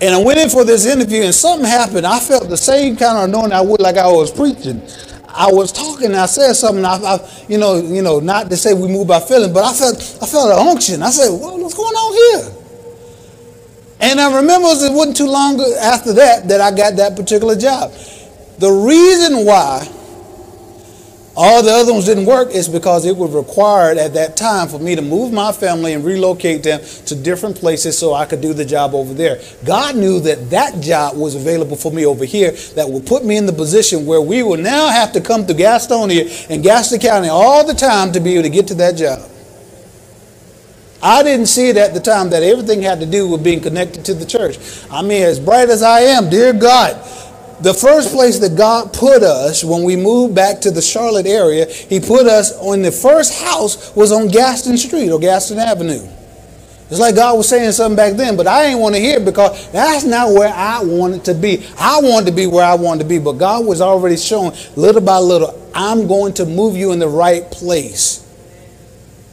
And 0.01 0.15
I 0.15 0.23
went 0.23 0.39
in 0.39 0.49
for 0.49 0.65
this 0.65 0.87
interview, 0.87 1.23
and 1.25 1.35
something 1.35 1.67
happened. 1.67 2.07
I 2.07 2.19
felt 2.19 2.49
the 2.49 2.57
same 2.57 2.97
kind 2.97 3.19
of 3.19 3.29
anointing 3.29 3.53
I 3.53 3.61
would 3.61 3.81
like 3.81 3.99
I 3.99 4.11
was 4.11 4.31
preaching. 4.31 4.81
I 5.29 5.53
was 5.53 5.71
talking, 5.71 6.15
I 6.15 6.25
said 6.25 6.55
something, 6.55 6.85
I, 6.85 6.95
I, 6.95 7.45
you 7.47 7.59
know, 7.59 7.77
you 7.77 8.01
know, 8.01 8.21
not 8.21 8.49
to 8.49 8.57
say 8.57 8.73
we 8.73 8.89
move 8.89 9.09
by 9.09 9.21
feeling, 9.21 9.53
but 9.53 9.65
I 9.65 9.75
felt, 9.75 9.97
I 10.23 10.27
felt 10.27 10.51
an 10.51 10.67
unction. 10.67 11.03
I 11.03 11.11
said, 11.11 11.29
well, 11.29 11.59
what's 11.59 11.75
going 11.75 11.95
on 11.95 12.43
here? 12.55 12.66
And 14.01 14.21
I 14.21 14.37
remember 14.37 14.69
it 14.69 14.93
wasn't 14.93 15.17
too 15.17 15.29
long 15.29 15.61
after 15.81 16.13
that 16.15 16.49
that 16.49 16.61
I 16.61 16.71
got 16.71 16.97
that 16.97 17.17
particular 17.17 17.57
job. 17.57 17.93
The 18.59 18.71
reason 18.71 19.45
why 19.47 19.89
All 21.39 21.63
the 21.63 21.71
other 21.71 21.93
ones 21.93 22.07
didn't 22.07 22.25
work 22.25 22.51
is 22.53 22.67
because 22.67 23.05
it 23.05 23.15
was 23.15 23.31
required 23.33 23.99
at 23.99 24.15
that 24.15 24.39
time 24.39 24.69
for 24.69 24.79
me 24.79 24.97
to 24.97 25.03
move 25.03 25.35
my 25.35 25.53
family 25.53 25.93
and 25.93 26.03
relocate 26.03 26.63
them 26.63 26.81
to 27.05 27.15
different 27.15 27.57
places 27.57 27.99
so 27.99 28.15
I 28.15 28.25
could 28.25 28.41
do 28.41 28.55
the 28.55 28.65
job 28.65 28.95
over 28.95 29.13
there. 29.13 29.39
God 29.67 29.97
knew 29.97 30.19
that 30.21 30.49
that 30.49 30.81
job 30.81 31.15
was 31.15 31.35
available 31.35 31.77
for 31.77 31.93
me 31.93 32.07
over 32.07 32.25
here 32.25 32.53
that 32.75 32.89
would 32.89 33.05
put 33.05 33.23
me 33.23 33.37
in 33.37 33.45
the 33.45 33.53
position 33.53 34.07
where 34.07 34.23
we 34.23 34.43
will 34.43 34.57
now 34.57 34.89
have 34.89 35.13
to 35.13 35.21
come 35.21 35.47
to 35.47 35.53
Gastonia 35.53 36.49
and 36.49 36.63
Gaston 36.63 37.01
County 37.01 37.29
all 37.29 37.67
the 37.67 37.75
time 37.75 38.13
to 38.13 38.21
be 38.21 38.33
able 38.33 38.45
to 38.45 38.51
get 38.51 38.69
to 38.69 38.75
that 38.77 38.97
job. 38.97 39.21
I 41.03 41.23
didn't 41.23 41.47
see 41.47 41.69
it 41.69 41.77
at 41.77 41.95
the 41.95 42.01
time 42.01 42.31
that 42.31 42.43
everything 42.43 42.83
had 42.83 43.01
to 43.01 43.07
do 43.07 43.29
with 43.29 43.45
being 43.45 43.61
connected 43.61 44.05
to 44.07 44.15
the 44.15 44.25
church. 44.25 44.59
I 44.91 45.03
mean, 45.03 45.23
as 45.23 45.39
bright 45.39 45.69
as 45.69 45.83
I 45.83 46.01
am, 46.01 46.31
dear 46.31 46.53
God, 46.53 46.95
the 47.61 47.75
first 47.75 48.13
place 48.13 48.39
that 48.41 48.57
God 48.57 48.93
put 48.93 49.23
us 49.23 49.65
when 49.65 49.83
we 49.83 49.97
moved 49.97 50.35
back 50.35 50.61
to 50.63 50.71
the 50.71 50.83
Charlotte 50.83 51.27
area, 51.27 51.67
He 51.67 52.01
put 52.01 52.27
us 52.27 52.57
on 52.59 52.83
the 52.83 52.93
first 52.93 53.43
house 53.43 53.95
was 53.95 54.13
on 54.13 54.29
Gaston 54.29 54.77
Street 54.77 55.11
or 55.11 55.19
Gaston 55.19 55.59
Avenue. 55.59 56.07
It's 56.89 57.01
like 57.01 57.17
God 57.17 57.37
was 57.37 57.49
saying 57.49 57.73
something 57.73 57.97
back 57.97 58.15
then, 58.15 58.37
but 58.37 58.47
I 58.47 58.67
ain't 58.67 58.79
want 58.79 58.95
to 58.95 59.01
hear 59.01 59.19
because 59.19 59.71
that's 59.73 60.05
not 60.05 60.33
where 60.33 60.53
I 60.53 60.83
wanted 60.85 61.25
to 61.25 61.35
be. 61.35 61.67
I 61.79 62.01
wanted 62.01 62.27
to 62.27 62.33
be 62.37 62.47
where 62.47 62.65
I 62.65 62.75
wanted 62.75 63.03
to 63.03 63.09
be, 63.09 63.19
but 63.19 63.33
God 63.33 63.67
was 63.67 63.81
already 63.81 64.17
showing 64.17 64.53
little 64.77 65.01
by 65.01 65.19
little, 65.19 65.61
I'm 65.75 66.07
going 66.07 66.35
to 66.35 66.47
move 66.47 66.77
you 66.77 66.93
in 66.93 67.01
the 67.01 67.09
right 67.09 67.51
place. 67.51 68.26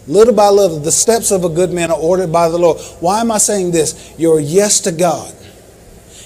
Little 0.08 0.34
by 0.34 0.50
little, 0.50 0.80
the 0.80 0.92
steps 0.92 1.32
of 1.32 1.44
a 1.46 1.50
good 1.50 1.72
man 1.72 1.92
are 1.92 1.98
ordered 1.98 2.32
by 2.32 2.50
the 2.50 2.58
Lord. 2.58 2.80
Why 3.00 3.22
am 3.22 3.32
I 3.32 3.38
saying 3.38 3.72
this? 3.72 4.14
Your 4.18 4.40
yes 4.40 4.82
to 4.82 4.92
God 4.92 5.34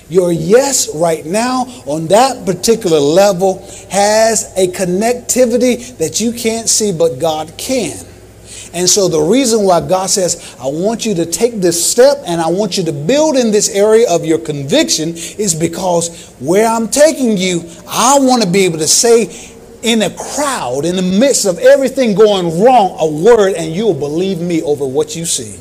your 0.09 0.31
yes 0.31 0.93
right 0.95 1.25
now 1.25 1.63
on 1.85 2.07
that 2.07 2.45
particular 2.45 2.99
level 2.99 3.59
has 3.89 4.53
a 4.57 4.67
connectivity 4.67 5.97
that 5.97 6.21
you 6.21 6.31
can't 6.31 6.69
see, 6.69 6.91
but 6.91 7.19
God 7.19 7.53
can. 7.57 8.05
And 8.73 8.89
so 8.89 9.07
the 9.07 9.19
reason 9.19 9.63
why 9.63 9.85
God 9.87 10.09
says, 10.09 10.55
I 10.59 10.67
want 10.67 11.05
you 11.05 11.15
to 11.15 11.25
take 11.25 11.55
this 11.55 11.83
step 11.83 12.17
and 12.25 12.39
I 12.39 12.47
want 12.49 12.77
you 12.77 12.83
to 12.83 12.91
build 12.91 13.35
in 13.35 13.51
this 13.51 13.69
area 13.69 14.09
of 14.09 14.25
your 14.25 14.39
conviction 14.39 15.09
is 15.09 15.55
because 15.55 16.31
where 16.39 16.67
I'm 16.67 16.87
taking 16.87 17.37
you, 17.37 17.63
I 17.87 18.19
want 18.19 18.43
to 18.43 18.49
be 18.49 18.65
able 18.65 18.79
to 18.79 18.87
say 18.87 19.56
in 19.83 20.01
a 20.01 20.09
crowd, 20.09 20.85
in 20.85 20.95
the 20.95 21.01
midst 21.01 21.45
of 21.45 21.59
everything 21.59 22.15
going 22.15 22.63
wrong, 22.63 22.97
a 22.99 23.07
word, 23.07 23.53
and 23.53 23.73
you'll 23.73 23.93
believe 23.93 24.39
me 24.39 24.61
over 24.63 24.85
what 24.85 25.15
you 25.15 25.25
see. 25.25 25.59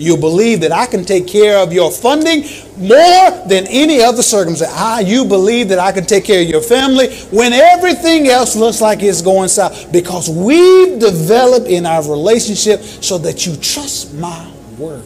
You'll 0.00 0.16
believe 0.16 0.62
that 0.62 0.72
I 0.72 0.86
can 0.86 1.04
take 1.04 1.26
care 1.26 1.58
of 1.58 1.74
your 1.74 1.90
funding 1.90 2.40
more 2.78 3.30
than 3.46 3.66
any 3.66 4.00
other 4.00 4.22
circumstance. 4.22 4.72
Ah, 4.74 5.00
you 5.00 5.26
believe 5.26 5.68
that 5.68 5.78
I 5.78 5.92
can 5.92 6.06
take 6.06 6.24
care 6.24 6.40
of 6.40 6.48
your 6.48 6.62
family 6.62 7.14
when 7.30 7.52
everything 7.52 8.26
else 8.28 8.56
looks 8.56 8.80
like 8.80 9.02
it's 9.02 9.20
going 9.20 9.48
south 9.48 9.92
because 9.92 10.30
we've 10.30 10.98
developed 10.98 11.66
in 11.66 11.84
our 11.84 12.02
relationship 12.08 12.80
so 12.80 13.18
that 13.18 13.44
you 13.44 13.56
trust 13.56 14.14
my 14.14 14.50
word. 14.78 15.04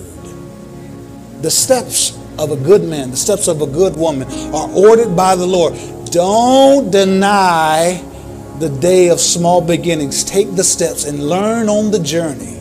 The 1.42 1.50
steps 1.50 2.16
of 2.38 2.52
a 2.52 2.56
good 2.56 2.84
man, 2.84 3.10
the 3.10 3.16
steps 3.16 3.48
of 3.48 3.62
a 3.62 3.66
good 3.66 3.96
woman 3.96 4.28
are 4.54 4.70
ordered 4.70 5.16
by 5.16 5.34
the 5.34 5.46
Lord. 5.46 5.74
Don't 6.12 6.92
deny 6.92 8.00
the 8.58 8.68
day 8.68 9.08
of 9.08 9.20
small 9.20 9.60
beginnings. 9.60 10.24
Take 10.24 10.54
the 10.54 10.64
steps 10.64 11.04
and 11.04 11.28
learn 11.28 11.68
on 11.68 11.90
the 11.90 11.98
journey. 11.98 12.60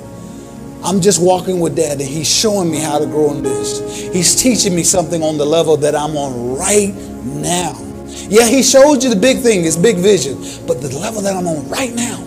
I'm 0.84 1.00
just 1.00 1.22
walking 1.22 1.60
with 1.60 1.76
dad 1.76 2.02
and 2.02 2.10
he's 2.10 2.30
showing 2.30 2.70
me 2.70 2.80
how 2.80 3.00
to 3.00 3.06
grow 3.06 3.32
in 3.32 3.42
this. 3.42 4.12
He's 4.12 4.36
teaching 4.36 4.76
me 4.76 4.84
something 4.84 5.24
on 5.24 5.38
the 5.38 5.46
level 5.46 5.78
that 5.78 5.96
I'm 5.96 6.18
on 6.18 6.58
right 6.58 6.94
now. 7.24 7.80
Yeah, 8.28 8.48
he 8.48 8.64
showed 8.64 9.04
you 9.04 9.10
the 9.10 9.20
big 9.20 9.40
thing, 9.40 9.64
his 9.64 9.78
big 9.78 9.98
vision, 9.98 10.36
but 10.68 10.82
the 10.82 10.90
level 10.98 11.22
that 11.22 11.36
I'm 11.36 11.48
on 11.48 11.68
right 11.70 11.94
now, 11.94 12.24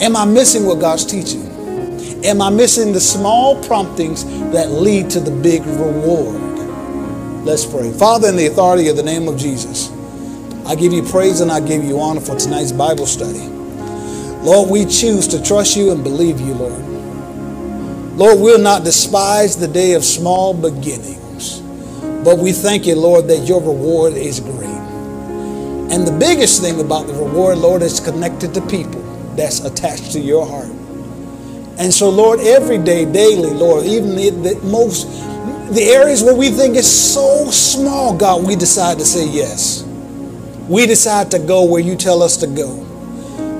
am 0.00 0.16
I 0.16 0.24
missing 0.24 0.66
what 0.66 0.80
God's 0.80 1.04
teaching? 1.04 1.52
Am 2.24 2.40
I 2.40 2.50
missing 2.50 2.92
the 2.92 3.00
small 3.00 3.60
promptings 3.64 4.24
that 4.52 4.70
lead 4.70 5.10
to 5.10 5.20
the 5.20 5.30
big 5.30 5.64
reward? 5.66 6.40
Let's 7.44 7.66
pray. 7.66 7.90
Father, 7.92 8.28
in 8.28 8.36
the 8.36 8.46
authority 8.46 8.88
of 8.88 8.96
the 8.96 9.02
name 9.02 9.26
of 9.26 9.36
Jesus, 9.36 9.91
I 10.72 10.74
give 10.74 10.94
you 10.94 11.02
praise 11.02 11.42
and 11.42 11.52
I 11.52 11.60
give 11.60 11.84
you 11.84 12.00
honor 12.00 12.22
for 12.22 12.34
tonight's 12.34 12.72
Bible 12.72 13.04
study. 13.04 13.46
Lord, 14.40 14.70
we 14.70 14.86
choose 14.86 15.28
to 15.28 15.42
trust 15.42 15.76
you 15.76 15.92
and 15.92 16.02
believe 16.02 16.40
you, 16.40 16.54
Lord. 16.54 16.82
Lord, 18.16 18.40
we'll 18.40 18.58
not 18.58 18.82
despise 18.82 19.54
the 19.54 19.68
day 19.68 19.92
of 19.92 20.02
small 20.02 20.54
beginnings, 20.54 21.60
but 22.24 22.38
we 22.38 22.52
thank 22.52 22.86
you, 22.86 22.94
Lord, 22.94 23.28
that 23.28 23.40
your 23.40 23.60
reward 23.60 24.14
is 24.14 24.40
great. 24.40 24.64
And 25.92 26.06
the 26.08 26.16
biggest 26.18 26.62
thing 26.62 26.80
about 26.80 27.06
the 27.06 27.12
reward, 27.12 27.58
Lord, 27.58 27.82
is 27.82 28.00
connected 28.00 28.54
to 28.54 28.62
people 28.62 29.02
that's 29.36 29.60
attached 29.60 30.12
to 30.12 30.20
your 30.20 30.46
heart. 30.46 30.70
And 31.78 31.92
so, 31.92 32.08
Lord, 32.08 32.40
every 32.40 32.78
day, 32.78 33.04
daily, 33.04 33.50
Lord, 33.50 33.84
even 33.84 34.16
the, 34.16 34.30
the 34.30 34.60
most, 34.64 35.04
the 35.74 35.82
areas 35.82 36.22
where 36.22 36.34
we 36.34 36.48
think 36.48 36.76
is 36.76 36.90
so 36.90 37.50
small, 37.50 38.16
God, 38.16 38.46
we 38.46 38.56
decide 38.56 38.98
to 39.00 39.04
say 39.04 39.28
yes. 39.28 39.86
We 40.68 40.86
decide 40.86 41.30
to 41.32 41.38
go 41.38 41.64
where 41.64 41.80
you 41.80 41.96
tell 41.96 42.22
us 42.22 42.36
to 42.38 42.46
go, 42.46 42.76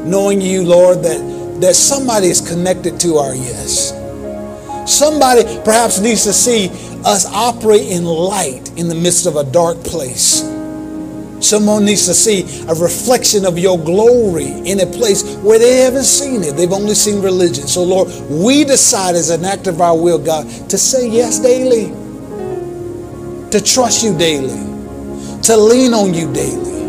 knowing 0.05 0.41
you, 0.41 0.63
Lord, 0.63 1.03
that, 1.03 1.61
that 1.61 1.75
somebody 1.75 2.29
is 2.29 2.41
connected 2.41 3.01
to 3.01 3.17
our 3.17 3.35
yes. 3.35 3.93
Somebody 4.87 5.43
perhaps 5.65 6.01
needs 6.01 6.25
to 6.25 6.33
see 6.33 6.69
us 7.05 7.27
operate 7.27 7.91
in 7.91 8.05
light 8.05 8.77
in 8.79 8.89
the 8.89 8.95
midst 8.95 9.27
of 9.27 9.37
a 9.37 9.45
dark 9.45 9.83
place. 9.85 10.43
Someone 11.41 11.85
needs 11.85 12.07
to 12.07 12.15
see 12.15 12.43
a 12.69 12.75
reflection 12.75 13.45
of 13.45 13.59
your 13.59 13.77
glory 13.77 14.47
in 14.47 14.79
a 14.81 14.87
place 14.87 15.37
where 15.39 15.59
they 15.59 15.79
haven't 15.79 16.05
seen 16.05 16.45
it. 16.45 16.57
They've 16.57 16.73
only 16.73 16.95
seen 16.95 17.21
religion. 17.21 17.67
So, 17.67 17.83
Lord, 17.83 18.09
we 18.31 18.63
decide 18.65 19.17
as 19.17 19.31
an 19.31 19.45
act 19.45 19.67
of 19.67 19.81
our 19.81 19.97
will, 19.97 20.19
God, 20.19 20.47
to 20.71 20.79
say 20.79 21.09
yes 21.09 21.41
daily, 21.41 21.87
to 23.51 23.61
trust 23.61 24.05
you 24.05 24.17
daily, 24.17 24.57
to 25.43 25.57
lean 25.57 25.95
on 25.95 26.15
you 26.15 26.33
daily. 26.33 26.82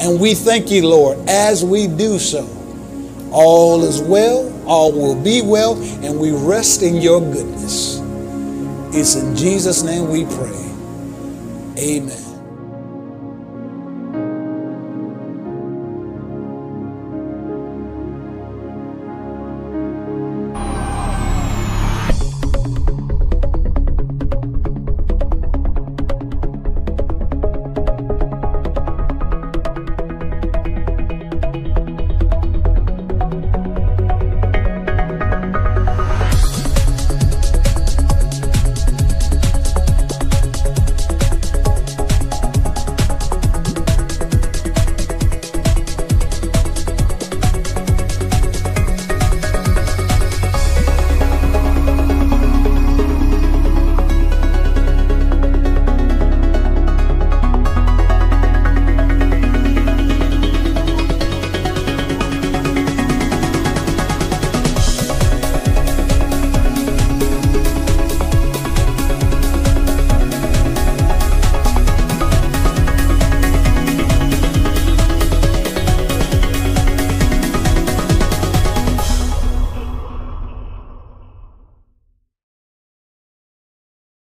And 0.00 0.20
we 0.20 0.34
thank 0.34 0.70
you, 0.70 0.88
Lord, 0.88 1.18
as 1.28 1.64
we 1.64 1.86
do 1.86 2.18
so. 2.18 2.48
All 3.32 3.84
is 3.84 4.00
well 4.00 4.50
all 4.70 4.92
will 4.92 5.20
be 5.20 5.42
well, 5.42 5.74
and 6.04 6.18
we 6.18 6.30
rest 6.30 6.82
in 6.82 6.96
your 6.96 7.20
goodness. 7.20 7.98
It's 8.94 9.16
in 9.16 9.34
Jesus' 9.34 9.82
name 9.82 10.08
we 10.08 10.24
pray. 10.26 10.64
Amen. 11.76 12.29